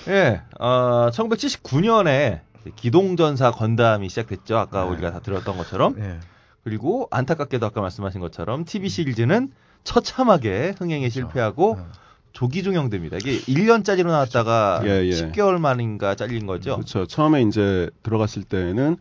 [0.09, 2.40] 예, 어, 1979년에
[2.74, 4.59] 기동전사 건담이 시작됐죠.
[4.59, 4.90] 아까 네.
[4.90, 5.96] 우리가 다 들었던 것처럼.
[5.98, 6.18] 예.
[6.64, 9.52] 그리고 안타깝게도 아까 말씀하신 것처럼 TV 시리즈는
[9.84, 11.86] 처참하게 흥행에 실패하고 어.
[12.32, 13.16] 조기 종영됩니다.
[13.18, 15.11] 이게 1년짜리로 나왔다가 예, 예.
[15.11, 16.74] 10개월 만인가 잘린 거죠.
[16.74, 17.07] 그렇죠.
[17.07, 18.96] 처음에 이제 들어갔을 때는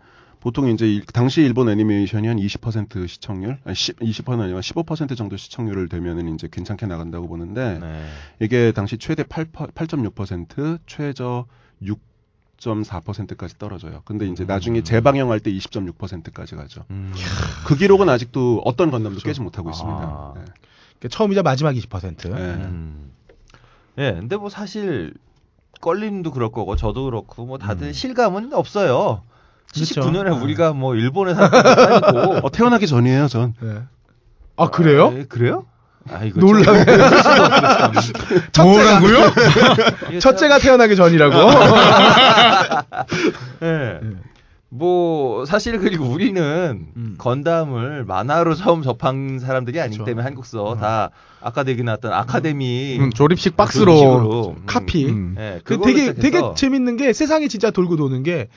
[0.45, 5.37] 보통 이제 일- 당시 일본 애니메이션이 한 20% 시청률, 아니 10, 20%는 아니라 15% 정도
[5.37, 8.05] 시청률을 되면은 이제 괜찮게 나간다고 보는데 네.
[8.39, 11.47] 이게 당시 최대 8, 8.6%, 최저
[11.81, 14.03] 6.4%까지 떨어져요.
[14.05, 14.45] 근데 이제 음.
[14.45, 16.85] 나중에 재방영할 때 20.6%까지 가죠.
[16.91, 17.11] 음.
[17.65, 19.99] 그 기록은 아직도 어떤 건담도 깨지 못하고 있습니다.
[19.99, 20.33] 아.
[20.35, 20.41] 네.
[20.99, 22.29] 그러니까 처음이자 마지막 20%.
[22.35, 22.39] 네.
[22.39, 23.11] 음.
[23.97, 25.15] 예, 근데 뭐 사실
[25.81, 27.93] 껄림도 그럴 거고 저도 그렇고 뭐 다들 음.
[27.93, 29.23] 실감은 없어요.
[29.73, 30.01] 그렇죠.
[30.01, 30.35] 79년에 아.
[30.35, 31.55] 우리가 뭐 일본에 살고
[32.45, 33.53] 어, 태어나기 전이에요, 전.
[33.61, 33.79] 네.
[34.57, 35.07] 아, 그래요?
[35.07, 35.65] 아, 예, 그래요?
[36.09, 36.85] 아, 이거 놀라네.
[38.61, 40.19] 뭐라고요?
[40.19, 41.35] 첫째가 태어나기 전이라고.
[43.63, 43.65] 예.
[43.65, 43.99] 네.
[44.69, 47.15] 뭐 사실 그리고 우리는 음.
[47.17, 50.05] 건담을 만화로 처음 접한 사람들이 아니기 그렇죠.
[50.09, 50.79] 때문에 한국서 음.
[50.79, 51.11] 다
[51.41, 54.63] 아까 얘기 나왔던 아카데미 음, 조립식 그런 박스로 식으로, 음.
[54.65, 55.05] 카피.
[55.05, 55.35] 음.
[55.39, 58.49] 예, 그 그걸로 되게 되게 시작해서 재밌는 게 세상이 진짜 돌고 도는 게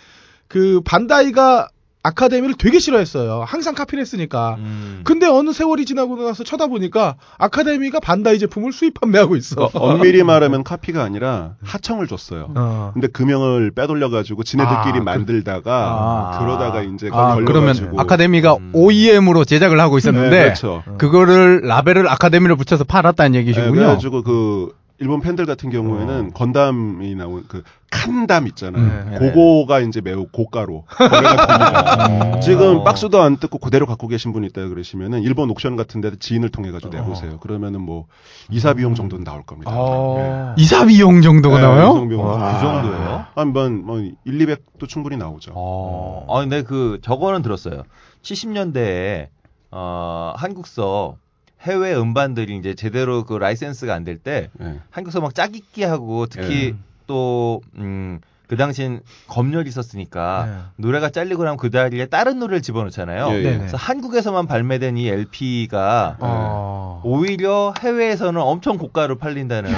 [0.48, 1.68] 그 반다이가
[2.00, 3.42] 아카데미를 되게 싫어했어요.
[3.46, 4.54] 항상 카피를 했으니까.
[4.60, 5.00] 음.
[5.04, 9.64] 근데 어느 세월이 지나고 나서 쳐다보니까 아카데미가 반다이 제품을 수입 판매하고 있어.
[9.64, 12.52] 어, 엄밀히 말하면 카피가 아니라 하청을 줬어요.
[12.54, 12.92] 어.
[12.94, 16.38] 근데 금형을 빼돌려가지고 지네들끼리 아, 그- 만들다가 아.
[16.38, 18.70] 그러다가 이제 아, 그러면 걸려가지고 아카데미가 음.
[18.72, 20.84] OEM으로 제작을 하고 네, 있었는데 그렇죠.
[20.98, 23.70] 그거를 라벨을 아카데미로 붙여서 팔았다는 얘기시군요.
[23.72, 29.10] 네, 그래가지고 그 일본 팬들 같은 경우에는 건담이 나온 그 칸담 있잖아요.
[29.10, 29.18] 네.
[29.18, 32.40] 그거가 이제 매우 고가로 거래가 됩니다.
[32.40, 36.50] 지금 박스도 안 뜯고 그대로 갖고 계신 분 있다 그러시면은 일본 옥션 같은 데 지인을
[36.50, 37.38] 통해 가지고 내보세요.
[37.38, 38.06] 그러면은 뭐
[38.50, 39.70] 이사 비용 정도는 나올 겁니다.
[39.72, 40.54] 어.
[40.58, 42.08] 이사 비용 정도가 네, 나와요?
[42.08, 42.26] 비용.
[42.26, 43.24] 와, 그 정도예요?
[43.34, 45.52] 한번 뭐 1, 200도 충분히 나오죠.
[45.54, 46.26] 어.
[46.28, 47.84] 아, 근데 그 저거는 들었어요.
[48.22, 49.28] 70년대에
[49.70, 51.16] 어, 한국서
[51.62, 54.80] 해외 음반들이 이제 제대로 그 라이센스가 안 될때 예.
[54.90, 56.74] 한국서 막 짜깁기 하고 특히 예.
[57.06, 60.58] 또 음, 그 당시엔 검열이 있었으니까 네.
[60.76, 63.28] 노래가 잘리고 나면 그 자리에 다른 노래를 집어넣잖아요.
[63.32, 63.58] 예, 예.
[63.58, 67.02] 그래서 한국에서만 발매된 이 LP가 어.
[67.04, 69.70] 오히려 해외에서는 엄청 고가로 팔린다는.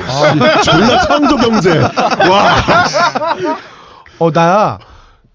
[0.64, 1.78] 졸라 창조 경제.
[1.78, 2.56] 와.
[4.20, 4.78] 어, 나,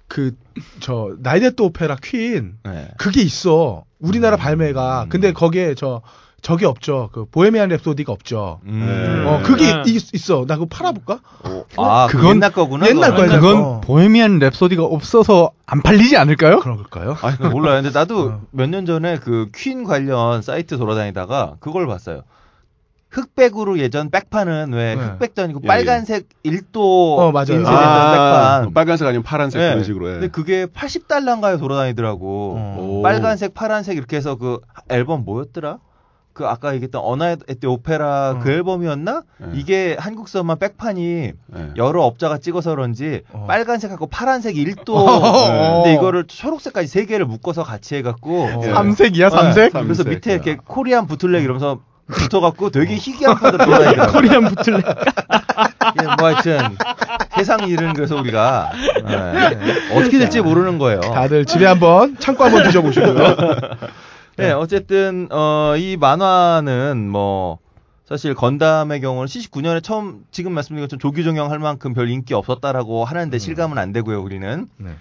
[0.07, 0.31] 그,
[0.79, 2.87] 저, 나이데트 오페라 퀸, 네.
[2.97, 3.83] 그게 있어.
[3.99, 5.07] 우리나라 발매가.
[5.09, 6.01] 근데 거기에 저,
[6.45, 7.09] 저게 없죠.
[7.11, 8.59] 그, 보헤미안 랩소디가 없죠.
[8.67, 9.23] 음.
[9.25, 9.81] 어, 그게 네.
[9.87, 10.45] 있, 있어.
[10.47, 11.19] 나 그거 팔아볼까?
[11.75, 12.87] 아, 그건 그건 옛날 거구나.
[12.87, 13.15] 옛날.
[13.15, 13.81] 거야, 그건 어.
[13.81, 16.59] Bohemian Rhapsody가 없어서 안 팔리지 않을까요?
[16.59, 17.17] 그런 걸까요?
[17.19, 17.81] 아, 몰라요.
[17.81, 18.41] 근데 나도 어.
[18.51, 22.21] 몇년 전에 그 퀸 관련 사이트 돌아다니다가 그걸 봤어요.
[23.09, 25.01] 흑백으로 예전 백판은 왜 네.
[25.01, 26.75] 흑백도 아니고 예, 빨간색 1도
[27.17, 27.53] 어, 맞아요.
[27.53, 28.11] 인쇄됐던 아,
[28.59, 28.73] 백판.
[28.75, 29.69] 빨간색 아니면 파란색 네.
[29.69, 30.09] 그런 식으로.
[30.09, 30.11] 예.
[30.13, 32.53] 근데 그게 80달러인가요 돌아다니더라고.
[32.55, 32.77] 어.
[32.79, 33.01] 오.
[33.01, 35.79] 빨간색, 파란색 이렇게 해서 그 앨범 뭐였더라?
[36.35, 38.39] 그 아까 얘기했던 A Night at the Opera 어.
[38.39, 39.23] 그 앨범이었나?
[39.37, 39.47] 네.
[39.53, 41.71] 이게 한국서만 백판이 예.
[41.77, 43.45] 여러 업자가 찍어서 그런지 어.
[43.47, 45.81] 빨간색하고 파란색 1도 어.
[45.81, 48.61] 근데 이거를 초록색까지 세 개를 묶어서 같이 해갖고 어.
[48.65, 48.73] 예.
[48.73, 49.35] 삼색이야, 네.
[49.35, 49.73] 삼색?
[49.73, 50.07] 그래서 삼색.
[50.09, 54.11] 밑에 이렇게 Korean bootleg 이러면서 붙어갖고 되게 희귀한 카드 돌아다니더라고요.
[54.11, 54.77] 코리안 부틀레.
[56.01, 56.59] 예, 뭐 하여튼
[57.37, 58.71] 세상 일은 그래서 우리가
[59.07, 60.99] 예, 어떻게 될지 모르는 거예요.
[60.99, 63.35] 다들 집에 한번, 창고 한번 뒤져보시고요.
[64.37, 67.59] 네, 어쨌든 어, 이 만화는 뭐
[68.05, 73.05] 사실 건담의 경우는 79년에 처음 지금 말씀드린 것처럼 조기 종영 할 만큼 별 인기 없었다라고
[73.05, 74.67] 하는데 실감은 안 되고요, 우리는.
[74.77, 74.91] 네.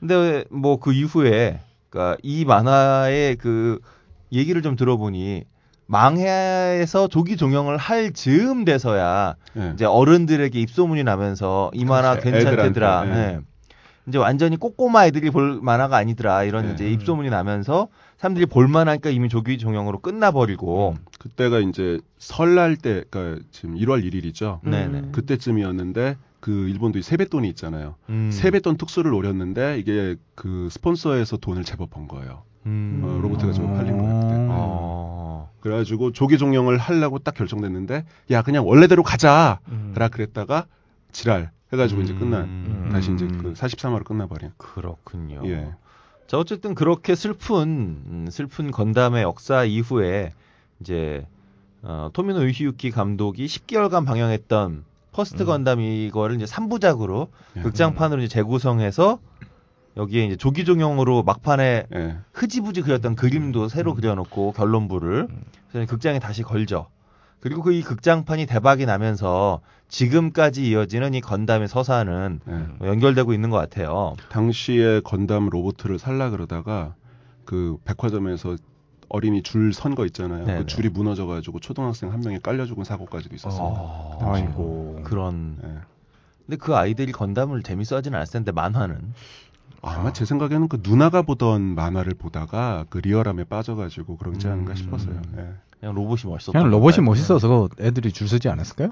[0.00, 1.60] 근데 뭐 그 이후에
[1.90, 3.78] 그러니까 이 만화의 그
[4.32, 5.44] 얘기를 좀 들어보니
[5.86, 9.70] 망해에서 조기 종영을 할 즈음 돼서야 예.
[9.74, 12.30] 이제 어른들에게 입소문이 나면서 이 만화 그렇죠.
[12.30, 12.66] 괜찮대더라.
[12.66, 13.26] 애들한테, 예.
[13.36, 13.40] 네.
[14.06, 16.44] 이제 완전히 꼬꼬마 애들이 볼 만화가 아니더라.
[16.44, 16.72] 이런 네.
[16.74, 17.88] 이제 입소문이 나면서
[18.18, 20.96] 사람들이 볼 만하니까 이미 조기 종영으로 끝나버리고.
[21.18, 24.60] 그때가 이제 설날 때, 그러니까 지금 1월 1일이죠.
[24.68, 25.10] 네네.
[25.12, 27.94] 그때쯤이었는데 그 일본도 이 세뱃돈이 있잖아요.
[28.08, 28.30] 음.
[28.32, 32.42] 세뱃돈 특수를 노렸는데 이게 그 스폰서에서 돈을 제법 번 거예요.
[32.66, 33.00] 음.
[33.04, 34.20] 어, 로보트가 좀 팔린 거예요.
[34.20, 34.46] 그때.
[34.50, 35.50] 어.
[35.60, 39.60] 그래가지고 조기 종영을 하려고 딱 결정됐는데 야 그냥 원래대로 가자.
[39.68, 39.92] 음.
[39.94, 40.66] 그라 그랬다가
[41.12, 42.88] 지랄 해가지고 이제 끝난 음.
[42.92, 44.50] 다시 이제 그 43화로 끝나버린.
[44.56, 45.42] 그렇군요.
[45.44, 45.72] 예.
[46.28, 47.62] 자 어쨌든 그렇게 슬픈
[48.06, 50.32] 음, 슬픈 건담의 역사 이후에
[50.78, 51.26] 이제
[51.80, 55.46] 어, 토미노 요시유키 감독이 10개월간 방영했던 퍼스트 음.
[55.46, 57.62] 건담 이거를 이제 3부작으로 예.
[57.62, 59.20] 극장판으로 이제 재구성해서
[59.96, 62.18] 여기에 이제 조기 종영으로 막판에 예.
[62.34, 65.42] 흐지부지 그렸던 그림도 새로 그려놓고 결론부를 음.
[65.72, 66.88] 그래서 극장에 다시 걸죠.
[67.40, 72.86] 그리고 그 이 극장판이 대박이 나면서 지금까지 이어지는 이 건담의 서사는 예.
[72.86, 74.14] 연결되고 있는 것 같아요.
[74.28, 76.94] 당시에 건담 로보트를 살라 그러다가
[77.44, 78.56] 그 백화점에서
[79.08, 80.44] 어린이 줄 선 거 있잖아요.
[80.44, 80.58] 네네.
[80.60, 83.64] 그 줄이 무너져가지고 초등학생 한 명이 깔려 죽은 사고까지도 있었습니다.
[83.66, 85.00] 어, 아이고.
[85.04, 85.56] 그런.
[85.64, 85.68] 예.
[86.44, 89.14] 근데 그 아이들이 건담을 재밌어하진 않았을 텐데 만화는.
[89.88, 94.16] 아마 제 생각에는 그 누나가 보던 만화를 보다가 그 리얼함에 빠져가지고
[94.46, 94.76] 않은가 음.
[94.76, 95.14] 싶었어요.
[95.38, 95.48] 예.
[95.80, 97.10] 그냥 로봇이 멋있었던 그냥 로봇이 건가요?
[97.10, 98.90] 멋있어서 애들이 줄 서지 않았을까요?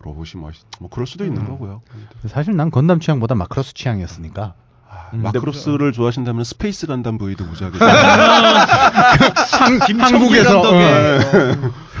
[0.00, 1.48] 로봇이 멋있, 뭐 그럴 수도 있는 음.
[1.48, 1.82] 거고요.
[2.28, 4.54] 사실 난 건담 취향보다 마크로스 취향이었으니까.
[4.88, 7.78] 아, 음, 마크로스를 좋아하신다면 스페이스 간담 V도 무지하게
[9.98, 11.20] 한국에서 감독의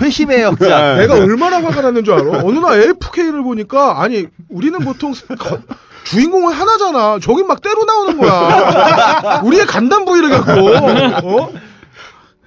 [0.00, 0.94] 회심의 역사.
[0.94, 1.00] 네.
[1.00, 2.42] 내가 얼마나 화가 났는 줄 알아?
[2.44, 5.58] 어느 날 AFK를 보니까 아니 우리는 보통 스- 거-
[6.06, 7.18] 주인공은 하나잖아.
[7.20, 9.40] 저기 막 때로 나오는 거야.
[9.44, 11.52] 우리의 간단 부위를 갖고 어?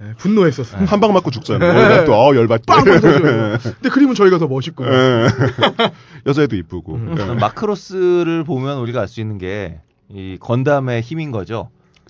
[0.02, 0.86] 네, 분노했었어요.
[0.86, 2.06] 한방 맞고 죽잖아요.
[2.06, 2.64] 또 어, 열받게.
[2.65, 3.57] 터져요.
[3.61, 4.88] 근데 그림은 저희가 더 멋있고요.
[4.90, 5.27] 예.
[6.26, 6.95] 여자애도 이쁘고.
[6.95, 7.15] 음.
[7.19, 7.23] 예.
[7.36, 9.80] 마크로스를 보면 우리가 알 수 있는 게
[10.11, 11.69] 이 건담의 힘인 거죠.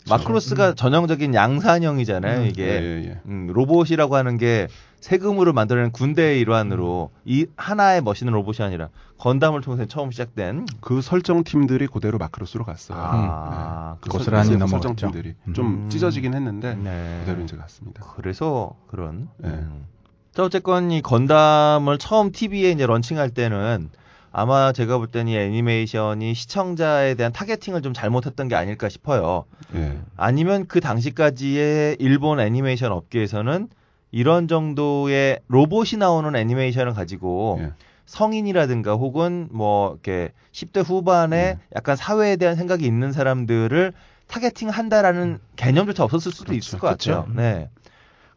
[0.09, 2.41] 마크로스가 전형적인 양산형이잖아요.
[2.43, 2.45] 음.
[2.47, 3.19] 이게 예, 예, 예.
[3.25, 4.67] 음, 로봇이라고 하는 게
[4.99, 11.43] 세금으로 만들어낸 군대의 일환으로 이 하나의 멋있는 로봇이 아니라 건담을 통해서 처음 시작된 그 설정
[11.43, 12.97] 팀들이 그대로 마크로스로 갔어요.
[13.01, 14.87] 아, 그 고스란히 설- 넘어갔죠.
[14.89, 15.53] 설정 팀들이 음.
[15.53, 17.19] 좀 찢어지긴 했는데 네.
[17.21, 18.03] 그대로 이제 갔습니다.
[18.15, 19.29] 그래서 그런.
[19.37, 19.49] 네.
[19.49, 19.85] 음.
[20.33, 23.89] 자 어쨌건 이 건담을 처음 TV에 이제 런칭할 때는
[24.31, 29.45] 아마 제가 볼 때는 이 애니메이션이 시청자에 대한 타겟팅을 좀 잘못했던 게 아닐까 싶어요.
[29.73, 29.97] 예.
[30.17, 33.69] 아니면 그 당시까지의 일본 애니메이션 업계에서는
[34.11, 37.73] 이런 정도의 로봇이 나오는 애니메이션을 가지고 예.
[38.05, 41.59] 성인이라든가 혹은 뭐 이렇게 10대 후반에 네.
[41.75, 43.93] 약간 사회에 대한 생각이 있는 사람들을
[44.27, 46.57] targeting 한다라는 개념조차 없었을 수도 그렇죠.
[46.57, 47.23] 있을 것 같아요.
[47.25, 47.39] 그렇죠.
[47.39, 47.69] 네.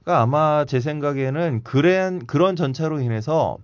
[0.02, 3.58] 그러니까 아마 제 생각에는 그런 그런 전차로 인해서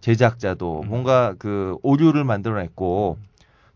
[0.00, 0.88] 제작자도 음.
[0.88, 3.18] 뭔가 그 오류를 만들어냈고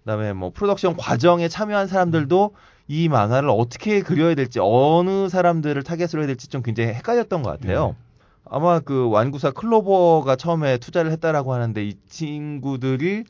[0.01, 2.55] 그다음에 뭐 프로덕션 과정에 참여한 사람들도
[2.93, 7.87] 이 만화를 어떻게 그려야 될지 어느 사람들을 target으로 해야 될지 좀 굉장히 헷갈렸던 것 같아요.
[7.89, 7.95] 네.
[8.45, 13.25] 아마 그 완구사 클로버가 처음에 투자를 했다라고 하는데 이 친구들이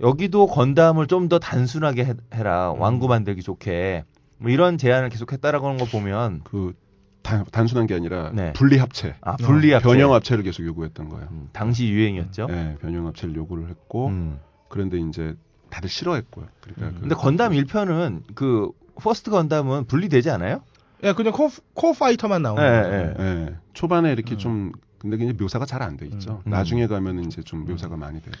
[0.00, 2.80] 여기도 건담을 좀 더 단순하게 해- 해라 음.
[2.80, 4.02] 완구 만들기 좋게
[4.38, 6.74] 뭐 이런 제안을 계속 했다라고 하는 거 보면 그
[7.22, 8.52] 단, 단순한 게 아니라 네.
[8.54, 11.28] 분리 합체, 아 분리합체 변형 합체를 계속 요구했던 거예요.
[11.30, 12.46] 음, 당시 유행이었죠.
[12.46, 14.40] 네, 변형 합체를 요구를 했고 음.
[14.68, 15.34] 그런데 이제
[15.70, 16.46] 다들 싫어했고요.
[16.60, 16.92] 그러니까 음.
[16.94, 18.70] 그- 근데 건담 1편은 그
[19.00, 20.62] 퍼스트 건담은 분리되지 않아요?
[21.04, 23.22] 야 그냥 코, Core Fighter만 나오는 예, 거죠.
[23.22, 23.26] 예.
[23.50, 24.38] 예, 초반에 이렇게 음.
[24.38, 26.42] 좀 근데 이제 묘사가 잘 안 돼 있죠.
[26.46, 26.50] 음.
[26.50, 28.36] 나중에 가면 이제 좀 묘사가 많이 되고.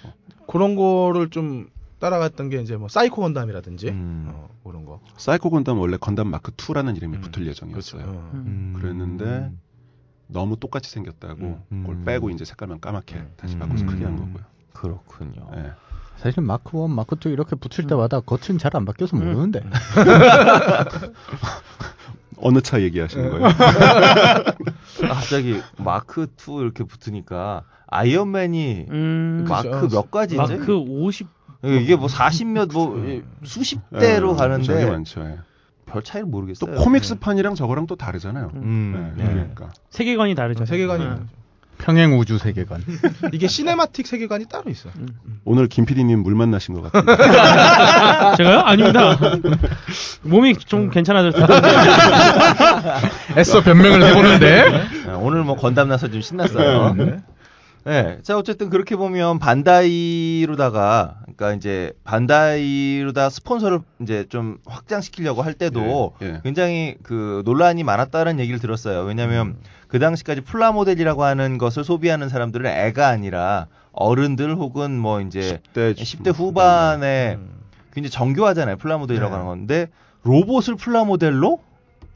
[0.48, 1.68] 그런 거를 좀
[1.98, 4.30] 따라갔던 게 이제 뭐 사이코 건담이라든지 음.
[4.32, 5.00] 어, 그런 거.
[5.18, 8.02] 사이코 건담 원래 건담 마크 2라는 이름이 음, 붙을 예정이었어요.
[8.02, 8.18] 그렇죠.
[8.18, 8.30] 어.
[8.34, 8.74] 음.
[8.76, 9.52] 그랬는데
[10.28, 11.82] 너무 똑같이 생겼다고 음.
[11.86, 13.32] 그걸 빼고 이제 색깔만 까맣게 음.
[13.36, 13.86] 다시 바꿔서 음.
[13.86, 14.44] 크게 한 거고요.
[14.72, 15.50] 그렇군요.
[15.56, 15.72] 예.
[16.16, 19.24] 사실 마크 1, 마크 2 이렇게 붙일 때마다 겉은 잘안 바뀌어서 음.
[19.24, 19.62] 모르는데.
[22.38, 23.46] 어느 차 얘기하시는 거예요?
[23.48, 24.44] 아,
[25.08, 29.96] 갑자기 마크 2 이렇게 붙으니까 아이언맨이 음, 마크 그죠.
[29.96, 30.36] 몇 가지지?
[30.36, 31.28] 마크 50
[31.64, 33.02] 이게 뭐 40몇 뭐
[33.42, 35.22] 수십 대로 예, 가는데 저게 많죠.
[35.22, 35.38] 예.
[35.86, 36.74] 별 차이를 또 모르겠어요.
[36.76, 38.50] 코믹스판이랑 저거랑 또 다르잖아요.
[38.54, 39.30] 음, 네, 네.
[39.32, 40.66] 그러니까 세계관이 다르죠.
[40.66, 41.28] 세계관이 음.
[41.78, 42.82] 평행 우주 세계관.
[43.32, 44.88] 이게 cinematic 세계관이 따로 있어.
[45.44, 47.16] 오늘 김 PD님 물 만나신 것 같은데.
[48.36, 48.60] 제가요?
[48.60, 49.18] 아닙니다.
[50.22, 51.46] 몸이 좀 괜찮아졌어요.
[53.36, 54.70] 애써 변명을 해보는데.
[55.06, 56.94] 네, 오늘 뭐 건담 나서 좀 신났어요.
[56.94, 57.16] 네.
[57.86, 58.18] 네.
[58.22, 66.26] 자, 어쨌든 그렇게 보면 반다이로다가, 그러니까 이제 반다이로다 스폰서를 이제 좀 확장시키려고 할 때도 예,
[66.26, 66.40] 예.
[66.42, 69.02] 굉장히 그 논란이 많았다는 얘기를 들었어요.
[69.02, 69.54] 왜냐면
[69.88, 76.34] 그 당시까지 플라모델이라고 하는 것을 소비하는 사람들은 애가 아니라 어른들 혹은 뭐 이제 10대, 10대
[76.34, 77.50] 후반에 음.
[77.92, 78.76] 굉장히 정교하잖아요.
[78.76, 79.34] 플라모델이라고 네.
[79.34, 79.88] 하는 건데
[80.22, 81.60] 로봇을 플라모델로?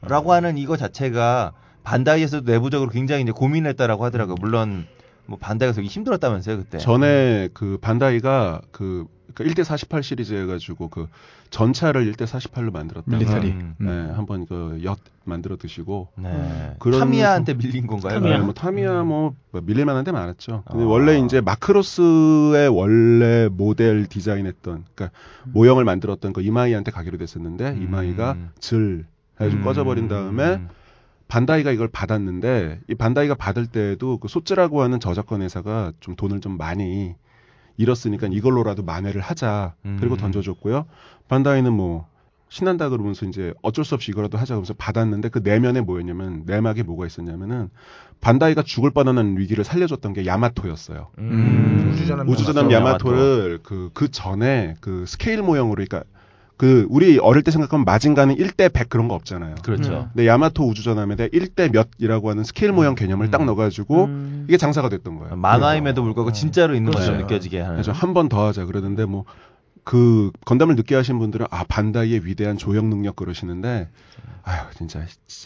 [0.03, 1.53] 라고 하는 이거 자체가
[1.83, 4.35] 반다이에서도 내부적으로 굉장히 이제 고민했다라고 하더라고요.
[4.39, 4.87] 물론
[5.25, 6.77] 뭐 반다이가 되게 힘들었다면서요, 그때.
[6.79, 11.07] 전에 그 반다이가 그 그러니까 1대 48 시리즈 해가지고 그
[11.49, 13.47] 전차를 1대 48로 만들었다가 밀리터리.
[13.49, 13.75] 음.
[13.79, 14.13] 네, 음.
[14.15, 16.75] 한번 그 엿 만들어 드시고 네.
[16.79, 18.19] 그런- 타미야한테 밀린 건가요?
[18.19, 18.37] 타미야.
[18.39, 20.63] 네, 뭐 타미야 뭐 밀릴만한 데 많았죠.
[20.69, 20.87] 근데 아.
[20.87, 27.83] 원래 이제 마크로스의 원래 모델 디자인했던 그러니까 모형을 만들었던 그 이마이한테 가기로 됐었는데 음.
[27.83, 29.05] 이마이가 질
[29.39, 29.63] 해가지고 음.
[29.65, 30.61] 꺼져버린 다음에
[31.27, 36.57] 반다이가 이걸 받았는데 이 반다이가 받을 때에도 그 소츠라고 하는 저작권 회사가 좀 돈을 좀
[36.57, 37.15] 많이
[37.77, 39.75] 잃었으니까 이걸로라도 만회를 하자.
[39.99, 40.17] 그리고 음.
[40.17, 40.85] 던져줬고요.
[41.27, 42.07] 반다이는 뭐
[42.49, 47.05] 신난다 그러면서 이제 어쩔 수 없이 이거라도 하자 그러면서 받았는데 그 내면에 뭐였냐면 내막에 뭐가
[47.05, 47.69] 있었냐면은
[48.19, 51.07] 반다이가 죽을 뻔한 위기를 살려줬던 게 야마토였어요.
[51.17, 51.91] 음.
[51.93, 53.09] 우주전함 우주전함 야마토.
[53.09, 56.03] 야마토를 그, 그 전에 그 스케일 모형으로, 그러니까
[56.61, 59.55] 그 우리 어릴 때 생각하면 마징가는 1대 100 그런 거 없잖아요.
[59.63, 59.93] 그렇죠.
[59.93, 60.05] 음.
[60.13, 63.47] 근데 야마토 우주전함에 1대 몇이라고 하는 스케일 모형 개념을 딱 음.
[63.47, 64.45] 넣어가지고 음.
[64.47, 65.35] 이게 장사가 됐던 거예요.
[65.37, 67.33] 만화임에도 불구하고 진짜로 있는 것처럼 그렇죠.
[67.33, 67.73] 느껴지게 하는.
[67.77, 69.25] 그래서 한번 더 하자 그러는데 뭐
[69.83, 73.89] 그 건담을 늦게 하신 분들은 아 반다이의 위대한 조형 능력 그러시는데
[74.43, 75.03] 아유 진짜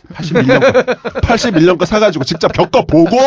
[0.09, 3.17] 81년 거 81년 거 사가지고 직접 겪어보고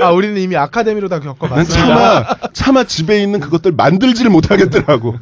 [0.00, 1.74] 아 우리는 이미 아카데미로 다난 겪어봤습니다.
[1.74, 5.16] 차마 차마 집에 있는 그것들 만들지를 못하겠더라고.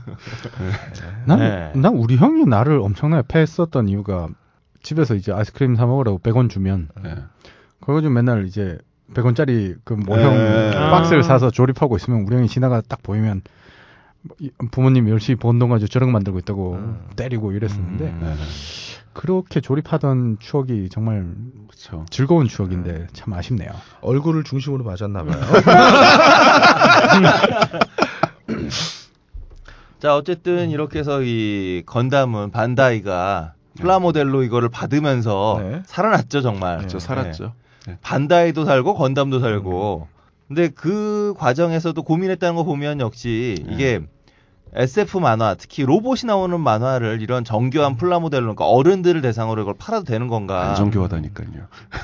[1.24, 1.72] 난, 네.
[1.74, 4.28] 난 우리 형이 나를 엄청나게 패했었던 이유가
[4.82, 7.14] 집에서 이제 아이스크림 사 먹으라고 100원 주면 네.
[7.80, 8.78] 그거 좀 맨날 이제
[9.14, 10.70] 100원짜리 그 모형 네.
[10.72, 11.22] 박스를 아.
[11.22, 13.40] 사서 조립하고 있으면 우리 형이 지나가 딱 보이면
[14.40, 17.06] 이- 부모님 열심히 번돈 가지고 저런 거 만들고 있다고 음.
[17.16, 18.18] 때리고 이랬었는데 음.
[18.22, 18.34] 네.
[19.12, 21.24] 그렇게 조립하던 추억이 정말
[21.68, 22.04] 그렇죠.
[22.10, 23.70] 즐거운 추억인데 참 아쉽네요.
[24.02, 25.40] 얼굴을 중심으로 맞았나 봐요.
[30.00, 35.82] 자, 어쨌든 이렇게 해서 이 건담은 반다이가 플라모델로 이거를 받으면서 네.
[35.86, 36.76] 살아났죠, 정말.
[36.78, 36.98] 그렇죠.
[36.98, 37.44] 살았죠.
[37.44, 37.50] 네.
[38.02, 40.08] 반다이도 살고 건담도 살고.
[40.48, 43.74] 근데 그 과정에서도 고민했다는 거 보면 역시 네.
[43.74, 44.00] 이게
[44.74, 50.28] SF 만화, 특히 로봇이 나오는 만화를 이런 정교한 플라모델로, 그러니까 어른들을 대상으로 이걸 팔아도 되는
[50.28, 50.70] 건가?
[50.70, 51.48] 안 정교하다니까요.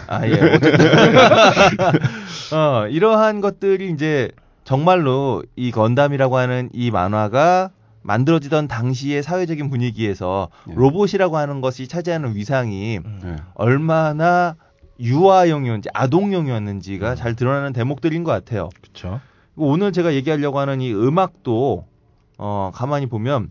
[0.06, 0.40] 아, 예.
[2.56, 4.30] 어, 이러한 것들이 이제
[4.64, 7.70] 정말로 이 건담이라고 하는 이 만화가
[8.02, 10.72] 만들어지던 당시의 사회적인 분위기에서 예.
[10.74, 13.20] 로봇이라고 하는 것이 차지하는 위상이 음.
[13.22, 13.36] 네.
[13.54, 14.56] 얼마나
[15.01, 18.69] 유아용이었는지 아동용이었는지가 잘 드러나는 대목들인 것 같아요.
[18.81, 19.20] 그렇죠.
[19.56, 21.86] 오늘 제가 얘기하려고 하는 이 음악도
[22.39, 23.51] 어 가만히 보면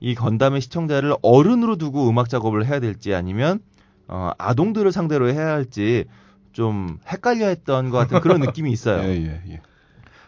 [0.00, 3.60] 이 건담의 시청자를 어른으로 두고 음악 작업을 해야 될지 아니면
[4.06, 6.04] 어 아동들을 상대로 해야 할지
[6.52, 9.02] 좀 헷갈려했던 것 같은 그런 느낌이 있어요.
[9.08, 9.60] 예, 예, 예.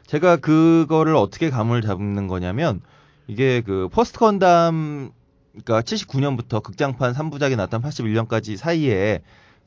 [0.07, 2.81] 제가 그거를 어떻게 감을 잡는 거냐면
[3.27, 5.11] 이게 그 post 건담
[5.53, 9.21] 그러니까 79년부터 극장판 3부작이 나왔던 81년까지 사이에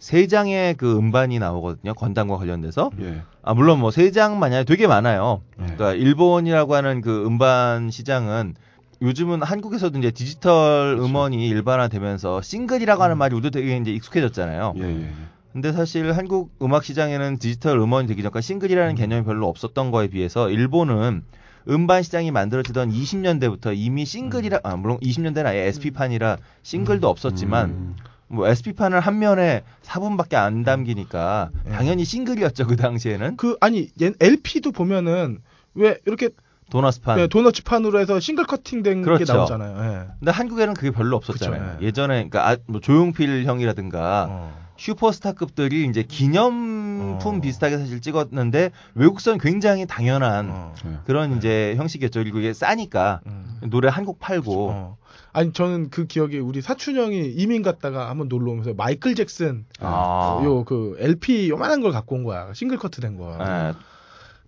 [0.03, 1.93] 세 장의 그 음반이 나오거든요.
[1.93, 2.91] 건담과 관련돼서.
[2.99, 3.21] 예.
[3.41, 5.41] 아 물론 뭐 세 장만이 아니라 되게 많아요.
[5.57, 5.63] 네.
[5.63, 8.55] 그러니까 일본이라고 하는 그 음반 시장은
[9.01, 11.05] 요즘은 한국에서도 이제 디지털 그렇죠.
[11.05, 14.73] 음원이 일반화되면서 싱글이라고 하는 말이 우리도 되게 이제 익숙해졌잖아요.
[14.75, 15.09] 예, 예, 예.
[15.53, 20.49] 근데 사실 한국 음악 시장에는 디지털 음원이 되기 전까지 싱글이라는 개념이 별로 없었던 거에 비해서
[20.49, 21.23] 일본은
[21.69, 27.95] 음반 시장이 만들어지던 20년대부터 이미 싱글이라 아 물론 20년대는 아예 SP판이라 싱글도 없었지만 음,
[28.33, 31.71] 뭐 SP판을 한 면에 4분밖에 안 담기니까 예.
[31.71, 35.39] 당연히 싱글이었죠 그 당시에는 그 아니 얘- LP도 보면은
[35.75, 36.29] 왜 이렇게
[36.71, 37.17] 도너츠판.
[37.17, 39.33] 네, 도너츠판으로 해서 싱글 커팅된 게 그렇죠.
[39.33, 39.77] 나오잖아요.
[39.93, 40.07] 예.
[40.19, 41.61] 근데 한국에는 그게 별로 없었잖아요.
[41.61, 41.85] 그쵸, 예.
[41.85, 44.63] 예전에 그러니까 아, 뭐 조용필 형이라든가 어.
[44.77, 47.41] 슈퍼스타급들이 이제 기념품 어.
[47.41, 50.73] 비슷하게 사실 찍었는데 외국선 굉장히 당연한 어.
[50.85, 50.97] 예.
[51.05, 52.21] 그런 이제 형식이었죠.
[52.21, 53.59] 그리고 이게 싸니까 음.
[53.69, 54.97] 노래 한 곡 팔고 어.
[55.33, 60.39] 아니 저는 그 기억에 우리 사촌 형이 이민 갔다가 한번 놀러 오면서 마이클 잭슨 아.
[60.43, 62.53] 요그 LP 요만한 걸 갖고 온 거야.
[62.53, 63.35] 싱글 커트 된 거.
[63.41, 63.73] 예.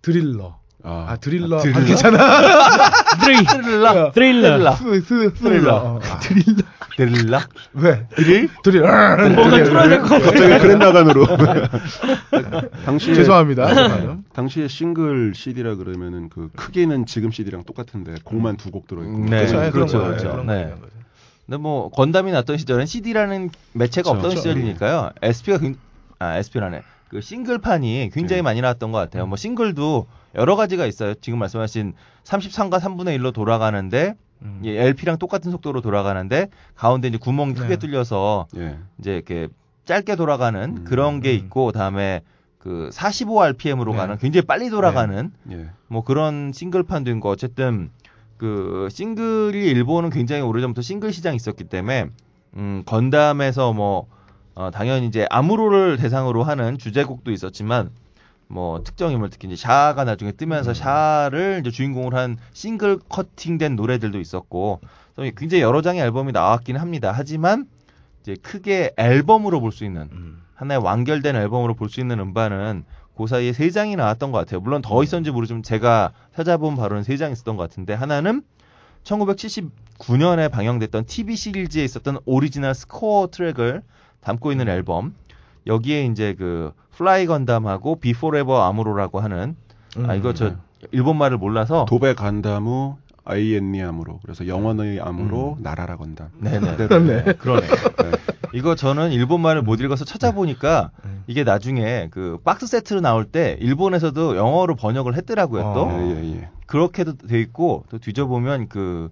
[0.03, 0.59] 드릴러.
[0.87, 1.57] 아, 아 드릴러.
[1.59, 1.81] 드릴러?
[2.19, 2.91] 아,
[3.23, 5.75] 스릴라 드레일라 스, 스, 드릴러.
[5.75, 5.99] 어.
[6.03, 6.61] 아, 드릴러.
[6.95, 8.07] 드릴라 왜?
[8.15, 8.49] 드릴?
[8.63, 8.81] 드릴.
[8.81, 10.25] 뭔가 틀어야 될 것 같아.
[10.25, 11.25] 갑자기 그랜나간으로.
[12.85, 13.67] 당시에 죄송합니다.
[13.67, 14.17] 죄송합니다.
[14.33, 19.17] 당시에 싱글 CD라 그러면은 그 크기는 지금 CD랑 똑같은데 곡만 두 곡 들어있고.
[19.29, 19.65] 네, 그렇죠.
[19.65, 20.43] 예, 그렇죠, 그렇죠.
[20.45, 20.73] 네.
[21.45, 24.27] 근데 뭐 건담이 났던 시절엔 CD라는 매체가 그렇죠.
[24.27, 24.41] 없던 그렇죠.
[24.49, 25.11] 시절이니까요.
[25.21, 25.59] SP가
[26.19, 26.81] 아 SP라네.
[27.09, 28.41] 그 싱글판이 굉장히 네.
[28.41, 29.27] 많이 나왔던 것 같아요.
[29.27, 31.13] 뭐 싱글도 여러 가지가 있어요.
[31.15, 31.93] 지금 말씀하신
[32.23, 34.61] 33과 3분의 1로 돌아가는데 음.
[34.65, 37.75] 예, LP랑 똑같은 속도로 돌아가는데 가운데 이제 구멍이 크게 네.
[37.77, 38.77] 뚫려서 예.
[38.99, 39.47] 이제 이렇게
[39.85, 40.83] 짧게 돌아가는 음.
[40.83, 41.35] 그런 게 음.
[41.35, 42.21] 있고 그다음에
[42.57, 43.97] 그 45rpm으로 네.
[43.97, 45.69] 가는 굉장히 빨리 돌아가는 예.
[45.87, 47.91] 뭐 그런 싱글판도 있고 어쨌든
[48.37, 52.07] 그 싱글이 일본은 굉장히 오래전부터 싱글 시장이 있었기 때문에
[52.57, 54.07] 음 건담에서 뭐
[54.55, 57.91] 어, 당연히 이제 아무로를 대상으로 하는 주제곡도 있었지만
[58.47, 64.19] 뭐 특정 인물 특히 이제 샤가 나중에 뜨면서 샤를 이제 주인공으로 한 싱글 커팅된 노래들도
[64.19, 64.81] 있었고
[65.35, 67.11] 굉장히 여러 장의 앨범이 나왔긴 합니다.
[67.15, 67.67] 하지만
[68.21, 70.41] 이제 크게 앨범으로 볼 수 있는 음.
[70.55, 72.85] 하나의 완결된 앨범으로 볼 수 있는 음반은
[73.17, 74.59] 그 사이에 세 장이 나왔던 것 같아요.
[74.59, 78.41] 물론 더 있었는지 모르지만 제가 찾아본 바로는 세 장 있었던 것 같은데 하나는
[79.03, 83.81] 1979년에 방영됐던 TV 시리즈에 있었던 오리지널 스코어 트랙을
[84.21, 85.15] 담고 있는 앨범.
[85.67, 89.55] 여기에 이제 그 Fly 건담하고 Be Forever 아무로라고 하는
[90.03, 90.53] 아 이거 저
[90.91, 96.29] 일본 말을 몰라서 飛べ ガンダム 永遠に アムロ 그래서 영원히 아무로 날아라 건담.
[96.39, 97.23] 네네 그렇네.
[97.33, 97.67] 그러네.
[97.67, 98.11] 네.
[98.53, 101.23] 이거 저는 일본 말을 못 읽어서 찾아보니까 음.
[101.27, 105.99] 이게 나중에 그 박스 세트로 나올 때 일본에서도 영어로 번역을 했더라고요 또 어.
[105.99, 106.49] 예, 예, 예.
[106.67, 109.11] 그렇게도 돼 있고 또 뒤져보면 그,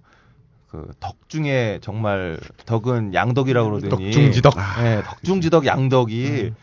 [0.74, 4.54] 그 덕 중에 정말 덕은 양덕이라고 그러더니 덕중지덕.
[4.82, 6.56] 네, 덕중지덕 양덕이 음.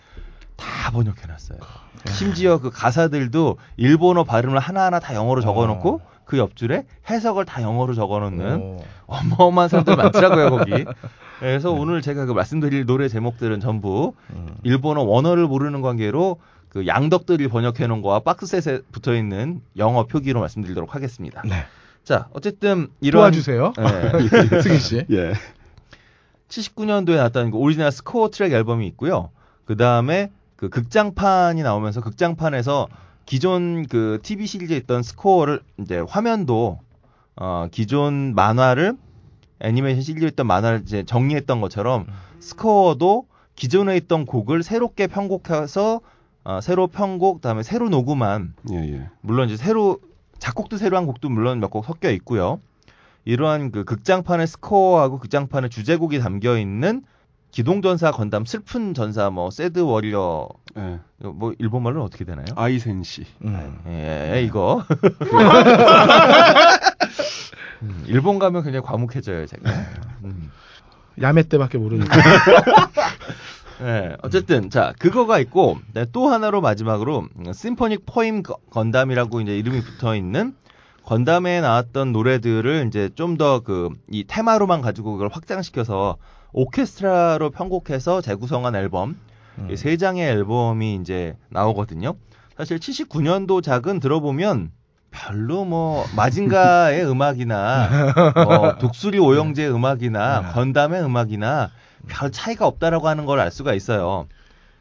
[0.57, 1.59] 다 번역해 놨어요.
[2.07, 7.93] 심지어 그 가사들도 일본어 발음을 하나하나 다 영어로 적어 놓고 그 옆줄에 해석을 다 영어로
[7.93, 8.77] 적어 놓는 어.
[9.07, 10.85] 어마어마한 사람들 많더라고요 거기.
[11.39, 14.47] 그래서 오늘 제가 그 말씀드릴 노래 제목들은 전부 음.
[14.63, 16.39] 일본어 원어를 모르는 관계로
[16.69, 21.41] 그 양덕들이 번역해 놓은 거와 박스셋에 붙어 있는 영어 표기로 말씀드리도록 하겠습니다.
[21.45, 21.65] 네.
[22.03, 23.73] 자, 어쨌든 이런 도와주세요.
[23.77, 24.61] 네.
[24.61, 25.05] 승희 씨.
[25.11, 25.33] 예.
[26.49, 29.29] 79년도에 나왔던 그 오리지널 스코어 트랙 앨범이 있고요.
[29.65, 32.87] 그 다음에 그 극장판이 나오면서 극장판에서
[33.25, 36.79] 기존 그 TV 시리즈에 있던 스코어를 이제 화면도
[37.37, 38.97] 어 기존 만화를
[39.61, 42.05] 애니메이션 시리즈에 있던 만화를 이제 정리했던 것처럼
[42.39, 46.01] 스코어도 기존에 있던 곡을 새롭게 편곡해서
[46.43, 49.09] 어 새로 편곡 그다음에 새로 녹음한 예, 예.
[49.21, 49.99] 물론 이제 새로
[50.41, 52.59] 작곡도 새로 한 곡도 물론 몇 곡 섞여 있고요.
[53.25, 57.03] 이러한 그 극장판의 스코어하고 극장판의 주제곡이 담겨 있는
[57.51, 60.47] 기동전사 건담 슬픈 전사 뭐 Sad Warrior
[60.77, 60.99] 예.
[61.19, 62.45] 뭐 일본 말로는 어떻게 되나요?
[62.55, 63.25] 哀戦士.
[63.43, 63.77] 음.
[63.87, 64.83] 예, 이거.
[67.83, 69.69] 음, 일본 가면 그냥 과묵해져요, 제가.
[70.23, 70.51] 음.
[71.21, 72.15] やめて밖에 모르니까.
[73.81, 79.57] 네, 어쨌든 자 그거가 있고 네, 또 하나로 마지막으로 음, Symphonic Poem 거- 건담이라고 이제
[79.57, 80.55] 이름이 붙어 있는
[81.03, 86.17] 건담에 나왔던 노래들을 이제 좀 더 그 이 테마로만 가지고 그걸 확장시켜서
[86.53, 89.15] 오케스트라로 편곡해서 재구성한 앨범
[89.57, 89.67] 음.
[89.71, 92.13] 이세 장의 앨범이 이제 나오거든요.
[92.57, 94.71] 사실 79년도 작은 들어보면
[95.09, 97.89] 별로 뭐 마징가의 음악이나
[98.45, 101.69] 뭐 독수리 오영재의 음악이나 건담의 음악이나
[102.07, 104.27] 별 차이가 없다라고 하는 걸 알 수가 있어요.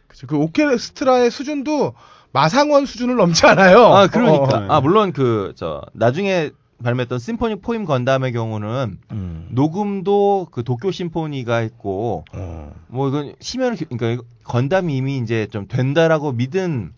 [0.09, 0.27] 그쵸.
[0.27, 1.95] 그 오케스트라의 수준도
[2.33, 3.87] 마상원 수준을 넘지 않아요.
[3.87, 4.67] 아 그러니까 어.
[4.69, 6.51] 아 물론 그 저 나중에
[6.83, 9.47] 발매했던 Symphonic Poem 건담의 경우는 음.
[9.51, 12.73] 녹음도 그 도쿄 심포니가 했고 어.
[12.89, 16.93] 뭐 이건 심혈을 기- 그러니까 건담이 이미 이제 좀 된다라고 믿은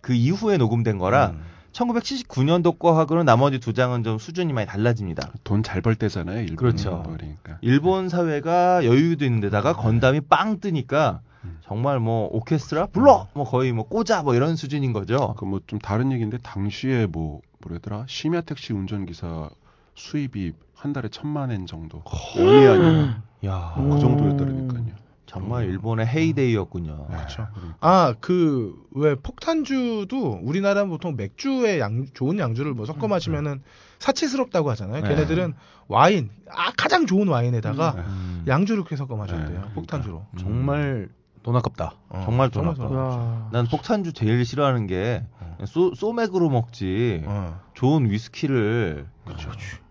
[0.00, 1.42] 그 이후에 녹음된 거라 음.
[1.78, 5.30] 1979년도 거하고는 나머지 두 장은 좀 수준이 많이 달라집니다.
[5.44, 6.40] 돈 잘 벌 때잖아요.
[6.40, 7.02] 일본 그렇죠.
[7.06, 7.58] 그러니까.
[7.60, 11.58] 일본 사회가 여유도 있는데다가 건담이 빵 뜨니까 음.
[11.62, 15.34] 정말 뭐 오케스트라 불러 뭐 거의 뭐 꽂아 뭐 이런 수준인 거죠.
[15.38, 19.50] 그 뭐 좀 다른 얘기인데 당시에 뭐 뭐래더라 심야 택시 운전기사
[19.94, 22.02] 수입이 한 달에 천만 엔 정도.
[22.36, 25.07] 원이 아니라 야그 정도였다니까요.
[25.28, 27.06] 정말 일본의 헤이데이였군요.
[27.06, 27.46] 그렇죠.
[27.80, 33.62] 아, 그, 왜, 폭탄주도 우리나라는 보통 맥주에 양, 좋은 양주를 뭐 섞어 마시면은
[33.98, 35.02] 사치스럽다고 하잖아요.
[35.02, 35.08] 네.
[35.08, 35.54] 걔네들은
[35.86, 38.44] 와인, 아, 가장 좋은 와인에다가 음.
[38.48, 39.46] 양주를 이렇게 섞어 마셔야 네.
[39.48, 39.70] 그러니까.
[39.74, 40.24] 폭탄주로.
[40.38, 41.10] 정말
[41.42, 41.94] 돈 아깝다.
[42.08, 42.96] 어, 정말 돈 아까워.
[42.96, 43.48] 야.
[43.52, 45.24] 난 폭탄주 제일 싫어하는 게
[45.66, 47.60] 소, 소맥으로 먹지 어.
[47.74, 49.06] 좋은 위스키를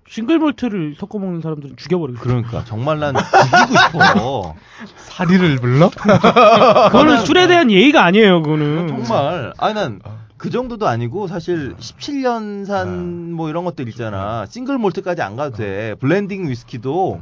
[0.09, 2.19] single malt를 섞어 먹는 사람들은 죽여버리고.
[2.19, 4.55] 그러니까 정말 난 죽이고 싶어.
[5.09, 5.89] 사리를 불러?
[6.91, 8.41] 그거는 술에 대한 예의가 아니에요.
[8.41, 8.87] 그거는.
[9.05, 9.99] 정말 아니 난
[10.37, 14.45] 그 정도도 아니고 사실 17년산 뭐 이런 것들 있잖아.
[14.47, 15.95] single malt까지 안 가도 돼.
[15.99, 17.21] blending 위스키도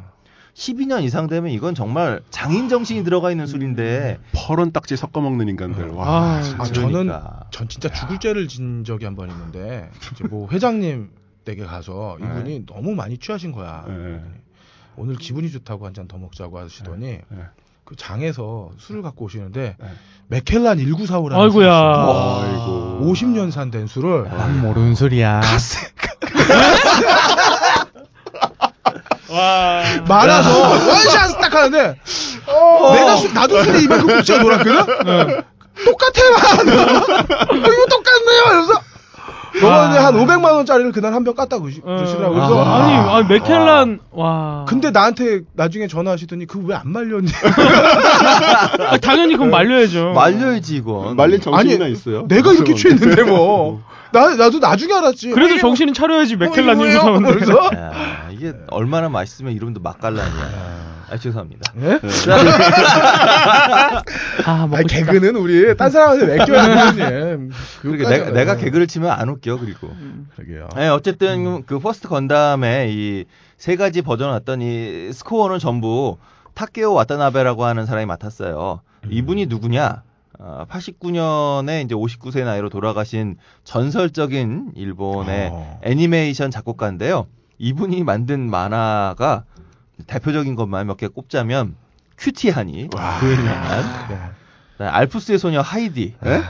[0.53, 5.91] 12년 이상 되면 이건 정말 장인 정신이 들어가 있는 술인데 퍼런 딱지 섞어 먹는 인간들.
[5.91, 6.05] 와.
[6.07, 6.73] 아, 아, 그러니까.
[6.73, 7.11] 저는,
[7.51, 11.09] 전 진짜 죽을 죄를 진 적이 한 번 있는데, 이제 뭐 회장님
[11.45, 13.85] 댁에 가서 이분이 너무 많이 취하신 거야.
[13.88, 14.19] 네.
[14.97, 17.41] 오늘 기분이 좋다고 한 잔 더 먹자고 하시더니, 네.
[17.84, 19.88] 그 장에서 술을 갖고 오시는데, 네.
[20.27, 21.72] 맥켈란 1945라는 아이고야.
[21.72, 22.99] 아이고.
[23.03, 25.41] 50년 산 된 술을 난 모르는 소리야.
[29.30, 29.84] 와.
[30.07, 31.99] 말아서 원샷 딱 하는데
[32.93, 35.43] 내가 술, 나도 입에 그 붙여 놀았거든.
[35.85, 36.22] 똑같아.
[36.22, 38.43] 어, 이거 똑같네요.
[38.47, 38.81] 그래서
[39.61, 43.99] 너한테 한 500만 원짜리를 그날 한 병 깠다 그 주시라고 그래서 아, 아니, 아니 맥켈란
[44.11, 44.65] 와.
[44.68, 47.27] 근데 나한테 나중에 전화하시더니 그 왜 안 말렸니?
[48.90, 50.14] 아, 당연히 그건 말려야죠.
[50.14, 51.15] 말려야지 이건.
[51.15, 52.27] 말릴 정신이나 아니, 있어요?
[52.27, 53.82] 내가 이렇게 취했는데 뭐.
[54.11, 55.32] 나 나도 나중에 알았지.
[55.32, 56.99] 그래도 이게 정신은 차려야지 뭐, 맥켈란 이거?
[57.02, 57.34] 사는데.
[57.34, 60.94] 그래서 야, 이게 얼마나 맛있으면 이름도 맛깔란이야.
[61.10, 61.73] 아 죄송합니다.
[61.82, 61.99] 예?
[64.45, 64.88] 아, 먹고 아니.
[64.88, 67.49] 개그는 우리 딴 사람한테 맡겨줘야 하거든요.
[67.82, 69.90] 그러니까 내가, 내가 개그를 치면 안 웃겨 그리고.
[70.36, 70.69] 그러게요.
[70.76, 73.26] 네, 어쨌든 그 First 건담의 이
[73.57, 76.18] 세 가지 버전을 봤더니 스코어는 전부
[76.56, 78.82] 타케오 와타나베라고 하는 사람이 맡았어요.
[79.10, 80.03] 이분이 누구냐?
[80.40, 85.80] 어, 89년에 이제 59세 나이로 돌아가신 전설적인 일본의 어.
[85.84, 87.27] 애니메이션 작곡가인데요.
[87.57, 89.45] 이분이 만든 만화가
[90.07, 91.76] 대표적인 것만 몇 개 꼽자면
[92.17, 93.84] 큐티 하니, 그웬란,
[94.80, 94.85] 네.
[94.85, 96.41] 알프스의 소녀 하이디, 예?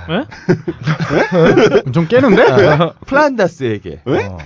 [1.91, 2.45] 좀 깨는데?
[3.05, 4.37] 플란다스의 개, 어.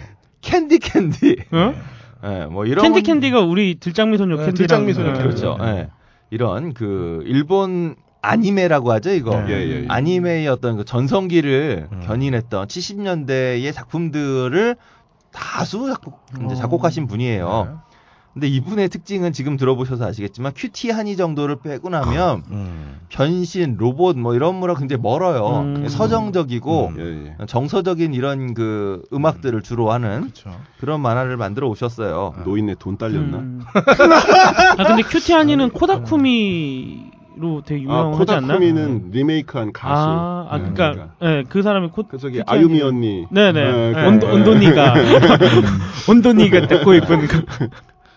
[0.41, 2.47] 캔디 캔디, 어?
[2.49, 5.13] 뭐 이런 캔디 건- 캔디가 우리 들장미 소녀 네, 캔디 들장미 소녀.
[5.13, 5.57] 그렇죠.
[5.59, 5.65] 네.
[5.67, 5.89] 예.
[6.31, 9.41] 이런 그 일본 아니메라고 하죠 이거.
[9.41, 9.49] 네.
[9.49, 9.85] 예, 예, 예.
[9.87, 12.03] 아니메의 어떤 그 전성기를 음.
[12.05, 14.75] 견인했던 70년대의 작품들을
[15.31, 17.81] 다수 작곡, 이제 작곡하신 분이에요.
[18.39, 22.95] 근데 이분의 특징은 지금 들어보셔서 아시겠지만 큐티 한이 정도를 빼고 나면 음.
[23.09, 25.59] 변신, 로봇 뭐 이런 거랑 굉장히 멀어요.
[25.59, 25.89] 음.
[25.89, 27.45] 서정적이고 예, 예.
[27.47, 30.51] 정서적인 이런 그 음악들을 주로 하는 그렇죠.
[30.79, 32.35] 그런 만화를 만들어 오셨어요.
[32.45, 33.37] 노인네 돈 딸렸나?
[33.39, 33.61] 음.
[34.77, 38.47] 아 근데 큐티 하니는 코다쿠미 로 되게 아, 유명하지 않나?
[38.53, 40.01] 코다쿠미는 리메이크한 가수.
[40.09, 43.25] 아, 아 네, 그러니까 예, 그 사람이 코 그래서 저기 아유미 언니.
[43.31, 44.93] 네네 네, 그- 온도 온도니가
[46.09, 47.27] 온도니가 듣고 있군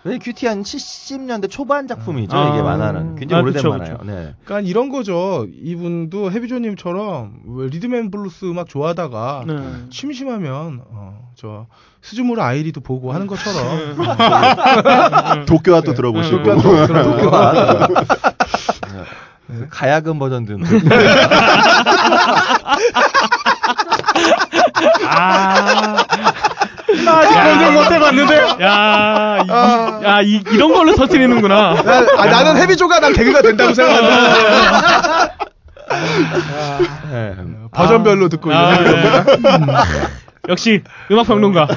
[0.04, 2.36] 네, 큐티 하니 70년대 초반 작품이죠.
[2.36, 2.50] 아.
[2.50, 3.98] 이게 만화는 굉장히 아, 오래된 그쵸, 만화예요.
[3.98, 4.10] 그쵸.
[4.10, 4.34] 네.
[4.44, 5.46] 그러니까 이런 거죠.
[5.62, 9.54] 이분도 해비조님처럼 왜 리듬 앤 블루스 음악 좋아하다가 네.
[9.90, 11.66] 심심하면 어, 저
[12.02, 13.96] 스즈무라 아이리도 보고 하는 것처럼
[15.46, 16.42] 도쿄와도 들어보시고.
[16.60, 17.88] 도쿄와 또 도쿄와.
[19.46, 19.66] 네.
[19.70, 20.56] 가야금 버전도
[25.06, 25.96] 아,
[27.04, 28.36] 나 아직 검색 못 해봤는데.
[28.62, 29.48] 야, 이,
[30.04, 31.82] 야 이, 이런 걸로 터트리는구나.
[31.82, 35.36] 나, 아, 나는 해비조가 난 개그가 된다고 생각한다.
[37.10, 37.36] 네.
[37.72, 39.84] 버전별로 듣고 있는 아, 해비조입니다.
[39.84, 40.22] 네.
[40.48, 41.68] 역시 음악 평론가.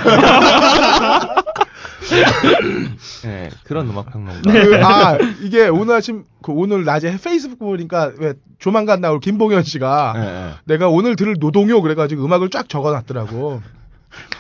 [3.24, 4.52] 네, 그런 음악 평론가.
[4.52, 10.14] 그, 아 이게 오늘 아침 그 오늘 낮에 페이스북 보니까 왜 조만간 나올 김봉현 씨가
[10.16, 10.52] 네, 네.
[10.66, 13.62] 내가 오늘 들을 노동요 그래가지고 음악을 쫙 적어놨더라고.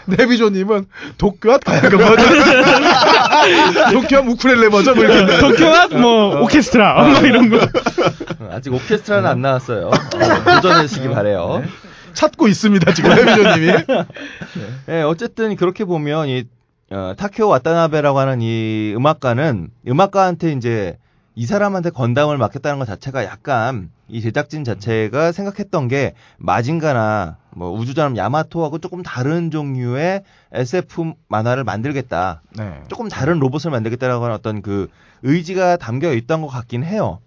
[0.07, 0.86] 내비조님은
[1.18, 2.26] 도쿄와 가야금 버전,
[3.94, 5.38] 도쿄와 우쿨렐레 버전 뭐 이렇게.
[5.40, 7.60] 도쿄와 뭐 오케스트라 뭐 이런 거.
[8.52, 9.88] 아직 오케스트라는 안 나왔어요.
[9.88, 9.91] 어,
[10.61, 11.64] 도전해주시기 바래요.
[12.14, 13.73] 찾고 있습니다 지금 내비조님이.
[14.88, 16.44] 네, 어쨌든 그렇게 보면 이
[16.91, 20.98] 어, 타케오 와타나베라고 하는 이 음악가는 음악가한테 이제
[21.34, 28.18] 이 사람한테 건담을 맡겼다는 것 자체가 약간 이 제작진 자체가 생각했던 게 마징가나 뭐 우주자람
[28.18, 32.41] 야마토하고 조금 다른 종류의 SF 만화를 만들겠다.
[32.57, 32.84] 네.
[32.90, 34.90] 조금 다른 로봇을 만들겠다라고 하는 어떤 그
[35.23, 37.19] 의지가 담겨 있던 것 같긴 해요.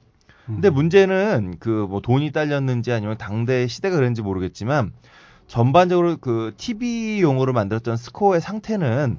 [0.46, 4.92] 근데 문제는 그 뭐 돈이 딸렸는지 아니면 당대 시대가 그런지 모르겠지만
[5.46, 9.18] 전반적으로 그 TV용으로 만들었던 스코어의 상태는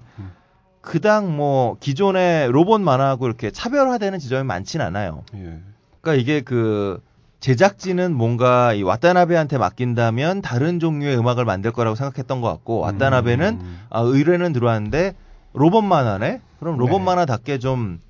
[0.81, 5.23] 그당 뭐 기존의 로봇 만화하고 이렇게 차별화되는 지점이 많진 않아요.
[5.36, 5.60] 예.
[6.02, 7.02] 그러니까 이게 그
[7.40, 13.80] 제작진은 뭔가 이 와타나베한테 맡긴다면 다른 종류의 음악을 만들 거라고 생각했던 것 같고 와타나베는 음.
[13.90, 15.16] 아, 의뢰는 들어왔는데
[15.53, 16.41] 로봇 만화네?
[16.60, 17.06] 그럼 로봇 네.
[17.06, 18.02] 만화답게 좀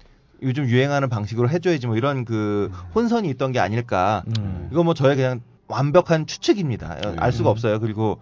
[0.42, 4.24] 요즘 유행하는 방식으로 해줘야지 뭐 이런 그 혼선이 있던 게 아닐까.
[4.40, 4.70] 음.
[4.72, 6.98] 이거 뭐 저의 그냥 완벽한 추측입니다.
[7.18, 7.80] 알 수가 없어요.
[7.80, 8.20] 그리고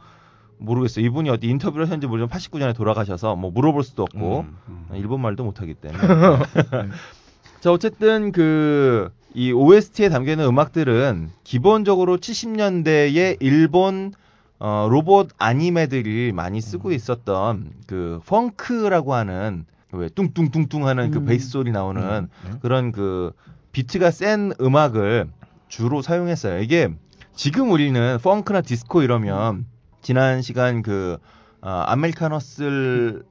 [0.57, 1.05] 모르겠어요.
[1.05, 4.87] 이분이 어디 인터뷰를 하셨는지 모르지만 89년에 돌아가셔서 뭐 물어볼 수도 없고 음.
[4.93, 6.03] 일본 말도 못하기 때문에.
[7.61, 14.11] 자 어쨌든 그 이 OST에 담겨 있는 음악들은 기본적으로 70년대의 일본
[14.57, 21.71] 어, 로봇 아니메들이 많이 쓰고 있었던 그 펑크라고 하는 왜 뚱뚱뚱뚱 하는 그 베이스 소리
[21.71, 22.29] 나오는
[22.61, 23.31] 그런 그
[23.73, 25.27] 비트가 센 음악을
[25.67, 26.59] 주로 사용했어요.
[26.59, 26.89] 이게
[27.35, 29.67] 지금 우리는 펑크나 디스코 이러면
[30.01, 31.19] 지난 시간 그
[31.61, 33.21] 어, 아메리카노스에서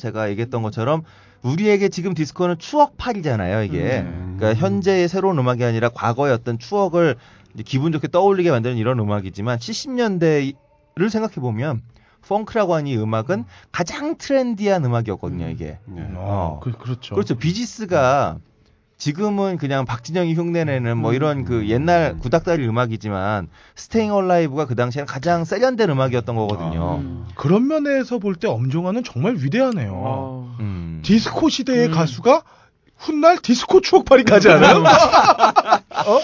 [0.00, 1.04] 제가 얘기했던 것처럼
[1.42, 4.00] 우리에게 지금 디스코는 추억팔이잖아요, 이게.
[4.00, 4.36] 음.
[4.38, 7.16] 그러니까 현재의 새로운 음악이 아니라 과거의 어떤 추억을
[7.64, 11.82] 기분 좋게 떠올리게 만드는 이런 음악이지만 70년대를 생각해 보면
[12.26, 15.78] 펑크라고 하는 이 음악은 가장 trendy한 음악이었거든요, 이게.
[15.96, 16.08] 예.
[16.14, 17.14] 어, 그, 그렇죠.
[17.14, 17.34] 그렇죠.
[17.34, 18.38] 비지스가
[19.02, 25.44] 지금은 그냥 박진영이 흉내내는 뭐 이런 그 옛날 구닥다리 음악이지만 Stayin' Alive가 그 당시에는 가장
[25.44, 26.98] 세련된 음악이었던 거거든요.
[27.00, 27.26] 음.
[27.34, 29.90] 그런 면에서 볼 때 엄정화는 정말 위대하네요.
[29.92, 30.56] 어.
[30.60, 31.00] 음.
[31.04, 31.92] 디스코 시대의 음.
[31.92, 32.42] 가수가
[32.96, 34.84] 훗날 디스코 추억팔이까지 하나요?
[36.06, 36.20] 어?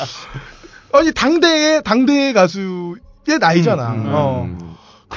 [0.93, 3.91] 아니 당대의 당대의 가수의 나이잖아.
[3.91, 4.68] 음, 어.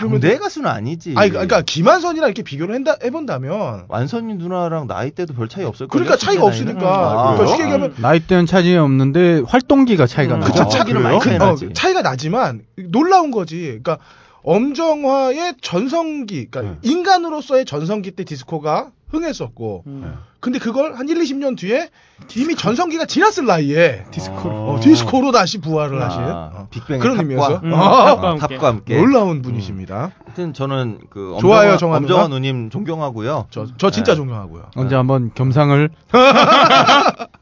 [0.06, 0.10] 음.
[0.10, 1.14] 그러면- 당대 가수는 아니지.
[1.18, 6.06] 아니 그러니까 김한선이랑 이렇게 비교를 한다, 해본다면 완선이 누나랑 나이 때도 별 차이 없을 거예요.
[6.06, 7.48] 그러니까 차이가 없으니까 아, 그러니까?
[7.48, 10.52] 쉽게 얘기하면 나이대는 차이 없는데 활동기가 차이가 음, 나요.
[10.52, 11.04] 그쵸, 아, 차이는 그래요?
[11.04, 11.70] 많이 차이 어, 나지.
[11.74, 13.62] 차이가 나지만 놀라운 거지.
[13.82, 13.98] 그러니까
[14.44, 20.14] 엄정화의 전성기, 그러니까 인간으로서의 전성기 때 디스코가 흥했었고, 음.
[20.42, 21.90] 근데 그걸 한 1, 20년 뒤에
[22.36, 24.56] 이미 전성기가 지났을 나이에 디스코로.
[24.72, 28.40] 어, 디스코로 다시 부활을 하신 아, 어, 빅뱅의 그런 탑과, 의미에서 음, 어, 탑과 함께.
[28.56, 28.98] 탑과 함께.
[28.98, 30.12] 놀라운 분이십니다.
[30.26, 32.14] 하여튼 저는 그 좋아요, 엄정화, 누나?
[32.16, 33.46] 엄정화 누님 존경하고요.
[33.52, 34.16] 저, 저 진짜 네.
[34.18, 34.72] 존경하고요.
[34.76, 35.90] 언제 한번 겸상을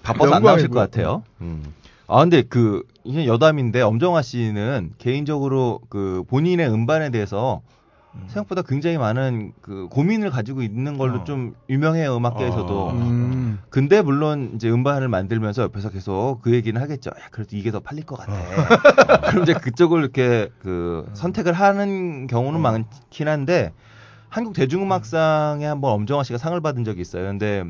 [0.03, 0.43] 바빠서 안.
[0.43, 1.23] 나오실 것 같아요.
[1.41, 1.63] 음.
[2.07, 7.61] 아 근데 그 이게 여담인데 엄정화 씨는 개인적으로 그 본인의 음반에 대해서
[8.27, 11.23] 생각보다 굉장히 많은 그 고민을 가지고 있는 걸로 어.
[11.23, 12.87] 좀 유명해요 음악계에서도.
[12.87, 12.91] 어.
[12.93, 17.09] 음, 근데 물론 이제 음반을 만들면서 옆에서 계속 그 얘기는 하겠죠.
[17.11, 18.33] 야, 그래도 이게 더 팔릴 것 같아.
[18.33, 19.21] 어.
[19.29, 23.73] 그럼 이제 그쪽을 이렇게 그 선택을 하는 경우는 많긴 한데
[24.29, 27.25] 한국 대중음악상에 한번 엄정화 씨가 상을 받은 적이 있어요.
[27.27, 27.63] 근데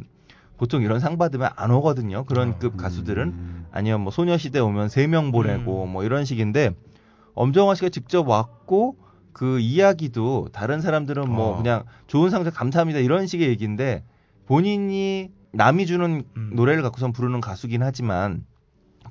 [0.58, 2.26] 보통 이런 상 받으면 안 오거든요.
[2.26, 3.66] 그런 급 가수들은 음.
[3.72, 6.72] 아니면 뭐 소녀시대 오면 세 명 보내고 뭐 이런 식인데
[7.36, 8.98] 엄정화 씨가 직접 왔고
[9.40, 11.56] 그 이야기도 다른 사람들은 뭐 어.
[11.56, 14.04] 그냥 좋은 상장 감사합니다 이런 식의 얘기인데
[14.46, 16.52] 본인이 남이 주는 음.
[16.56, 18.44] 노래를 갖고선 부르는 가수긴 하지만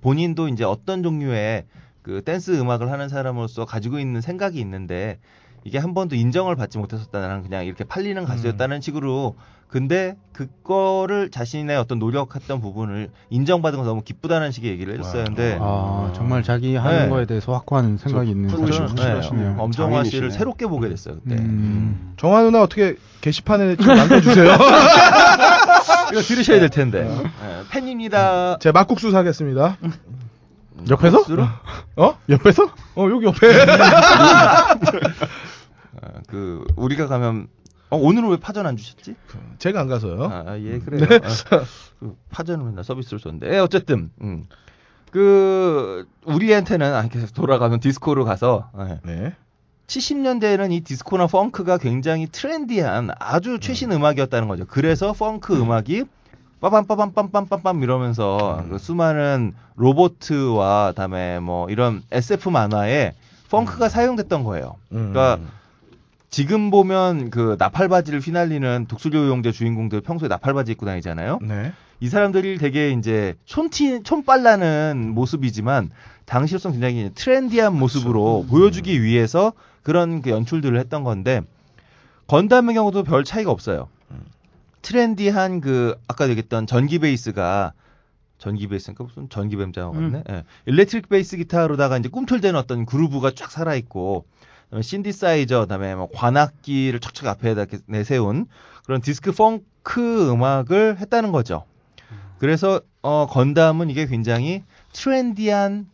[0.02, 1.64] 본인도 이제 어떤 종류의
[2.02, 5.18] 그 댄스 음악을 하는 사람으로서 가지고 있는 생각이 있는데
[5.64, 9.34] 이게 한 번도 인정을 받지 못했었다는 그냥 이렇게 팔리는 가수였다는 식으로
[9.68, 15.24] 근데 그거를 자신의 어떤 노력했던 부분을 인정받은 거 너무 기쁘다는 식의 얘기를 해줬어요.
[15.24, 17.08] 근데 아, 정말 자기 하는 네.
[17.10, 19.54] 거에 대해서 확고한 생각이 있는 사람이 네.
[19.58, 20.30] 엄정화 씨를 장인이시네.
[20.30, 21.34] 새롭게 보게 됐어요 그때.
[21.36, 22.14] 음.
[22.16, 24.52] 정화 누나 어떻게 게시판에 좀 남겨주세요.
[26.12, 27.02] 이거 들으셔야 될 텐데.
[27.02, 27.22] 네,
[27.70, 28.58] 팬입니다.
[28.60, 29.76] 제 막국수 사겠습니다.
[30.88, 31.24] 옆에서?
[31.24, 31.44] 수로?
[31.96, 32.16] 어?
[32.28, 32.64] 옆에서?
[32.94, 33.48] 어 여기 옆에.
[36.00, 37.48] 어, 그 우리가 가면
[37.90, 39.14] 어, 오늘은 왜 파전 안 주셨지?
[39.58, 40.24] 제가 안 가서요.
[40.24, 41.04] 아, 아, 예, 그래요.
[41.22, 41.64] 아,
[41.98, 43.54] 그 파전을 맨날 서비스로 줬는데.
[43.54, 44.46] 예, 어쨌든, 음.
[45.10, 49.34] 그, 우리한테는, 아, 계속 돌아가면 디스코로 가서, 예, 네.
[49.86, 54.66] 70년대에는 이 디스코나 펑크가 굉장히 trendy한 아주 최신 음악이었다는 거죠.
[54.66, 56.04] 그래서 펑크 음악이
[56.60, 63.14] 빠밤 빠밤 빰빰빰빰 이러면서 그 수많은 로보트와 다음에 뭐 이런 SF 만화에
[63.50, 64.76] 펑크가 사용됐던 거예요.
[64.92, 65.12] 음.
[65.12, 65.38] 그러니까
[66.30, 71.38] 지금 보면 그 나팔바지를 휘날리는 독수리 오형제 주인공들 평소에 나팔바지 입고 다니잖아요.
[71.42, 71.72] 네.
[72.00, 75.90] 이 사람들이 되게 이제 촌티 촌빨 나는 모습이지만
[76.26, 79.52] 당시로선 굉장히 trendy한 모습으로 보여주기 위해서
[79.82, 81.40] 그런 그 연출들을 했던 건데
[82.26, 83.88] 건담의 경우도 별 차이가 없어요.
[84.82, 87.72] trendy한 그 아까 얘기했던 전기 베이스가
[88.38, 90.22] 전기 베이스니까 무슨 전기 뱀장어 같네.
[90.30, 90.44] 예.
[90.66, 94.24] electric 베이스 기타로다가 이제 꿈틀대는 어떤 groove가 쫙 살아 있고
[94.80, 98.46] 신디사이저 그다음에 뭐 관악기를 척척 앞에다 이렇게 내세운
[98.84, 101.64] 그런 디스코 펑크 음악을 했다는 거죠.
[102.38, 104.62] 그래서 어 건담은 이게 굉장히
[104.92, 105.88] trendy한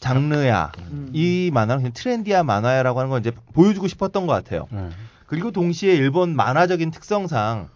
[0.00, 0.72] 장르야.
[0.90, 1.10] 음.
[1.12, 4.68] 이 만화는 그냥 trendy한 만화야라고 하는 걸 이제 보여주고 싶었던 것 같아요.
[4.70, 4.90] 네.
[5.26, 7.68] 그리고 동시에 일본 만화적인 특성상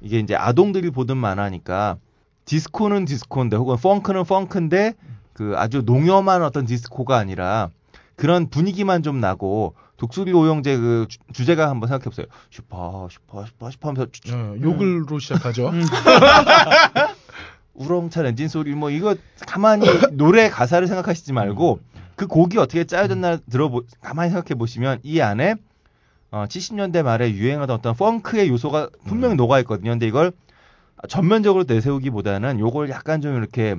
[0.00, 1.96] 이게 이제 아동들이 보던 만화니까
[2.44, 4.94] 디스코는 디스코인데 혹은 펑크는 펑크인데
[5.32, 7.70] 그 아주 농염한 어떤 디스코가 아니라
[8.18, 12.26] 그런 분위기만 좀 나고 독수리 오형제 그 주- 주제가 한번 생각해 보세요.
[12.50, 15.68] 슈퍼 슈퍼 슈퍼 슈퍼 하면서 쭈- 어, 욕을로 시작하죠.
[15.68, 15.82] 음.
[17.74, 19.14] 우렁찬 엔진 소리 뭐 이거
[19.46, 21.78] 가만히 노래 가사를 생각하시지 말고
[22.16, 25.54] 그 곡이 어떻게 짜여졌나 들어보 가만히 생각해 보시면 이 안에
[26.32, 29.92] 어 70년대 말에 유행하던 어떤 펑크의 요소가 분명히 녹아 있거든요.
[29.92, 30.32] 근데 이걸
[31.08, 33.76] 전면적으로 내세우기보다는 요걸 약간 좀 이렇게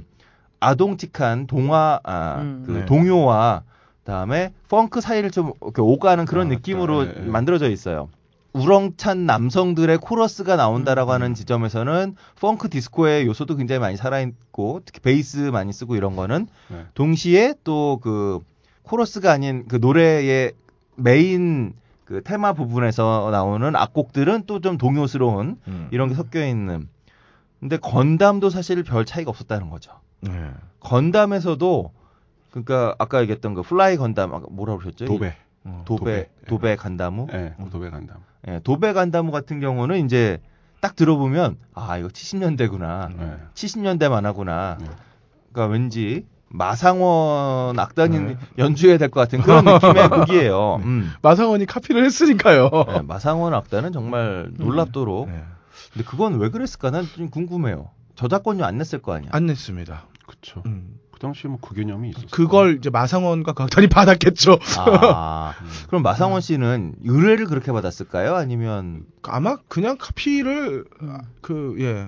[0.62, 2.64] 아동틱한 동화 아, 음.
[2.66, 2.86] 그 네.
[2.86, 3.69] 동요와 그
[4.10, 7.22] 다음에 펑크 사이를 좀 이렇게 오가는 그런 아, 느낌으로 네, 네.
[7.22, 8.10] 만들어져 있어요.
[8.54, 11.14] 우렁찬 남성들의 코러스가 나온다라고 음.
[11.14, 16.86] 하는 지점에서는 펑크 디스코의 요소도 굉장히 많이 살아있고 특히 베이스 많이 쓰고 이런 거는 네.
[16.96, 18.40] 동시에 또 그
[18.84, 20.54] 코러스가 아닌 그 노래의
[20.96, 21.74] 메인
[22.06, 25.88] 그 테마 부분에서 나오는 악곡들은 또 좀 동요스러운 음.
[25.92, 26.90] 이런 게 섞여 있는.
[27.60, 29.92] 근데 건담도 사실 별 차이가 없었다는 거죠.
[30.22, 30.32] 네.
[30.80, 31.92] 건담에서도
[32.52, 35.06] 그러니까 아까 얘기했던 그 Fly 건담 아까 뭐라 그러셨죠?
[35.06, 35.36] 翔べ.
[35.66, 36.04] 어, 翔べ.
[36.04, 37.28] 翔べ 翔べ ガンダム.
[37.32, 38.18] 네, 翔べ 간담.
[38.48, 40.40] 예, 도배 간다무 같은 경우는 이제
[40.82, 43.16] 딱 들어보면 아 이거 70년대구나.
[43.18, 43.38] 네.
[43.54, 44.78] 70년대 만화구나.
[44.80, 44.88] 네.
[45.52, 48.38] 그러니까 왠지 마상원 악단이 네.
[48.58, 50.76] 연주해야 될 것 같은 그런 느낌의 곡이에요.
[50.84, 51.12] 음.
[51.22, 52.70] 마상원이 카피를 했으니까요.
[52.88, 55.30] 네, 마상원 악단은 정말 놀랍도록.
[55.30, 55.44] 네.
[55.94, 56.92] 근데 그건 왜 그랬을까?
[56.92, 57.90] 난 좀 궁금해요.
[58.16, 59.30] 저작권료 안 냈을 거 아니야.
[59.34, 60.06] 안 냈습니다.
[60.28, 60.62] 그쵸.
[60.66, 60.96] 음.
[61.20, 62.28] 그 당시에 뭐 그 개념이 있었어요.
[62.32, 64.58] 그걸 이제 마상원과 각단이 받았겠죠.
[64.78, 65.68] 아, 음.
[65.88, 68.36] 그럼 마상원 씨는 의뢰를 그렇게 받았을까요?
[68.36, 70.86] 아니면 아마 그냥 카피를
[71.42, 72.08] 그 예.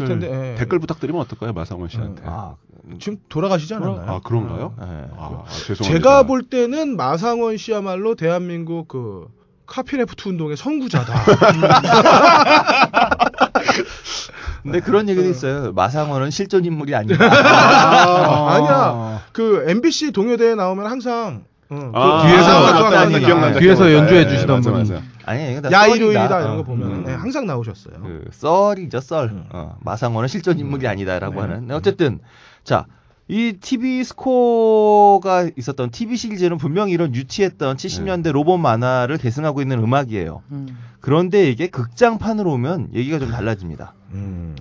[0.00, 0.56] 일 텐데 예.
[0.58, 2.24] 댓글 부탁드리면 어떨까요, 마상원 씨한테?
[2.26, 2.56] 아,
[2.98, 4.10] 지금 돌아가시지 않았나요?
[4.10, 4.74] 아, 그런가요?
[4.80, 4.84] 예.
[5.16, 5.84] 아, 아, 죄송합니다.
[5.84, 9.28] 제가 볼 때는 마상원 씨야말로 대한민국 그
[9.66, 11.14] 카피레프트 운동의 선구자다.
[14.66, 15.72] 근데 그런 얘기도 있어요.
[15.72, 17.16] 마상원은 실존 인물이 아니다.
[17.24, 19.22] 아, 아니야.
[19.32, 23.92] 그 MBC 동요대회 나오면 항상 어, 아, 그 뒤에서 기억난다, 뒤에서 기억난다.
[23.92, 24.78] 연주해 예, 주시던 맞아, 분.
[24.80, 25.02] 맞아.
[25.24, 26.40] 아니, 이거 다 야이로이다.
[26.40, 27.04] 이런 거 어, 보면 음.
[27.04, 27.94] 네, 항상 나오셨어요.
[28.02, 29.30] 그 썰이죠 썰.
[29.30, 29.44] 음.
[29.50, 31.40] 어, 마상원은 실존 인물이 아니다라고 네.
[31.40, 31.70] 하는.
[31.72, 32.20] 어쨌든
[32.62, 32.86] 자.
[33.28, 40.42] 이 TV 스코어가 있었던 TV 시리즈는 분명히 이런 유치했던 70년대 로봇 만화를 계승하고 있는 음악이에요.
[40.52, 40.78] 음.
[41.00, 43.94] 그런데 이게 극장판으로 오면 얘기가 좀 달라집니다.
[44.12, 44.54] 음.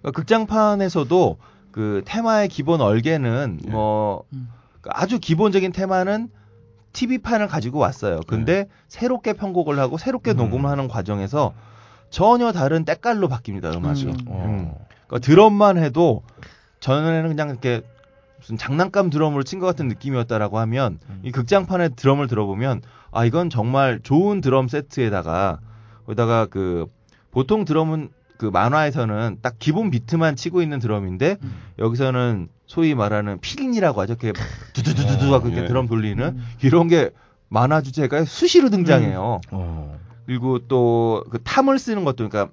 [0.00, 1.38] 그러니까 극장판에서도
[1.72, 3.70] 그 테마의 기본 얼개는 예.
[3.70, 4.48] 뭐 음.
[4.82, 6.28] 그 아주 기본적인 테마는
[6.92, 8.20] TV판을 가지고 왔어요.
[8.26, 10.36] 근데 새롭게 편곡을 하고 새롭게 음.
[10.36, 11.54] 녹음을 하는 과정에서
[12.10, 14.04] 전혀 다른 때깔로 바뀝니다, 음악이.
[14.06, 14.16] 음.
[14.28, 14.86] 어.
[15.06, 16.22] 그러니까 드럼만 해도
[16.80, 17.82] 전에는 그냥 이렇게
[18.44, 21.20] 무슨 장난감 드럼으로 친 것 같은 느낌이었다라고 하면 음.
[21.22, 25.60] 이 극장판의 드럼을 들어보면 아 이건 정말 좋은 드럼 세트에다가
[26.04, 26.86] 거기다가 그
[27.30, 31.54] 보통 드럼은 그 만화에서는 딱 기본 비트만 치고 있는 드럼인데 음.
[31.78, 34.16] 여기서는 소위 말하는 fill-in이라고 하죠.
[34.20, 34.32] 이렇게
[34.74, 35.66] 두두두두두 하고 이렇게 예.
[35.66, 36.44] 드럼 돌리는 음.
[36.62, 37.10] 이런 게
[37.48, 39.40] 만화 주제가 수시로 등장해요.
[39.52, 39.98] 어.
[40.26, 42.52] 그리고 또 그 tom을 쓰는 것도 그러니까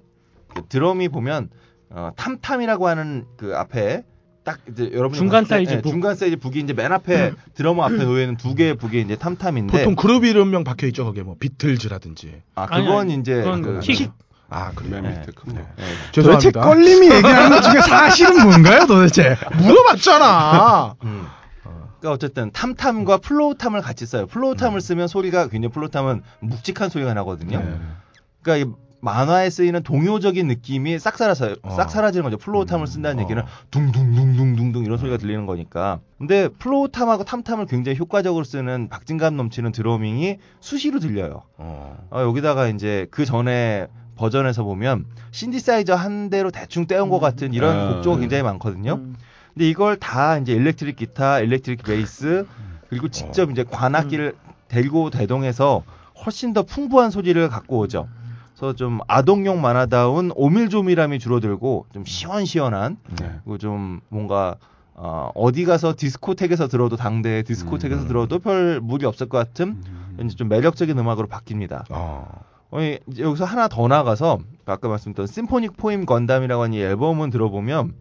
[0.54, 1.50] 그 드럼이 보면
[1.90, 4.04] 어, tom-tom이라고 하는 그 앞에
[4.44, 5.90] 딱 이제 여러분 중간 사이즈 북.
[5.90, 9.78] 중간 사이즈 북이 이제 맨 앞에 드러머 앞에 놓여 있는 두 개의 북이 이제 tom-tom인데
[9.78, 11.04] 보통 그룹 이름명 박혀 있죠.
[11.04, 12.42] 거기에 뭐 비틀즈라든지.
[12.54, 14.10] 아 그건 아니, 아니, 이제 그건 그, kick.
[14.48, 15.00] 아, 그래요.
[15.00, 15.18] 맨 예.
[15.20, 15.60] 밑에 큰 거.
[15.60, 15.64] 예.
[16.12, 16.60] 도대체 죄송합니다.
[16.60, 19.36] 껄림이 얘기하는 것 중에 사실은 뭔가요, 도대체?
[19.56, 20.94] 물어봤잖아.
[21.04, 21.26] 음.
[21.62, 24.26] 그러니까 어쨌든 tom-tom과 floor tom을 같이 써요.
[24.26, 27.60] floor tom을 쓰면 소리가 굉장히 floor tom은 묵직한 소리가 나거든요.
[27.60, 27.78] 네.
[28.42, 31.56] 그러니까 이 만화에 쓰이는 동요적인 느낌이 싹 사라져요.
[31.62, 31.74] 어.
[31.74, 32.38] 싹 사라지는 거죠.
[32.38, 33.22] floor tom을 쓴다는 어.
[33.22, 33.42] 얘기는
[33.72, 35.98] 둥둥둥둥둥둥 이런 소리가 들리는 거니까.
[36.18, 41.42] 근데 floor tom하고 tom-tom을 굉장히 효과적으로 쓰는 박진감 넘치는 drumming이 수시로 들려요.
[41.58, 41.98] 어.
[42.10, 47.76] 어, 여기다가 이제 그 전에 버전에서 보면 신디사이저 한 대로 대충 떼온 것 같은 이런
[47.76, 48.20] 아, 곡조가 네.
[48.20, 48.94] 굉장히 많거든요.
[48.94, 49.16] 음.
[49.52, 52.46] 근데 이걸 다 이제 일렉트릭 기타, 일렉트릭 베이스
[52.88, 54.36] 그리고 직접 이제 관악기를
[54.68, 55.82] 데리고 대동해서
[56.24, 58.06] 훨씬 더 풍부한 소리를 갖고 오죠.
[58.62, 63.40] 그래서 좀 아동용 만화다운 오밀조밀함이 줄어들고 좀 시원시원한 네.
[63.42, 64.54] 그리고 좀 뭔가
[64.94, 68.06] 어, 어디 가서 디스코텍에서 들어도 당대 디스코텍에서 음.
[68.06, 69.82] 들어도 별 무리 없을 것 같은
[70.20, 71.86] 이제 좀 매력적인 음악으로 바뀝니다.
[71.90, 72.44] 어.
[72.70, 72.78] 어,
[73.18, 77.94] 여기서 하나 더 나가서 아까 말씀드렸던 Symphonic Poem 건담이라고 하는 이 앨범은 들어보면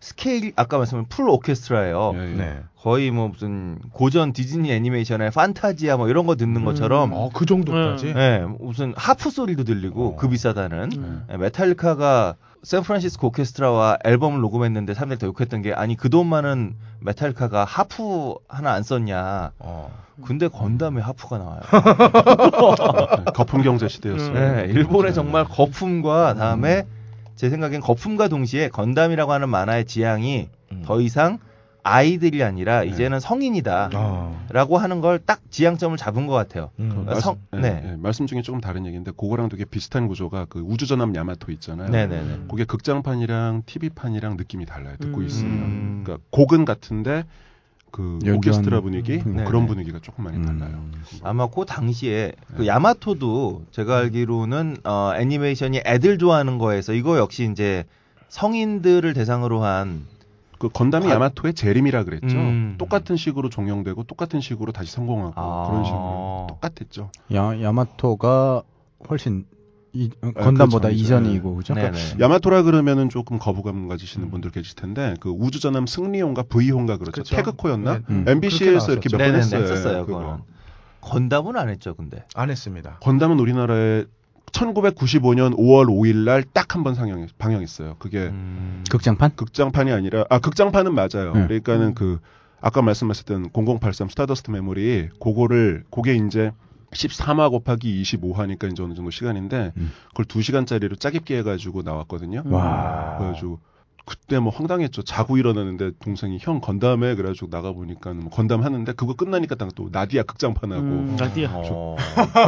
[0.00, 2.12] 스케일 아까 말씀한 full 오케스트라예요.
[2.14, 2.36] 예, 예.
[2.36, 2.60] 네.
[2.80, 8.14] 거의 뭐 무슨 고전 디즈니 애니메이션의 판타지아 뭐 이런 거 듣는 것처럼 어, 그 정도까지.
[8.16, 10.16] 예, 무슨 하프 소리도 들리고 어.
[10.16, 11.26] 그 비싸다는 음.
[11.32, 17.64] 예, 메탈리카가 샌프란시스코 오케스트라와 앨범을 녹음했는데 사람들이 더 욕했던 게 아니 그 돈 많은 메탈리카가
[17.64, 19.52] 하프 하나 안 썼냐.
[19.58, 20.08] 어.
[20.24, 21.60] 근데 건담에 하프가 나와요.
[21.60, 24.32] 네, 거품 경제 시대였어요.
[24.32, 26.86] 네, 일본의 정말 거품과 다음에
[27.38, 30.82] 제 생각엔 거품과 동시에 건담이라고 하는 만화의 지향이 음.
[30.84, 31.38] 더 이상
[31.84, 32.88] 아이들이 아니라 네.
[32.88, 33.90] 이제는 성인이다.
[33.94, 34.44] 어.
[34.50, 36.70] 라고 하는 걸 딱 지향점을 잡은 것 같아요.
[36.80, 37.04] 음.
[37.06, 37.80] 말씀, 성- 네, 네.
[37.82, 41.88] 네, 말씀 중에 조금 다른 얘기인데 그거랑 되게 비슷한 구조가 그 우주전함 야마토 있잖아요.
[41.90, 42.40] 네네네.
[42.50, 44.96] 그게 극장판이랑 TV판이랑 느낌이 달라요.
[44.98, 45.26] 듣고 음.
[45.26, 45.52] 있으면.
[45.52, 46.00] 음.
[46.04, 47.24] 그러니까 곡은 같은데
[47.90, 49.44] 그 오케스트라 분위기 뭐.
[49.44, 50.72] 그런 분위기가 조금 많이 달라요.
[50.76, 50.92] 음.
[51.22, 52.68] 아마 그 당시에 그 네.
[52.68, 57.84] 야마토도 제가 알기로는 어, 애니메이션이 애들 좋아하는 거에서 이거 역시 이제
[58.28, 60.06] 성인들을 대상으로 한
[60.58, 62.36] 그 건담이 과- 야마토의 재림이라 그랬죠.
[62.36, 62.74] 음.
[62.78, 65.68] 똑같은 식으로 종영되고 똑같은 식으로 다시 성공하고 아.
[65.68, 67.10] 그런 식으로 똑같았죠.
[67.32, 68.62] 야, 야마토가
[69.08, 69.46] 훨씬
[69.92, 71.02] 이, 어, 건담보다 그렇죠.
[71.02, 71.74] 이전이고 그죠?
[71.74, 72.16] 네네.
[72.20, 74.30] 야마토라 그러면은 조금 거부감 가지시는 음.
[74.30, 77.22] 분들 계실 텐데 그 우주전함 승리호인가 V호인가 그렇죠.
[77.22, 77.36] 그쵸.
[77.36, 77.94] 태그코였나?
[77.98, 78.00] 네.
[78.10, 78.24] 음.
[78.28, 79.62] MBC에서 이렇게 그렇게 몇번 네네네 했어요.
[79.62, 80.06] 했었어요.
[80.06, 80.18] 그거.
[80.18, 80.38] 그거는
[81.00, 82.24] 건담은 안 했죠, 근데.
[82.34, 82.98] 안 했습니다.
[83.00, 84.04] 건담은 우리나라에
[84.52, 87.96] 1995년 5월 5일 날 딱 한 번 상영 방영했어요.
[87.98, 88.84] 그게 음.
[88.90, 89.32] 극장판?
[89.36, 91.32] 극장판이 아니라 아 극장판은 맞아요.
[91.34, 91.44] 네.
[91.46, 92.18] 그러니까는 그
[92.60, 96.50] 아까 말씀하셨던 0083 Stardust Memory 그거를 그게 이제
[96.92, 99.92] 14화 곱하기 25화니까 이제 어느 정도 시간인데 음.
[100.08, 102.42] 그걸 2시간짜리로 짜깁기 해가지고 나왔거든요.
[102.46, 103.16] 와.
[103.18, 103.58] 그래가지고
[104.06, 105.02] 그때 뭐 황당했죠.
[105.02, 109.68] 자고 일어나는데 동생이 형 건담 해 그래가지고 나가 보니까 뭐 건담 하는데 그거 끝나니까 딱
[109.74, 111.50] 또 나디아 극장판 하고 음, 나디아.
[111.52, 111.96] 어.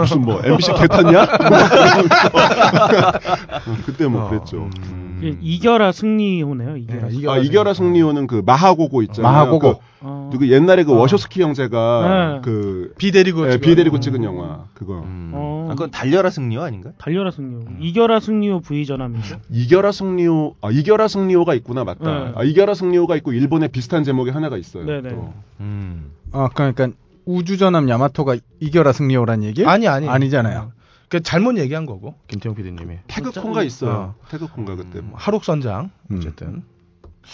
[0.00, 1.26] 무슨 뭐 MBC 개 탔냐?
[3.84, 4.70] 그때 뭐 어, 그랬죠.
[4.84, 5.09] 음.
[5.22, 6.76] 이- 이겨라 승리호네요.
[6.76, 7.08] 이겨라.
[7.08, 9.32] 네, 아, 이겨라 승리호는 그 마하고고 있잖아요.
[9.32, 9.74] 마하고고.
[9.74, 10.30] 그 어.
[10.32, 10.96] 누구 옛날에 그 어.
[10.96, 12.50] 워셔스키 형제가 네.
[12.50, 15.32] 그비 데리고 예, 지금- 비 데리고 찍은 영화 그거 음.
[15.34, 15.66] 어.
[15.70, 16.90] 아, 그건 달려라 승리호 아닌가?
[16.96, 17.60] 달려라 승리호.
[17.80, 19.36] 이겨라 승리호 V 전함이죠.
[19.50, 22.04] 이겨라 승리호 아 이겨라 승리호가 있구나 맞다.
[22.24, 22.32] 네.
[22.34, 24.86] 아 이겨라 승리호가 있고 일본에 비슷한 제목의 하나가 있어요.
[24.86, 25.10] 네네.
[25.10, 25.32] 또.
[25.60, 26.12] 음.
[26.32, 26.88] 아, 그러니까
[27.26, 29.66] 우주전함 야마토가 이겨라 승리호란 얘기?
[29.66, 30.72] 아니 아니 아니잖아요.
[31.10, 33.90] 그 잘못 얘기한 거고 김태형 PD님이 태그콘가 있어요.
[33.90, 34.14] 어.
[34.30, 36.16] 태그콘가 그때 뭐 하록 선장 음.
[36.18, 36.62] 어쨌든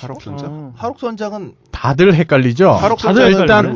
[0.00, 0.46] 하록 선장.
[0.50, 0.72] 어.
[0.76, 2.70] 하록 선장은 다들 헷갈리죠.
[2.70, 3.66] 하록 다들 일단-.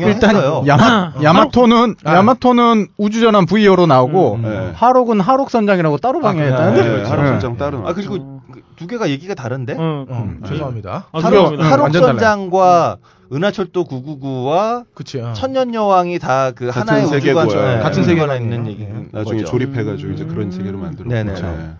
[0.00, 2.16] 일단 야마 아, 야마토는 아.
[2.16, 4.72] 야마토는 우주전함 VO로 나오고 음, 네.
[4.74, 6.82] 하록은 하록 선장이라고 따로 방영했다는데.
[6.82, 7.30] 네, 하록 네.
[7.32, 8.40] 선장 따로 아 그리고 어.
[8.50, 9.74] 그두 개가 얘기가 다른데?
[9.74, 10.06] 어.
[10.08, 10.42] 어, 음.
[10.46, 11.06] 죄송합니다.
[11.12, 11.64] 아, 하록, 죄송합니다.
[11.66, 12.18] 하- 하록 완전 달라요.
[12.18, 12.96] 선장과
[13.32, 15.20] 은하철도 999와 그치.
[15.20, 15.32] 어.
[15.32, 17.76] 천년여왕이 다 그 하나의 우주관 세계고요.
[17.76, 18.42] 네, 같은 세계관이에요.
[18.42, 18.84] 있는 얘기.
[18.84, 19.06] 네.
[19.12, 19.50] 나중에 거죠.
[19.52, 20.14] 조립해가지고 음.
[20.14, 21.08] 이제 그런 세계로 만들었고.
[21.08, 21.34] 네네.
[21.34, 21.70] 네.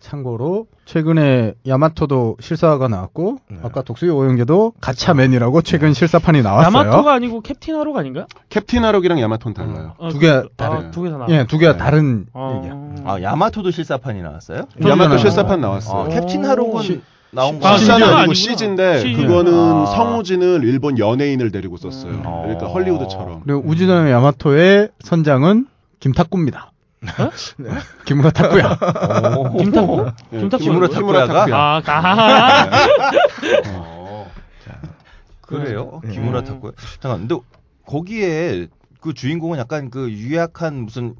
[0.00, 3.58] 참고로 최근에 야마토도 실사화가 나왔고 네.
[3.62, 6.66] 아까 독수리 오영재도 가차맨이라고 최근 실사판이 나왔어요.
[6.66, 8.26] 야마토가 아니고 캡틴 하록 아닌가?
[8.50, 9.94] 캡틴 하록이랑 야마토는 달라요.
[9.96, 10.78] 어, 두 개가 그- 다르요.
[10.78, 11.26] 아, 두개 다 나.
[11.30, 11.78] 예, 두 개가 네.
[11.78, 12.60] 다른 어.
[12.62, 13.10] 얘기야.
[13.10, 14.66] 아 야마토도 실사판이 나왔어요?
[14.86, 15.16] 야마토.
[15.18, 16.10] 실사판 아, 나왔어요.
[16.10, 17.02] captain 하록은 시-
[17.34, 17.76] 나온 거 아?
[17.76, 18.34] 시사는 아니고 아니구나.
[18.34, 19.20] 시즈인데 시즈.
[19.22, 19.86] 그거는 아.
[19.86, 22.12] 성우진을 일본 연예인을 데리고 썼어요.
[22.12, 22.22] 음.
[22.22, 22.72] 그러니까 어.
[22.72, 23.42] 헐리우드처럼.
[23.44, 25.66] 그리고 우주전함 야마토의 선장은
[26.00, 26.72] 김탁구입니다.
[28.06, 28.78] 김우라 탁구야.
[29.36, 29.58] 오.
[29.58, 30.06] 김탁구?
[30.32, 30.64] 예, 김탁구.
[30.64, 31.34] 김우라 김우라 탁구야가?
[31.34, 31.56] 탁구야.
[31.56, 32.70] 아, 아.
[33.68, 34.30] 어.
[35.42, 36.00] 그래요?
[36.04, 36.12] 네.
[36.12, 36.72] 기무라 탔고요.
[37.00, 37.36] 잠깐, 근데
[37.86, 38.68] 거기에
[39.00, 41.14] 그 주인공은 약간 그 유약한 무슨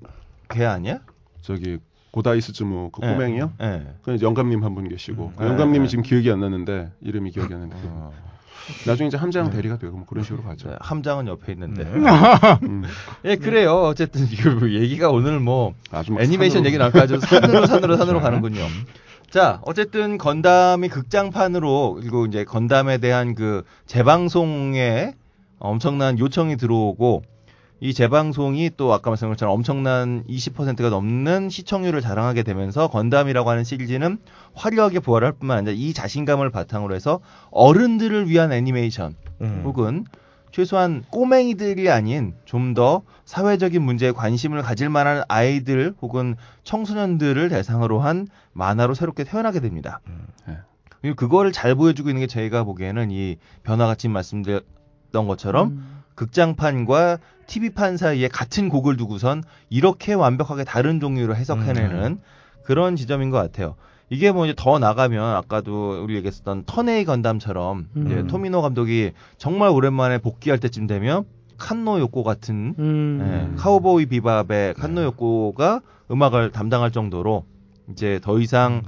[0.48, 1.00] 개 아니야?
[1.42, 1.78] 저기
[2.14, 3.12] 고다이스즈모 그 네.
[3.12, 3.52] 꼬맹이요?
[3.60, 3.82] 예.
[4.02, 5.88] 그 영감님 한 분 계시고 그 네, 영감님이 네.
[5.88, 8.12] 지금 기억이 안 나는데 이름이 기억이 안 나는데 어.
[8.86, 10.68] 나중에 이제 함장 대리가 되고 뭐 그런 식으로 가죠.
[10.70, 11.84] 네, 함장은 옆에 있는데.
[11.84, 11.90] 네.
[12.62, 12.84] 음.
[13.24, 13.82] 예, 그래요.
[13.82, 14.26] 어쨌든
[14.58, 15.74] 뭐 얘기가 오늘 뭐막
[16.20, 18.62] 애니메이션 산으로- 얘기 나올까 아주 산으로 산으로 산으로 가는군요.
[19.30, 25.14] 자, 어쨌든 건담이 극장판으로 그리고 이제 건담에 대한 그 재방송에
[25.58, 27.22] 엄청난 요청이 들어오고
[27.80, 34.18] 이 재방송이 또 아까 말씀드린 것처럼 엄청난 20%가 넘는 시청률을 자랑하게 되면서 건담이라고 하는 시리즈는
[34.54, 37.20] 화려하게 부활할 뿐만 아니라 이 자신감을 바탕으로 해서
[37.50, 39.62] 어른들을 위한 애니메이션 음.
[39.64, 40.04] 혹은
[40.52, 48.28] 최소한 꼬맹이들이 아닌 좀 더 사회적인 문제에 관심을 가질 만한 아이들 혹은 청소년들을 대상으로 한
[48.52, 50.00] 만화로 새롭게 태어나게 됩니다.
[50.08, 50.26] 음.
[50.46, 50.58] 네.
[51.00, 56.02] 그리고 그거를 잘 보여주고 있는 게 저희가 보기에는 이 변화가 지금 말씀드렸던 것처럼 음.
[56.14, 62.20] 극장판과 TV판 사이에 같은 곡을 두고선 이렇게 완벽하게 다른 종류로 해석해내는
[62.64, 63.74] 그런 지점인 것 같아요.
[64.10, 68.26] 이게 뭐 이제 더 나가면 아까도 우리 얘기했었던 턴에이 건담처럼 이제 음.
[68.26, 71.24] 토미노 감독이 정말 오랜만에 복귀할 때쯤 되면
[71.56, 73.52] 칸노 요코 같은 음.
[73.54, 75.80] 예, 카우보이 비밥의 칸노 요코가
[76.10, 77.44] 음악을 담당할 정도로
[77.90, 78.82] 이제 더 이상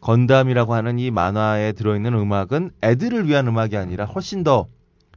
[0.00, 4.68] 건담이라고 하는 이 만화에 들어있는 음악은 애들을 위한 음악이 아니라 훨씬 더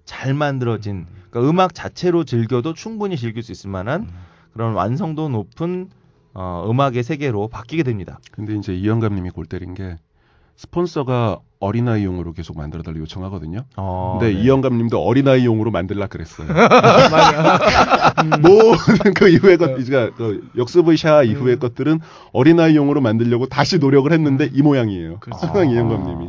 [0.06, 4.08] 잘 만들어진 그러니까 음악 자체로 즐겨도 충분히 즐길 수 있을 만한
[4.54, 5.90] 그런 완성도 높은
[6.34, 8.20] 어, 음악의 세계로 바뀌게 됩니다.
[8.32, 9.98] 근데 이제 이영감님이 골 때린 게
[10.56, 13.66] 스폰서가 어린아이용으로 계속 만들어달라 요청하거든요.
[13.78, 14.42] 어, 근데 네.
[14.42, 16.48] 이영감님도 어린아이용으로 만들라 그랬어요.
[18.42, 22.00] 모든 그 이후의 것, 이제 그 역스브 샤 이후의 것들은
[22.34, 25.20] 어린아이용으로 만들려고 다시 노력을 했는데 이 모양이에요.
[25.22, 26.28] 항상 이영감님이.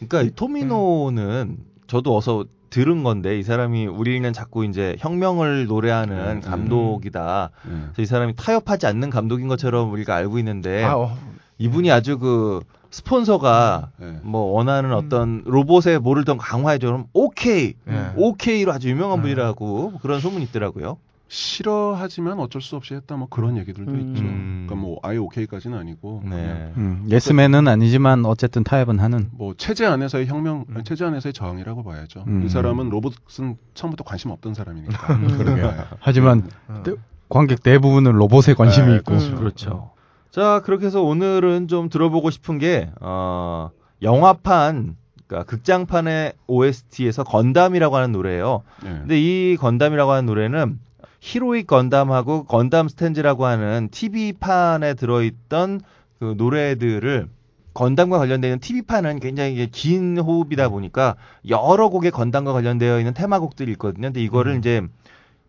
[0.00, 2.44] 그러니까 이 토미노는 저도 어서
[2.74, 6.40] 들은 건데 이 사람이 우리는 자꾸 이제 혁명을 노래하는 음.
[6.40, 7.50] 감독이다.
[7.68, 7.70] 예.
[7.70, 11.16] 그래서 이 사람이 타협하지 않는 감독인 것처럼 우리가 알고 있는데 아, 어.
[11.58, 14.18] 이분이 아주 그 스폰서가 예.
[14.22, 18.12] 뭐 원하는 어떤 로봇의 뭐를 더 강화해줘 그럼 오케이 예.
[18.16, 20.96] 오케이로 아주 유명한 분이라고 그런 소문이 있더라고요.
[21.28, 24.00] 싫어하지만 어쩔 수 없이 했다 뭐 그런 얘기들도 음.
[24.00, 24.22] 있죠.
[24.22, 24.64] 음.
[24.66, 26.72] 그러니까 뭐 아예 오케이까지는 아니고 네.
[26.76, 29.30] 음, 예스맨은 아니지만 어쨌든 타협은 하는.
[29.32, 32.24] 뭐 체제 안에서의 혁명, 아니, 체제 안에서의 저항이라고 봐야죠.
[32.26, 32.44] 음.
[32.44, 35.14] 이 사람은 로봇은 처음부터 관심 없던 사람이니까.
[35.14, 35.26] 음.
[35.38, 35.62] 그러게.
[36.00, 36.82] 하지만 어.
[36.84, 36.94] 대-
[37.28, 39.12] 관객 대부분은 로봇에 관심이 네, 있고.
[39.16, 39.34] 그렇죠.
[39.36, 39.90] 그렇죠.
[40.30, 43.70] 자 그렇게 해서 오늘은 좀 들어보고 싶은 게 어,
[44.02, 44.96] 영화판
[45.26, 48.62] 그러니까 극장판의 OST에서 건담이라고 하는 노래예요.
[48.84, 48.88] 예.
[48.88, 50.78] 근데 이 건담이라고 하는 노래는
[51.24, 55.80] 히로익 건담하고 건담 스탠즈라고 하는 TV판에 들어있던
[56.18, 57.28] 그 노래들을
[57.72, 61.16] 건담과 관련되어 있는 TV판은 굉장히 긴 호흡이다 보니까
[61.48, 64.08] 여러 곡의 건담과 관련되어 있는 테마곡들이 있거든요.
[64.08, 64.82] 근데 이거를 이제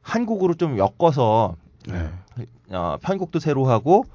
[0.02, 1.58] 한 곡으로 좀 엮어서
[1.90, 2.10] 네.
[2.70, 4.06] 어, 편곡도 새로 하고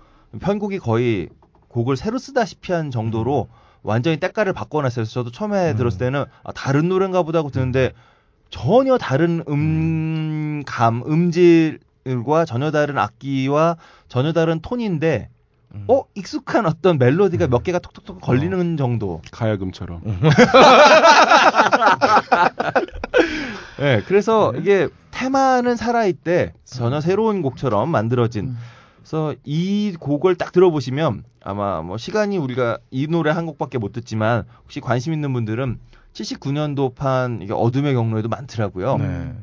[0.40, 1.28] 편곡이 거의
[1.68, 3.48] 곡을 새로 쓰다시피 한 정도로
[3.82, 5.02] 완전히 때깔을 바꿔놨어요.
[5.02, 5.76] 그래서 저도 처음에 음.
[5.76, 7.92] 들었을 때는 아, 다른 노래인가 보다 하고 듣는데
[8.50, 13.76] 전혀 다른 음감, 음질과 전혀 다른 악기와
[14.08, 15.28] 전혀 다른 톤인데
[15.74, 15.84] 음.
[15.88, 19.22] 어 익숙한 어떤 멜로디가 몇 개가 톡톡톡 걸리는 정도.
[19.30, 20.02] 가야금처럼.
[23.78, 28.48] 네, 그래서 이게 테마는 살아있대 전혀 새로운 곡처럼 만들어진.
[28.48, 28.58] 음.
[28.98, 34.44] 그래서 이 곡을 딱 들어보시면 아마 뭐 시간이 우리가 이 노래 한 곡밖에 못 듣지만
[34.64, 35.78] 혹시 관심 있는 분들은
[36.12, 38.96] 79년도판 이게 어둠의 경로에도 많더라고요.
[38.98, 39.34] 네.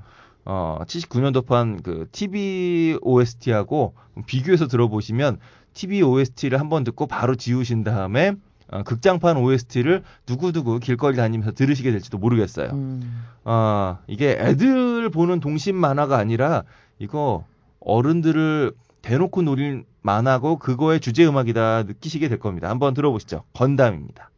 [0.46, 3.94] 어, 79년도판 그 TV OST하고
[4.26, 5.40] 비교해서 들어보시면
[5.74, 8.34] TV OST를 한번 듣고 바로 지우신 다음에
[8.70, 12.70] 어, 극장판 OST를 두고두고 길거리 다니면서 들으시게 될지도 모르겠어요.
[12.72, 13.26] 음.
[13.44, 16.64] 아, 이게 애들 보는 동심 만화가 아니라
[17.00, 17.46] 이거
[17.80, 22.70] 어른들을 대놓고 노린 만화고 그거의 주제 음악이다 느끼시게 될 겁니다.
[22.70, 23.44] 한번 들어보시죠.
[23.54, 24.32] 건담입니다.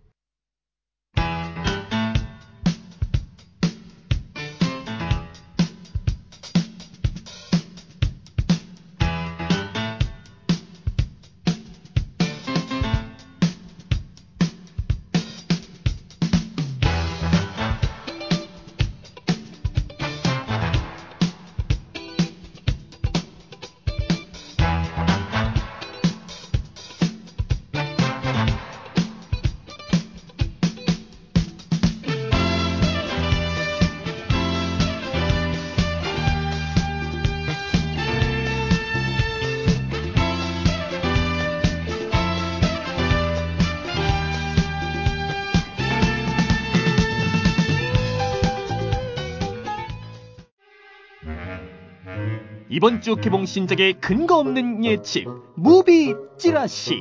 [52.79, 55.25] 이번 주 개봉 신작의 근거 없는 예측
[55.57, 56.95] 무비 찌라시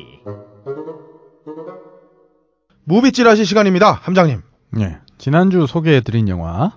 [2.82, 3.92] 무비 찌라시 시간입니다.
[3.92, 4.42] 함장님.
[4.80, 4.98] 예.
[5.18, 6.76] 지난주 소개해드린 영화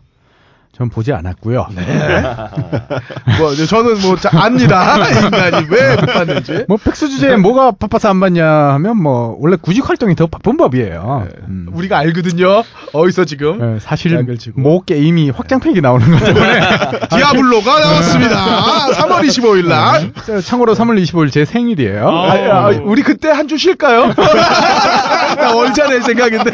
[0.73, 1.67] 전 보지 않았고요.
[3.37, 4.97] 뭐 저는 뭐 자, 압니다.
[5.21, 6.65] 인간이 왜 못 봤는지.
[6.67, 11.27] 뭐 백수 주제에 뭐가 바빠서 안 봤냐 하면 뭐 원래 구직 활동이 더 바쁜 법이에요.
[11.49, 11.67] 음.
[11.73, 12.63] 우리가 알거든요.
[12.93, 14.61] 어디서 지금 예, 사실 치고.
[14.61, 16.61] 모 게임이 확장팩이 나오는 것 때문에
[17.11, 18.87] 디아블로가 나왔습니다.
[18.93, 20.13] 3월 25일 날.
[20.25, 22.07] 저 참고로 3월 25일 제 생일이에요.
[22.09, 24.13] 아, 아, 우리 그때 한 주 쉴까요?
[24.13, 26.51] 나 월자 낼 생각인데.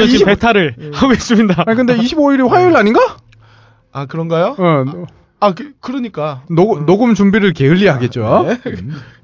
[0.00, 1.64] 저는 지금 배탈을 하고 있습니다.
[1.66, 3.16] 아니 근데 25일이 화요일 아닌가?
[3.92, 4.54] 아 그런가요?
[4.58, 5.06] 어, 노-
[5.40, 8.46] 아 그, 그러니까 녹, 녹음 준비를 게을리하겠죠.
[8.48, 8.60] 네.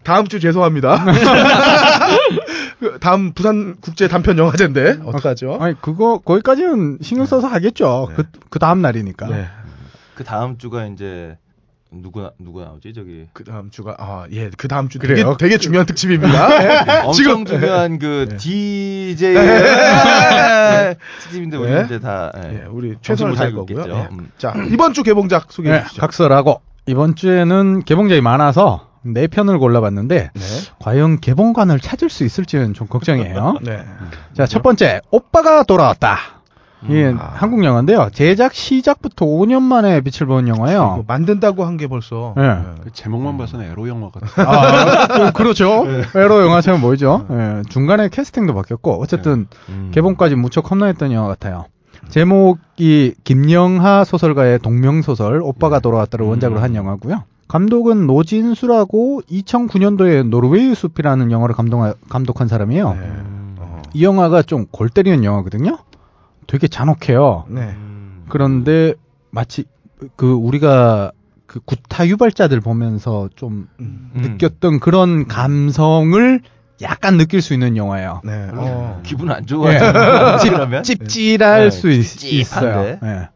[0.05, 1.05] 다음 주 죄송합니다.
[2.81, 5.59] 그 다음 부산 국제 단편 영화제인데 어떡하죠?
[5.61, 8.07] 아니 그거 거기까지는 신경 써서 하겠죠.
[8.11, 8.17] 네.
[8.17, 9.27] 그, 그 다음 날이니까.
[9.29, 9.47] 네.
[10.15, 11.37] 그 다음 주가 이제
[11.95, 15.37] 누구 나- 누구 나오지 저기 그 다음 주가 아예그 다음 주 그래요?
[15.39, 16.63] 되게 되게 중요한 특집입니다.
[16.63, 16.79] 예.
[17.01, 18.37] 엄청 지금 중요한 그 네.
[18.39, 19.35] DJ
[21.21, 21.83] 특집인데 우리 네.
[21.85, 22.63] 이제 다 예.
[22.63, 23.85] 예, 우리 최선을 못 다할 거고요.
[23.89, 24.09] 예.
[24.11, 24.31] 음.
[24.39, 26.01] 자 이번 주 개봉작 소개해 네, 주시죠.
[26.01, 30.41] 각설하고 이번 주에는 개봉작이 많아서 네 편을 골라봤는데 네.
[30.81, 33.59] 과연 개봉관을 찾을 수 있을지는 좀 걱정이에요.
[33.63, 33.85] 네.
[34.35, 36.42] 자, 첫 번째 오빠가 돌아왔다.
[36.89, 37.31] 이게 아.
[37.35, 38.09] 한국 영화인데요.
[38.13, 41.05] 제작 시작부터 5년 만에 빛을 본 영화예요.
[41.07, 42.59] 만든다고 한 게 벌써 네.
[42.83, 44.27] 그 제목만 봐서는 에로 영화 같아.
[44.43, 45.85] 아, 그- 그렇죠.
[46.15, 47.27] 에로 영화처럼 보이죠.
[47.31, 49.91] 예, 중간에 캐스팅도 바뀌었고 어쨌든 음.
[49.95, 51.67] 개봉까지 무척 험난했던 영화 같아요.
[52.09, 57.25] 제목이 김영하 소설가의 동명 소설 오빠가 돌아왔다를 원작으로 한 영화고요.
[57.49, 62.91] 감독은 노진수라고 2009년도에 노르웨이 숲이라는 영화를 감독, 감독한 사람이에요.
[62.93, 62.99] 네.
[63.01, 63.57] 음.
[63.59, 63.83] 어.
[63.95, 65.79] 이 영화가 좀 골 때리는 영화거든요.
[66.53, 67.47] 되게 잔혹해요.
[67.49, 67.63] 네.
[67.63, 68.27] 음.
[68.29, 68.93] 그런데
[69.31, 69.65] 마치
[70.17, 71.13] 그 우리가
[71.47, 74.11] 그 구타 유발자들 보면서 좀 음.
[74.15, 74.21] 음.
[74.21, 76.41] 느꼈던 그런 감성을
[76.83, 78.21] 약간 느낄 수 있는 영화예요.
[78.25, 78.51] 네.
[78.53, 79.01] 어.
[79.03, 79.73] 기분 안 좋아요.
[79.77, 79.79] 예.
[80.51, 82.99] 그러면 찝찝할 네, 수 있, 찝찝한데.
[83.03, 83.29] 어요 예.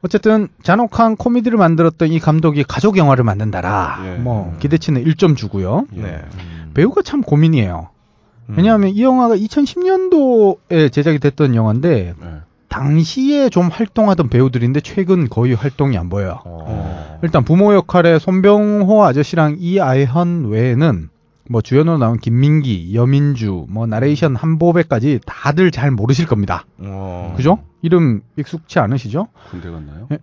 [0.00, 4.00] 어쨌든 잔혹한 코미디를 만들었던 이 감독이 가족 영화를 만든다라.
[4.06, 4.14] 예.
[4.14, 5.84] 뭐 기대치는 1점 주고요.
[5.90, 6.22] 네.
[6.38, 6.70] 음.
[6.72, 7.90] 배우가 참 고민이에요.
[8.48, 8.54] 음.
[8.56, 12.26] 왜냐하면 이 영화가 2010년도에 제작이 됐던 영화인데 네.
[12.68, 16.40] 당시에 좀 활동하던 배우들인데 최근 거의 활동이 안 보여요.
[16.44, 17.18] 어.
[17.22, 21.08] 일단 부모 역할의 손병호 아저씨랑 이아이현 외에는
[21.48, 26.64] 뭐 주연으로 나온 김민기, 여민주, 뭐 나레이션 한보배까지 다들 잘 모르실 겁니다.
[26.78, 27.34] 어.
[27.36, 27.58] 그죠?
[27.82, 29.28] 이름 익숙치 않으시죠?
[29.50, 30.08] 군대 갔나요?
[30.12, 30.18] 예.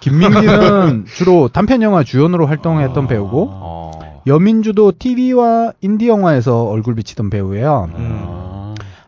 [0.00, 3.08] 김민기는 주로 단편 영화 주연으로 활동했던 아.
[3.08, 4.22] 배우고 어.
[4.26, 7.88] 여민주도 TV와 인디 영화에서 얼굴 비치던 배우예요.
[7.94, 8.47] 아.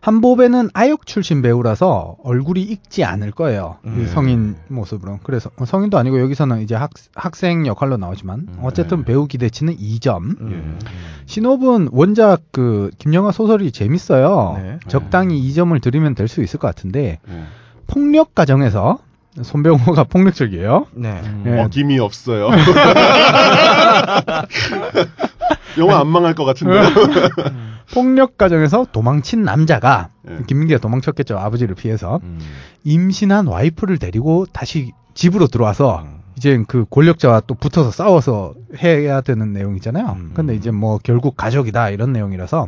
[0.01, 3.77] 한보배는 아역 출신 배우라서 얼굴이 익지 않을 거예요.
[3.85, 4.09] 이 음.
[4.11, 5.19] 성인 모습으로.
[5.23, 8.59] 그래서 어, 성인도 아니고 여기서는 이제 학, 학생 역할로 나오지만 음.
[8.63, 9.05] 어쨌든 네.
[9.05, 10.41] 배우 기대치는 2점.
[10.41, 10.79] 음.
[11.27, 14.57] 신호분 원작 그 김영하 소설이 재밌어요.
[14.59, 14.79] 네.
[14.87, 17.43] 적당히 2점을 드리면 될 수 있을 것 같은데 네.
[17.87, 18.97] 폭력 가정에서
[19.41, 20.87] 손병호가 폭력적이에요.
[20.93, 21.21] 네.
[21.23, 21.43] 음.
[21.45, 21.59] 예.
[21.61, 22.49] 어김이 없어요.
[25.77, 26.73] 영화 안 망할 것 같은데.
[27.93, 30.39] 폭력 가정에서 도망친 남자가 예.
[30.47, 31.37] 김민기가 도망쳤겠죠.
[31.37, 32.39] 아버지를 피해서 음.
[32.83, 36.21] 임신한 와이프를 데리고 다시 집으로 들어와서 음.
[36.37, 40.15] 이제 그 권력자와 또 붙어서 싸워서 해야 되는 내용이잖아요.
[40.17, 40.31] 음.
[40.33, 42.67] 근데 이제 뭐 결국 가족이다 이런 내용이라서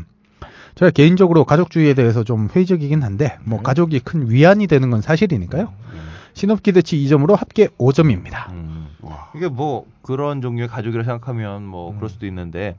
[0.75, 3.63] 제가 개인적으로 가족주의에 대해서 좀 회의적이긴 한데 뭐 네.
[3.63, 5.71] 가족이 큰 위안이 되는 건 사실이니까요.
[6.33, 8.51] 신업 기대치 2점으로 합계 5점입니다.
[8.51, 8.87] 음.
[9.01, 9.29] 와.
[9.35, 11.95] 이게 뭐 그런 종류의 가족이라 생각하면 뭐 음.
[11.97, 12.75] 그럴 수도 있는데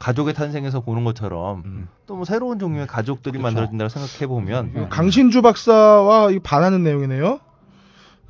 [0.00, 1.88] 가족의 탄생에서 보는 것처럼 음.
[2.06, 3.42] 또뭐 새로운 종류의 가족들이 그쵸.
[3.42, 7.38] 만들어진다고 생각해 보면 이거 강신주 박사와 이 반하는 내용이네요.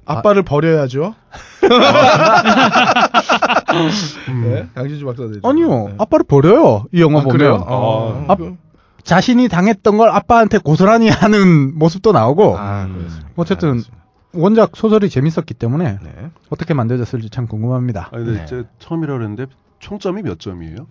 [0.05, 1.15] 아빠를 버려야죠.
[4.43, 5.41] 네, 강신주 박사 되죠.
[5.45, 5.95] 아니요, 네.
[5.99, 6.85] 아빠를 버려요.
[6.93, 7.65] 이 영화 아, 보면 그래요?
[7.67, 8.57] 어, 아, 그-
[9.05, 13.09] 자신이 당했던 걸 아빠한테 고스란히 하는 모습도 나오고 아, 음.
[13.37, 14.05] 어쨌든 알겠습니다.
[14.35, 16.31] 원작 소설이 재밌었기 때문에 네.
[16.51, 18.09] 어떻게 만들어졌을지 참 궁금합니다.
[18.13, 18.47] 아, 근데 네.
[18.47, 19.47] 제 처음이라 그랬는데
[19.79, 20.87] 총점이 몇 점이에요?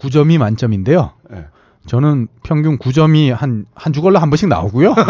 [0.00, 1.12] 9점이 만점인데요.
[1.30, 1.44] 네.
[1.86, 4.94] 저는 평균 9점이 한, 한 주걸로 한 번씩 나오고요.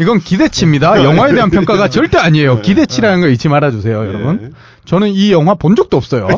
[0.00, 1.02] 이건 기대치입니다.
[1.04, 2.60] 영화에 대한 평가가 절대 아니에요.
[2.62, 4.38] 기대치라는 거 잊지 말아주세요, 여러분.
[4.42, 4.50] 네.
[4.84, 6.28] 저는 이 영화 본 적도 없어요.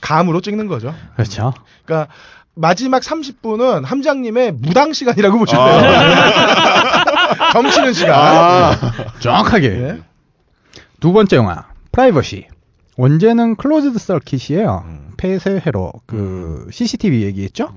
[0.00, 0.94] 감으로 찍는 거죠.
[1.16, 1.54] 그렇죠.
[1.84, 2.12] 그러니까
[2.54, 5.90] 마지막 30분은 함장님의 무당 시간이라고 보시면 돼요.
[7.52, 8.14] 점치는 시간.
[8.14, 8.92] 아.
[9.20, 9.68] 정확하게.
[9.68, 10.02] 네.
[11.00, 12.46] 두 번째 영화, 프라이버시.
[12.96, 14.84] 원제는 Closed Circuit이에요.
[14.86, 15.10] 음.
[15.16, 17.72] 폐쇄회로 그 CCTV 얘기했죠.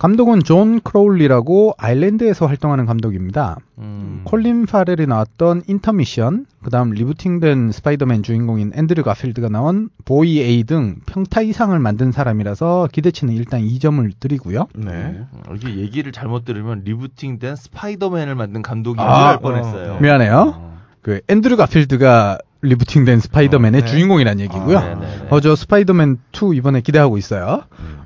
[0.00, 3.58] 감독은 존 크로울리라고 아일랜드에서 활동하는 감독입니다.
[3.76, 4.22] 음.
[4.24, 11.42] 콜린 파렐이 나왔던 인터미션, 그다음 리부팅된 스파이더맨 주인공인 앤드류 가필드가 나온 Boy A 등 평타
[11.42, 14.68] 이상을 만든 사람이라서 기대치는 일단 2점을 드리고요.
[14.74, 15.26] 네.
[15.46, 19.92] 어, 이게 얘기를 잘못 들으면 리부팅된 스파이더맨을 만든 감독인 아, 줄 알 뻔했어요.
[19.96, 20.00] 어.
[20.00, 20.54] 미안해요.
[20.56, 20.80] 어.
[21.02, 23.90] 그 앤드류 가필드가 리부팅된 스파이더맨의 어, 네.
[23.90, 24.78] 주인공이라는 얘기고요.
[24.78, 25.26] 아, 네네네.
[25.30, 27.64] 어, 저 스파이더맨 2 이번에 기대하고 있어요.
[27.78, 28.00] 음.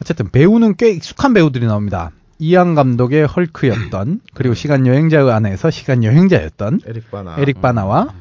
[0.00, 2.12] 어쨌든 배우는 꽤 익숙한 배우들이 나옵니다.
[2.38, 7.36] 이안 감독의 헐크였던 그리고 시간 여행자 안에서 시간 여행자였던 에릭 바나.
[7.38, 8.14] 에릭 바나와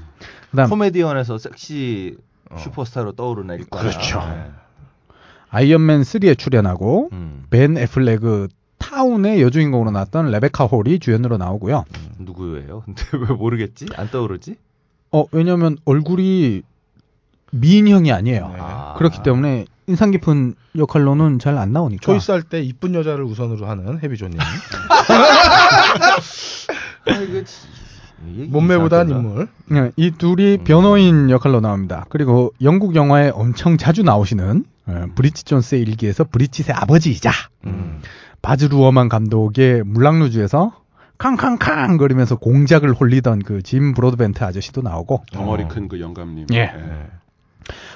[0.50, 2.18] 그다음 코미디언에서 섹시
[2.50, 2.58] 어.
[2.58, 3.84] 슈퍼스타로 떠오르는 에릭 바나.
[3.84, 4.20] 그렇죠.
[4.22, 4.52] 네.
[5.50, 7.46] 아이언맨 3에 출연하고 음.
[7.50, 8.48] 벤 애플렉
[8.80, 11.86] 타운의 여주인공으로 나왔던 레베카 홀이 주연으로 나오고요.
[12.20, 12.82] 누구예요?
[12.86, 13.86] 근데 왜 모르겠지?
[13.96, 14.56] 안 떠오르지?
[15.12, 16.64] 어 왜냐면 얼굴이
[17.52, 18.48] 미인형이 아니에요.
[18.50, 18.56] 네.
[18.60, 18.96] 아.
[18.98, 22.02] 그렇기 때문에 인상 깊은 역할로는 잘 안 나오니까.
[22.02, 24.38] 초이스할 때 이쁜 여자를 우선으로 하는 해비조님.
[27.08, 27.14] 아,
[28.50, 29.10] 몸매보단.
[29.10, 29.48] 인물.
[29.68, 32.06] 네, 이 둘이 변호인 역할로 나옵니다.
[32.10, 37.32] 그리고 영국 영화에 엄청 자주 나오시는 어, 브리치 존스의 일기에서 브리짓의 아버지이자
[37.66, 38.02] 음.
[38.42, 40.74] 바즈 루어만 감독의 물랑루즈에서
[41.18, 45.68] 캉캉캉 거리면서 공작을 홀리던 그 짐 브로드벤트 아저씨도 나오고 덩어리 어.
[45.68, 46.48] 큰 그 영감님.
[46.54, 46.66] 예.
[46.66, 47.08] 네.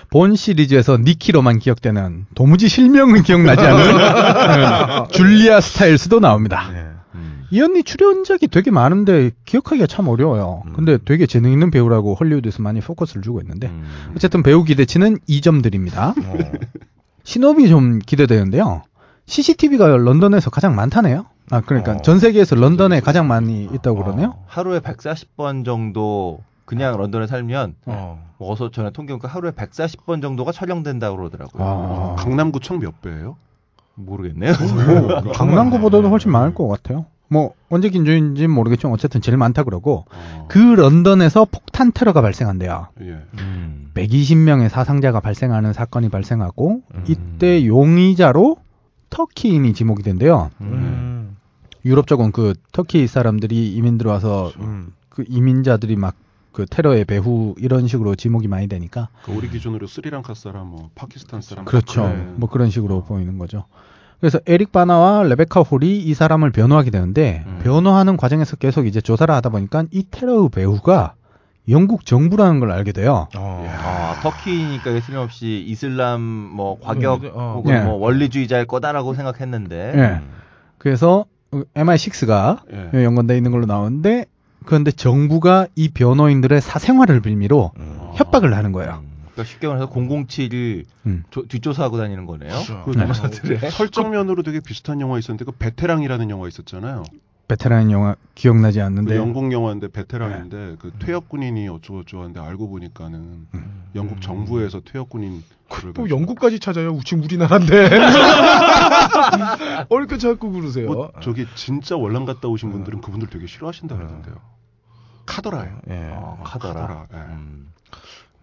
[0.09, 6.69] 본 시리즈에서 니키로만 기억되는 도무지 실명은 기억나지 않는 어, 줄리아 스타일스도 나옵니다.
[6.73, 6.85] 네.
[7.15, 7.45] 음.
[7.51, 10.63] 이 언니 출연작이 되게 많은데 기억하기가 참 어려워요.
[10.65, 10.73] 음.
[10.73, 14.11] 근데 되게 재능 있는 배우라고 헐리우드에서 많이 포커스를 주고 있는데 음.
[14.15, 16.13] 어쨌든 배우 기대치는 2점 드립니다.
[16.25, 16.37] 어.
[17.23, 18.81] 신업이 좀 기대되는데요.
[19.27, 21.27] CCTV가 런던에서 가장 많다네요.
[21.51, 22.01] 아 그러니까 어.
[22.01, 24.35] 전 세계에서 런던에 가장 많이 있다고 그러네요.
[24.47, 28.25] 하루에 140번 정도 그냥 런던에 살면 어.
[28.37, 31.63] 뭐 어서 전에 통계니까 하루에 140번 정도가 촬영된다고 그러더라고요.
[31.63, 32.15] 아.
[32.17, 33.35] 강남구청 몇 배예요?
[33.95, 34.53] 모르겠네요.
[35.23, 37.05] 뭐, 강남구보다도 훨씬 많을 것 같아요.
[37.27, 40.45] 뭐 언제 긴주인지는 모르겠지만 어쨌든 제일 많다 그러고 어.
[40.49, 42.87] 그 런던에서 폭탄 테러가 발생한대요.
[43.01, 43.17] 예.
[43.39, 43.91] 음.
[43.93, 47.03] 120명의 사상자가 발생하는 사건이 발생하고 음.
[47.07, 48.57] 이때 용의자로
[49.09, 50.51] 터키인이 지목이 된대요.
[50.61, 51.10] 음.
[51.85, 54.93] 유럽 쪽은 그 터키 사람들이 이민 들어와서 음.
[55.09, 56.15] 그 이민자들이 막
[56.51, 61.41] 그 테러의 배후 이런 식으로 지목이 많이 되니까 그 우리 기준으로 스리랑카 사람, 뭐 파키스탄
[61.41, 62.07] 사람, 그렇죠.
[62.07, 62.15] 네.
[62.35, 63.65] 뭐 그런 식으로 보이는 거죠.
[64.19, 67.59] 그래서 에릭 바나와 레베카 홀이 이 사람을 변호하게 되는데 음.
[67.63, 71.15] 변호하는 과정에서 계속 이제 조사를 하다 보니까 이 테러의 배후가
[71.69, 73.27] 영국 정부라는 걸 알게 돼요.
[73.35, 73.65] 어.
[73.83, 77.53] 아, 터키니까 틀림없이 이슬람 뭐 과격 음, 어.
[77.55, 77.79] 혹은 예.
[77.79, 80.21] 뭐 원리주의자일 거다라고 생각했는데 예.
[80.77, 82.59] 그래서 MI6가
[82.93, 83.03] 예.
[83.03, 84.25] 연관돼 있는 걸로 나오는데
[84.65, 87.99] 그런데 정부가 이 변호인들의 사생활을 빌미로 음.
[88.15, 89.01] 협박을 하는 거예요.
[89.03, 91.23] 음, 그러니까 쉽게 말해서 007을 음.
[91.31, 92.51] 조- 뒷조사하고 다니는 거네요.
[92.51, 92.83] 그렇죠.
[92.85, 93.71] 그 남자들의.
[93.71, 97.03] 설정면으로 되게 비슷한 영화 있었는데 그 베테랑이라는 영화 있었잖아요.
[97.47, 102.69] 베테랑 영화 기억나지 그 않는데 영국 영화인데 베테랑인데 그 퇴역 군인이 어쩌고 저쩌고 하는데 알고
[102.69, 103.47] 보니까는
[103.95, 105.43] 영국 정부에서 퇴역 군인
[105.95, 106.99] 뭐 영국까지 찾아요.
[107.05, 107.89] 지금 우리나라인데.
[109.89, 110.87] 어, 이렇게 자꾸 그러세요.
[110.91, 114.35] 뭐 저기 진짜 월남 갔다 오신 분들은 그분들 되게 싫어하신다 그러던데요.
[115.25, 115.77] 카더라예요.
[115.89, 116.09] 예.
[116.13, 116.73] 어, 카더라.
[116.73, 117.17] 카더라, 예.
[117.17, 117.71] 음.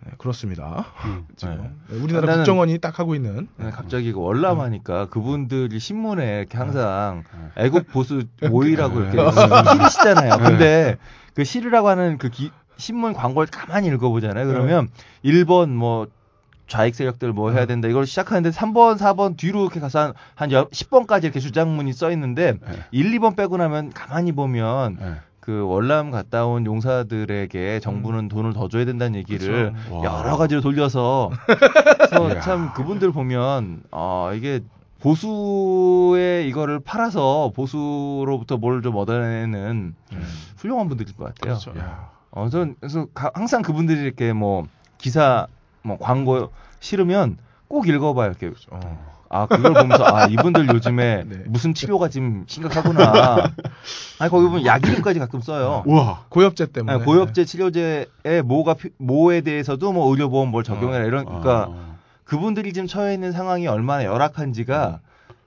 [0.05, 0.87] 네, 그렇습니다.
[1.05, 1.27] 음.
[1.37, 6.57] 지금 네, 우리나라 나는- 국정원이 딱 하고 있는 근데 갑자기 그 월남하니까 그분들이 신문에 이렇게
[6.57, 7.25] 항상
[7.57, 7.65] 네.
[7.65, 9.31] 애국 보수 모의라고 이렇게 네.
[9.73, 10.39] 실으시잖아요.
[10.39, 10.97] 근데
[11.35, 14.47] 그 실으라고 하는 그 기- 신문 광고를 가만히 읽어보잖아요.
[14.47, 14.89] 그러면
[15.25, 16.07] 1번 뭐
[16.69, 21.25] 좌익 세력들 뭐 해야 된다 이걸 시작하는데 3번, 4번 뒤로 이렇게 가서 한, 한 10번까지
[21.25, 22.79] 이렇게 주장문이 써 있는데 네.
[22.93, 25.15] 1, 2번 빼고 나면 가만히 보면 네.
[25.41, 29.73] 그 월남 갔다 온 용사들에게 정부는 돈을 더 줘야 된다는 얘기를.
[30.05, 32.41] 여러 가지로 돌려서 그래서.
[32.41, 34.61] 참 그분들 보면 아 이게
[35.01, 39.95] 보수의 이거를 팔아서 보수로부터 뭘 좀 얻어내는
[40.59, 41.59] 훌륭한 분들일 것 같아요.
[41.59, 41.79] 그렇죠.
[41.81, 42.11] 야.
[42.31, 44.67] 어, 저는 그래서 가- 항상 그분들이 이렇게 뭐
[44.99, 45.47] 기사
[45.83, 46.51] 뭐 광고
[46.81, 47.39] 싫으면
[47.69, 48.31] 꼭 읽어봐요.
[48.31, 49.09] 이렇게 어.
[49.31, 51.37] 아 그걸 보면서 아 이분들 요즘에 네.
[51.47, 53.53] 무슨 치료가 지금 심각하구나.
[54.19, 55.83] 아니 거기 보면 약 이름까지 가끔 써요.
[55.87, 56.25] 우와.
[56.31, 56.93] 고엽제 때문에.
[56.97, 61.97] 아니, 고엽제 치료제의 모가 피- 모에 대해서도 뭐 의료보험 뭘 적용해라 이런 그러니까 아.
[62.25, 65.01] 그분들이 지금 처해 있는 상황이 얼마나 열악한지가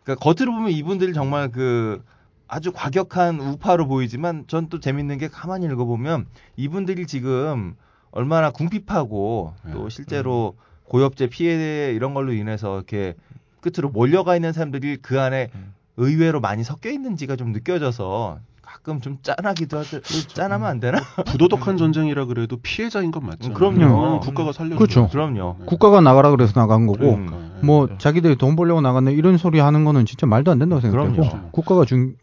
[0.03, 2.03] 그러니까 겉으로 보면 이분들이 정말 그
[2.47, 6.25] 아주 과격한 우파로 보이지만 전 또 재밌는 게 가만히 읽어보면
[6.55, 7.75] 이분들이 지금
[8.11, 9.89] 얼마나 궁핍하고 또 네.
[9.89, 10.55] 실제로
[10.85, 13.15] 고엽제 피해 이런 걸로 인해서 이렇게
[13.61, 15.73] 끝으로 몰려가 있는 사람들이 그 안에 음.
[15.97, 20.01] 의외로 많이 섞여 있는지가 좀 느껴져서 가끔 좀 짠하기도 하죠.
[20.33, 20.99] 짠하면 안 되나?
[21.25, 23.53] 부도덕한 전쟁이라 그래도 피해자인 건 맞죠.
[23.53, 24.21] 그럼요.
[24.21, 24.75] 국가가 살려.
[24.77, 25.07] 그렇죠.
[25.09, 25.57] 그럼요.
[25.59, 25.65] 네.
[25.65, 27.25] 국가가 나가라 그래서 나간 거고 음.
[27.27, 27.65] 그러니까, 예.
[27.65, 31.51] 뭐 자기들이 돈 벌려고 나갔네 이런 소리 하는 거는 진짜 말도 안 된다고 생각하고 그럼요.
[31.51, 32.15] 국가가 준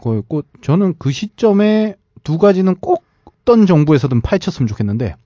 [0.00, 3.04] 거였고 저는 그 시점에 두 가지는 꼭
[3.50, 5.16] 어떤 정부에서든 파헤쳤으면 좋겠는데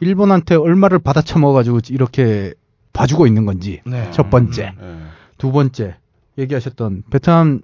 [0.00, 2.54] 일본한테 얼마를 받아쳐 먹어가지고 이렇게
[2.94, 4.10] 봐주고 있는 건지 네.
[4.12, 4.96] 첫 번째 예.
[5.36, 5.96] 두 번째
[6.38, 7.60] 얘기하셨던 베트남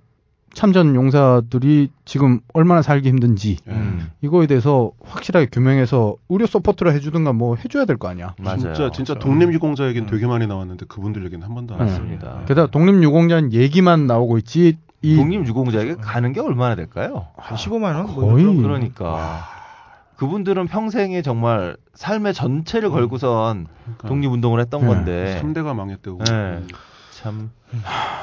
[0.53, 3.73] 참전 용사들이 지금 얼마나 살기 힘든지 예.
[3.73, 4.11] 음.
[4.21, 8.35] 이거에 대해서 확실하게 규명해서 의료 서포트를 해주든가 뭐 해줘야 될 거 아니야.
[8.39, 8.59] 맞아요.
[8.59, 11.87] 진짜 진짜 독립유공자 얘기는 되게 많이 나왔는데 그분들 얘기는 한 번도 안 네.
[11.87, 12.25] 했습니다.
[12.27, 12.47] 맞습니다.
[12.49, 17.29] 게다가 독립유공자는 얘기만 나오고 있지 이 독립유공자에게 가는 게 얼마나 될까요?
[17.39, 18.07] 한 15만 원?
[18.07, 19.56] 뭐 거의 그러니까
[20.17, 24.87] 그분들은 평생에 정말 삶의 전체를 걸고선 그러니까 독립운동을 했던 네.
[24.87, 26.25] 건데 3대가 망했대고.
[26.25, 26.63] 네.
[27.13, 27.51] 참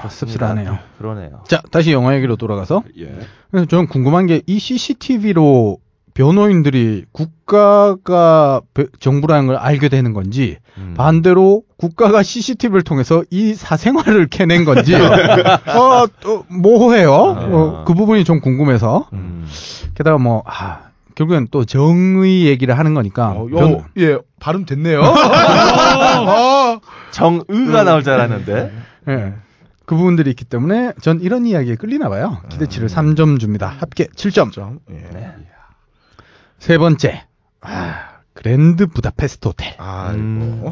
[0.09, 0.77] 씁쓸하네요.
[0.97, 1.43] 그러네요.
[1.47, 3.11] 자 다시 영화 얘기로 돌아가서 예.
[3.51, 5.77] 그래서 저는 궁금한 게 이 CCTV로
[6.13, 10.93] 변호인들이 국가가 베- 정부라는 걸 알게 되는 건지 음.
[10.95, 14.93] 반대로 국가가 CCTV를 통해서 이 사생활을 캐낸 건지
[15.75, 17.11] 어, 또 뭐해요?
[17.11, 19.47] 어, 그 부분이 좀 궁금해서 음.
[19.95, 20.81] 게다가 뭐 아,
[21.15, 25.01] 결국엔 또 정의 얘기를 하는 거니까 어, 변- 요, 예, 발음 됐네요.
[25.01, 26.79] 어.
[27.11, 28.71] 정의가 나올 줄 알았는데.
[29.09, 29.33] 예.
[29.85, 32.41] 그 부분들이 있기 때문에 전 이런 이야기에 끌리나 봐요.
[32.49, 33.67] 기대치를 3점 줍니다.
[33.79, 34.51] 합계 7점.
[34.51, 34.79] 점.
[34.89, 34.95] 예.
[35.13, 35.33] 네.
[36.57, 37.25] 세 번째.
[37.61, 37.95] 아,
[38.33, 39.75] 그랜드 부다페스트 호텔.
[39.77, 40.17] 아이고.
[40.17, 40.71] 음.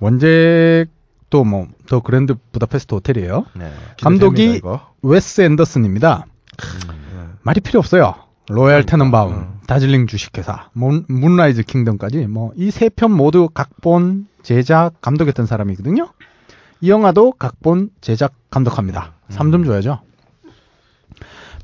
[0.00, 3.44] 원작도 뭐 더 그랜드 부다페스트 호텔이에요.
[3.54, 3.70] 네.
[4.02, 4.60] 감독이.
[5.02, 6.26] 웨스 앤더슨입니다.
[7.42, 8.14] 말이 필요 없어요.
[8.48, 9.55] Royal 테넌바움, 음.
[9.66, 16.08] 다즐링 주식회사, 문, Moonrise Kingdom까지 뭐 이 세 편 모두 각본, 제작, 감독했던 사람이거든요.
[16.80, 19.14] 이 영화도 각본, 제작, 감독합니다.
[19.30, 20.00] 3점 줘야죠.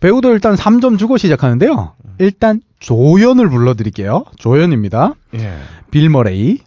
[0.01, 1.93] 배우도 일단 3점 주고 시작하는데요.
[2.19, 4.25] 일단 조연을 불러드릴게요.
[4.37, 5.15] 조연입니다.
[5.35, 5.59] 예.
[5.93, 6.59] 빌 머레이,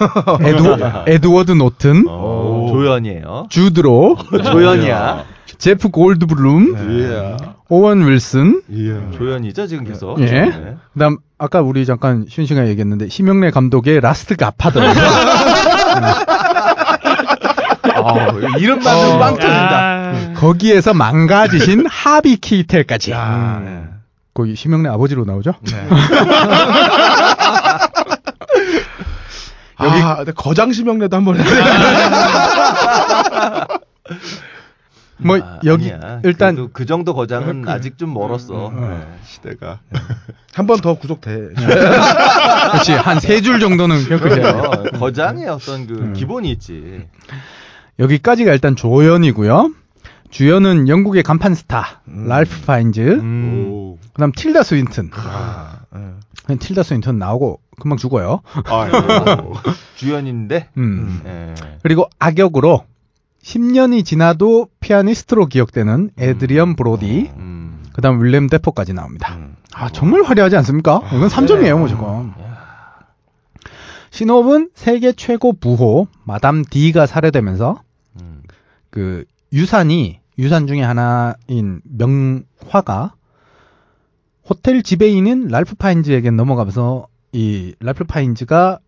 [0.40, 3.46] 에드, 에드워드 노튼, 어, 조연이에요.
[3.50, 5.24] 주드 로, 조연이야.
[5.58, 7.36] 제프 골드블룸, 예.
[7.68, 9.16] 오웬 윌슨, 예.
[9.16, 10.18] 조연이죠 지금 계속.
[10.20, 10.26] 예.
[10.26, 10.76] 네.
[10.92, 14.80] 그 다음 아까 우리 잠깐 슌 씨가 얘기했는데 심형래 감독의 Last Godfather
[18.02, 18.26] 아,
[18.58, 19.78] 이름만 들으면 빵 터진다.
[19.78, 24.00] 아, 거기에서 망가지신 하비 키텔까지 야, 음.
[24.32, 25.52] 거기 심형래 아버지로 나오죠?
[25.62, 25.88] 네.
[29.82, 31.44] 여기 아, 근데 거장 심형래도 한번 돼.
[35.22, 36.20] 뭐 아, 여기 아니야.
[36.24, 38.72] 일단 그 정도 거장은 아직 좀 멀었어.
[38.74, 39.80] 네, 시대가.
[40.54, 41.50] 한 번 더 구속돼.
[42.72, 44.02] 그렇지 한 세 줄 정도는.
[44.18, 46.12] 그래서 거장의 어떤 그 음.
[46.14, 47.06] 기본이 있지.
[47.98, 49.70] 여기까지가 일단 조연이고요.
[50.30, 52.26] 주연은 영국의 간판 스타 음.
[52.26, 53.66] 랄프 파인즈, 음.
[53.68, 53.98] 오.
[54.14, 55.10] 그다음 틸다 스윈튼.
[55.14, 56.56] 아, 예.
[56.56, 58.40] 틸다 스윈튼 나오고 금방 죽어요.
[58.64, 59.54] 아이고.
[59.96, 60.68] 주연인데.
[60.76, 61.20] 음.
[61.24, 61.54] 예.
[61.82, 62.84] 그리고 악역으로
[63.42, 67.82] 10년이 지나도 피아니스트로 기억되는 에드리언 브로디, 음.
[67.94, 69.34] 그다음 윌렘 데포까지 나옵니다.
[69.34, 69.56] 음.
[69.72, 71.02] 아 정말 화려하지 않습니까?
[71.12, 72.34] 이건 3점이에요 무조건.
[74.10, 77.80] 신업은 세계 최고 부호 마담 D가 살해되면서
[78.20, 78.42] 음.
[78.90, 83.14] 그 유산이 유산 중에 하나인 명화가
[84.50, 88.80] 호텔 지배인인 랄프 파인즈에게 넘어가면서 이 랄프 파인즈가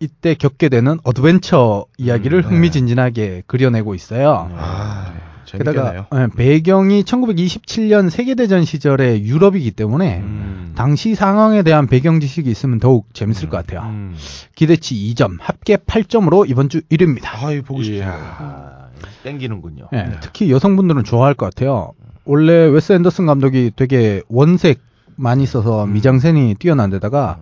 [0.00, 2.48] 이때 겪게 되는 어드벤처 이야기를 음, 네.
[2.48, 4.50] 흥미진진하게 그려내고 있어요.
[4.56, 5.14] 아,
[5.46, 6.06] 게다가 재밌겠네요.
[6.14, 10.72] 예, 배경이 1927년 세계대전 시절의 유럽이기 때문에 음.
[10.74, 13.88] 당시 상황에 대한 배경 지식이 있으면 더욱 재밌을 것 같아요.
[13.88, 14.16] 음.
[14.56, 17.44] 기대치 2점, 합계 8점으로 이번 주 1위입니다.
[17.44, 17.98] 아이 보고 싶어.
[17.98, 18.10] 이야.
[18.10, 18.88] 아,
[19.22, 19.90] 땡기는군요.
[19.94, 21.92] 예, 특히 여성분들은 좋아할 것 같아요.
[22.24, 24.80] 원래 웨스 앤더슨 감독이 되게 원색
[25.16, 27.38] 많이 써서 미장센이 뛰어난 데다가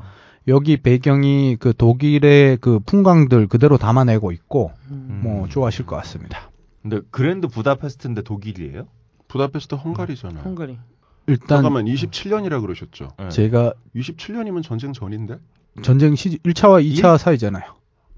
[0.49, 6.51] 여기 배경이 그 독일의 그 풍광들 그대로 담아내고 있고 뭐 좋아하실 것 같습니다.
[6.83, 8.87] 근데 그랜드 부다페스트인데 독일이에요?
[9.29, 10.41] 부다페스트 헝가리잖아.
[10.41, 10.79] 헝가리.
[11.29, 13.09] 일단 잠깐만 27년이라 그러셨죠?
[13.19, 13.29] 네.
[13.29, 15.39] 제가 27년이면 전쟁 전인데?
[15.83, 17.65] 전쟁 시 1차와 2차 사이잖아요.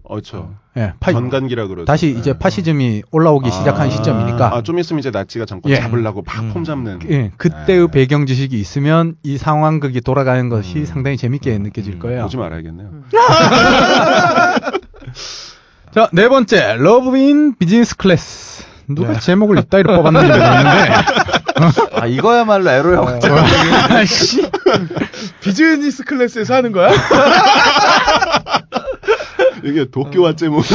[0.07, 1.87] 어, 저 예, 파, 전간기라 그러죠.
[1.87, 5.77] 다시 이제 파시즘이 올라오기 시작한 시점이니까 아, 좀 있으면 이제 나치가 정권 예.
[5.77, 6.53] 잡으려고 막 음.
[6.53, 6.99] 폼 잡는.
[7.09, 7.87] 예, 그때의 아.
[7.87, 10.85] 배경 지식이 있으면 이 상황극이 돌아가는 것이 음.
[10.85, 11.99] 상당히 재밌게 느껴질 음.
[12.01, 12.25] 거예요.
[12.25, 12.91] 보지 말아야겠네요.
[15.95, 18.65] 자, 네 번째, Love in Business Class.
[18.89, 19.21] 누가 네.
[19.21, 20.93] 제목을 이따위로 뽑았는지 모르겠는데.
[21.97, 23.21] 아 이거야말로 에로 형.
[23.97, 24.47] 아씨.
[25.41, 26.91] 비즈니스 클래스에서 하는 거야?
[29.65, 30.69] 이게 도쿄와 제목이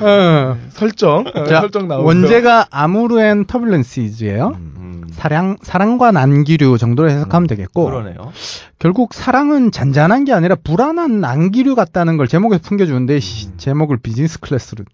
[0.00, 0.56] 어.
[0.70, 1.24] 설정.
[1.34, 2.06] 어, 자, 설정 나오고.
[2.06, 4.56] 원제가 Amour and Turbulences예요.
[4.56, 5.06] 음.
[5.12, 8.32] 사랑 사랑과 난기류 정도로 해석하면 되겠고 그러네요.
[8.78, 13.54] 결국 사랑은 잔잔한 게 아니라 불안한 난기류 같다는 걸 제목에서 풍겨주는데 시- 음.
[13.56, 14.84] 제목을 비즈니스 클래스로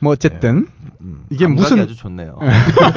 [0.00, 0.66] 뭐 어쨌든
[1.02, 1.24] 음.
[1.30, 2.38] 이게 무슨 아주 좋네요.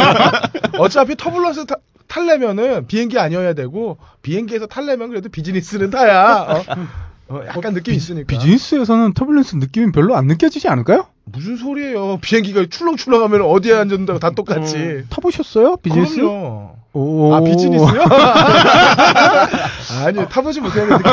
[0.79, 1.75] 어차피 turbulence 타,
[2.13, 6.63] 탈려면은 비행기 아니어야 되고 비행기에서 탈려면 그래도 비즈니스는 타야 어?
[7.29, 11.07] 어, 약간 느낌 있으니까 비즈니스에서는 터블런스 느낌이 별로 안 느껴지지 않을까요?
[11.23, 16.17] 무슨 소리예요 비행기가 출렁출렁하면 어디에 앉았는다고 다 똑같이 타보셨어요 비즈니스?
[16.17, 17.33] 그럼요 오.
[17.33, 18.03] 아 비즈니스요?
[20.05, 21.09] 아니 타보지 못했는데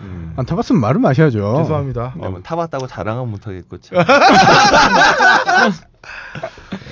[0.00, 0.32] 음.
[0.36, 1.58] 안 타봤으면 말을 마셔야죠.
[1.58, 3.98] 죄송합니다 어, 뭐 타봤다고 자랑은 못하겠고 참.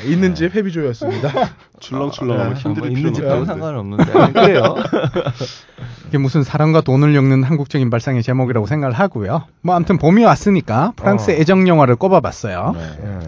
[0.05, 1.31] 있는 집 회비조였습니다
[1.81, 3.53] 출렁출렁하면 아, 뭐 힘들 있는 필요는 집하고 없는데.
[3.53, 4.75] 상관없는데 그래요.
[6.09, 9.45] 이게 무슨 사랑과 돈을 엮는 한국적인 발상의 제목이라고 생각을 하고요.
[9.63, 11.35] 뭐 아무튼 봄이 왔으니까 프랑스 어.
[11.35, 12.73] 애정 영화를 꼽아봤어요.
[12.77, 12.99] 네.
[13.05, 13.19] 예.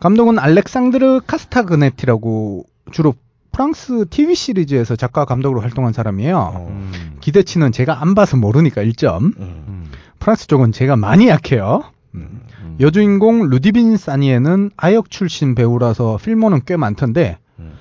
[0.00, 3.14] 감독은 알렉상드르 카스타그네티라고 주로
[3.50, 6.36] 프랑스 TV 시리즈에서 작가 감독으로 활동한 사람이에요.
[6.38, 6.66] 어.
[6.70, 7.16] 음.
[7.20, 9.18] 기대치는 제가 안 봐서 모르니까 1점.
[9.22, 9.34] 음.
[9.38, 9.90] 음.
[10.20, 11.82] 프랑스 쪽은 제가 많이 약해요.
[12.14, 12.42] 음.
[12.80, 17.72] 여주인공 루디빈 사니에는 아역 출신 배우라서 필모는 꽤 많던데 음.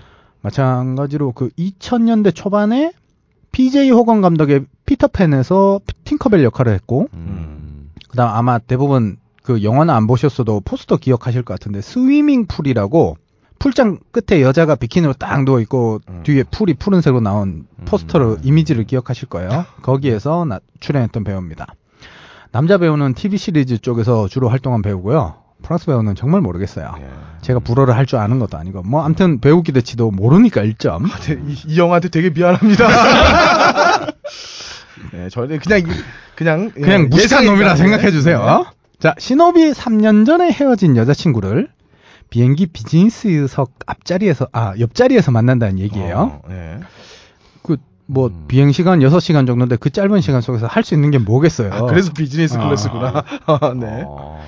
[0.41, 2.91] 마찬가지로 그 2000년대 초반에
[3.51, 7.91] PJ 호건 감독의 피터팬에서 팅커벨 역할을 했고 음.
[8.09, 13.17] 그다음 아마 대부분 그 영화는 안 보셨어도 포스터 기억하실 것 같은데 Swimming Pool이라고
[13.59, 16.21] 풀장 끝에 여자가 비키니로 딱 누워 있고 음.
[16.23, 18.37] 뒤에 풀이 푸른색으로 나온 포스터를 음.
[18.43, 19.65] 이미지를 기억하실 거예요.
[19.81, 21.67] 거기에서 나- 출연했던 배우입니다.
[22.57, 25.35] 남자 배우는 TV 시리즈 쪽에서 주로 활동한 배우고요.
[25.61, 26.91] 프랑스 배우는 정말 모르겠어요.
[26.99, 27.07] 예.
[27.41, 31.05] 제가 불어를 할 줄 아는 것도 아니고 뭐 아무튼 배우 기대치도 모르니까 1점.
[31.47, 32.87] 이, 이 영화한테 되게 미안합니다.
[35.13, 36.03] 네, 저는 그냥 이-
[36.35, 37.45] 그냥 예, 그냥 무식한.
[37.45, 38.39] 놈이라 생각해 주세요.
[38.43, 38.63] 네.
[38.99, 41.67] 자, 신업이 3년 전에 헤어진 여자친구를
[42.31, 46.41] 비행기 비즈니스석 앞자리에서 아 옆자리에서 만난다는 얘기예요.
[46.43, 46.79] 어, 예.
[48.13, 48.45] 그뭐 음.
[48.47, 51.73] 비행 시간 6시간 정도인데 그 짧은 시간 속에서 할 수 있는 게 뭐겠어요.
[51.73, 52.63] 아, 그래서 비즈니스 아.
[52.65, 53.23] 클래스구나.
[53.79, 54.03] 네.
[54.07, 54.41] 어.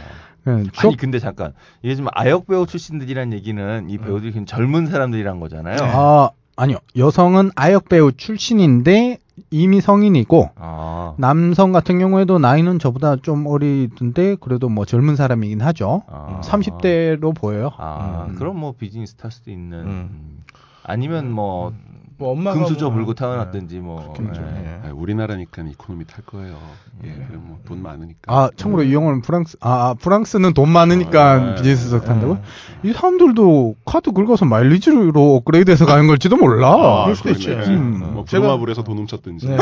[0.45, 1.53] 네, 추억- 아니 근데 잠깐
[1.84, 5.77] 이게 지금 아역 배우 출신들이란 얘기는 이 배우들이 그냥 젊은 사람들이란 거잖아요.
[5.81, 6.77] 아, 아니요.
[6.95, 9.18] 여성은 아역 배우 출신인데
[9.52, 11.14] 이미 성인이고 아.
[11.18, 16.03] 남성 같은 경우에도 나이는 저보다 좀 어리던데 그래도 뭐 젊은 사람이긴 하죠.
[16.07, 16.41] 아.
[16.44, 17.72] 30대로 보여요.
[17.77, 18.36] 아, 음.
[18.36, 19.77] 그럼 뭐 비즈니스 탈 수도 있는.
[19.80, 19.88] 음.
[20.11, 20.44] 음.
[20.84, 21.73] 아니면 뭐
[22.19, 24.13] 뭐 엄마가 금수저 뭐- 물고 태어났든지 뭐.
[24.13, 24.41] 그렇죠.
[24.41, 24.79] 예.
[24.85, 24.89] 예.
[24.89, 26.57] 아, 우리나라니까 이코노미 탈 거예요.
[27.05, 28.19] 예, 그럼 뭐 돈 많으니까.
[28.27, 32.33] 아, 참고로 이 영화는 프랑스, 아, 아, 프랑스는 돈 많으니까 아, 비즈니스석 탄다고?
[32.33, 32.41] 음.
[32.83, 36.73] 이 사람들도 카드 긁어서 마일리지로 업그레이드해서 가는 걸지도 몰라.
[36.73, 37.29] 아, 그럴 수도.
[37.29, 37.51] 있지.
[37.51, 37.99] 음.
[38.13, 39.47] 뭐 제가- 브로마블에서 돈 훔쳤든지.
[39.47, 39.57] 네.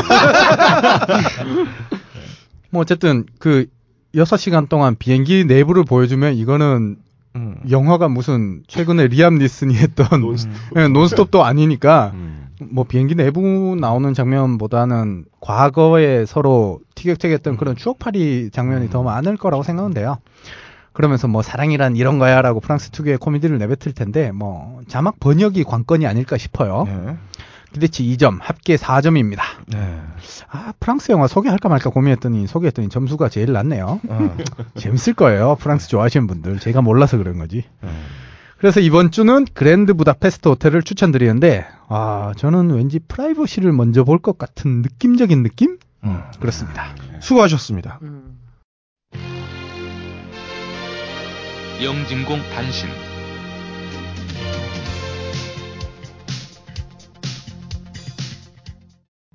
[2.71, 3.67] 뭐 어쨌든 그
[4.15, 6.97] 6시간 동안 비행기 내부를 보여주면 이거는
[7.35, 7.55] 음.
[7.69, 10.53] 영화가 무슨 최근에 리암 니슨이 했던 논스톱.
[10.77, 12.47] 예, 논스톱도 아니니까 음.
[12.61, 19.93] 뭐 비행기 내부 나오는 장면보다는 과거에 서로 티격태격했던 그런 추억팔이 장면이 더 많을 거라고 생각은
[19.93, 20.17] 돼요.
[20.93, 26.38] 그러면서 뭐 사랑이란 이런 거야라고 프랑스 특유의 코미디를 내뱉을 텐데 뭐 자막 번역이 관건이 아닐까
[26.38, 26.85] 싶어요.
[26.88, 27.17] 예.
[27.73, 29.41] 기대치 2점, 합계 4점입니다.
[29.67, 30.01] 네.
[30.49, 33.99] 아 프랑스 영화 소개할까 말까 고민했더니 소개했더니 점수가 제일 낮네요.
[34.07, 34.38] 어.
[34.75, 35.57] 재밌을 거예요.
[35.59, 36.59] 프랑스 좋아하시는 분들.
[36.59, 37.65] 제가 몰라서 그런 거지.
[37.84, 37.89] 음.
[38.57, 44.81] 그래서 이번 주는 그랜드 부다페스트 호텔을 추천드리는데 아 저는 왠지 프라이버시를 먼저 볼 것 같은
[44.81, 45.77] 느낌적인 느낌?
[46.03, 46.21] 음.
[46.39, 46.95] 그렇습니다.
[47.19, 47.99] 수고하셨습니다.
[51.84, 52.89] 영진공 단신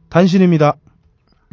[0.08, 0.74] 단신입니다.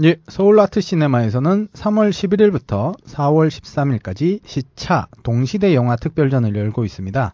[0.03, 7.33] 예, 서울 아트 시네마에서는 3월 11일부터 4월 13일까지 시차 동시대 영화 특별전을 열고 있습니다.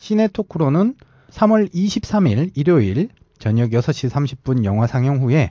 [0.00, 0.94] cine talk로는
[1.30, 5.50] 3월 23일 일요일 저녁 6시 30분 영화 상영 후에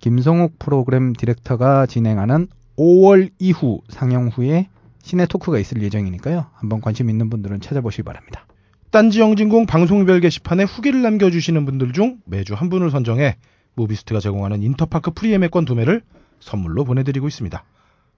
[0.00, 4.68] 김성욱 프로그램 디렉터가 진행하는 5월 이후 상영 후에
[5.02, 6.46] 시네 토크가 있을 예정이니까요.
[6.54, 8.44] 한번 관심 있는 분들은 찾아보시기 바랍니다.
[8.90, 13.36] 딴지 영진공 방송별 게시판에 후기를 남겨주시는 분들 중 매주 한 분을 선정해
[13.74, 16.02] 무비스트가 제공하는 인터파크 프리 예매권 두 매를
[16.40, 17.64] 선물로 보내드리고 있습니다.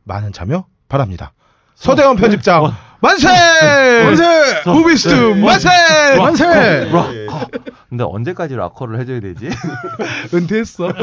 [0.04, 1.34] 많은 참여 바랍니다.
[1.74, 3.28] 서대원 편집장 만세!
[3.28, 4.62] 만세!
[4.66, 5.68] 무비스트 만세!
[6.18, 6.88] 만세!
[7.88, 9.50] 근데 언제까지 락커를 해줘야 되지?
[10.34, 10.92] 은퇴했어.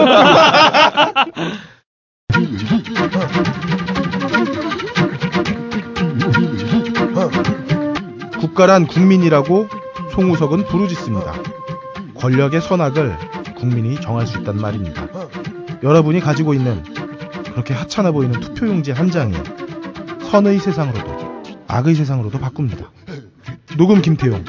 [8.39, 9.67] 국가란 국민이라고
[10.11, 11.33] 송우석은 부르짖습니다.
[12.15, 13.15] 권력의 선악을
[13.57, 15.07] 국민이 정할 수 있단 말입니다.
[15.81, 16.83] 여러분이 가지고 있는
[17.51, 19.35] 그렇게 하찮아 보이는 투표용지 한 장이
[20.29, 21.24] 선의 세상으로도
[21.67, 22.91] 악의 세상으로도 바꿉니다.
[23.77, 24.43] 녹음 김태용,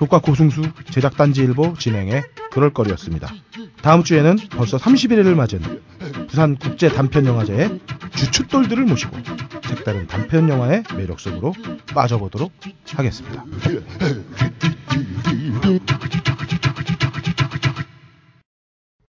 [0.00, 3.32] 효과 고승수 제작 단지 일보 진행의 그럴 거리였습니다.
[3.82, 5.60] 다음 주에는 벌써 31회를 맞은
[6.28, 7.80] 부산 국제 단편 영화제의
[8.14, 9.16] 주춧돌들을 모시고
[9.64, 11.54] 색다른 단편 영화의 매력 속으로
[11.94, 12.52] 빠져보도록
[12.94, 13.44] 하겠습니다.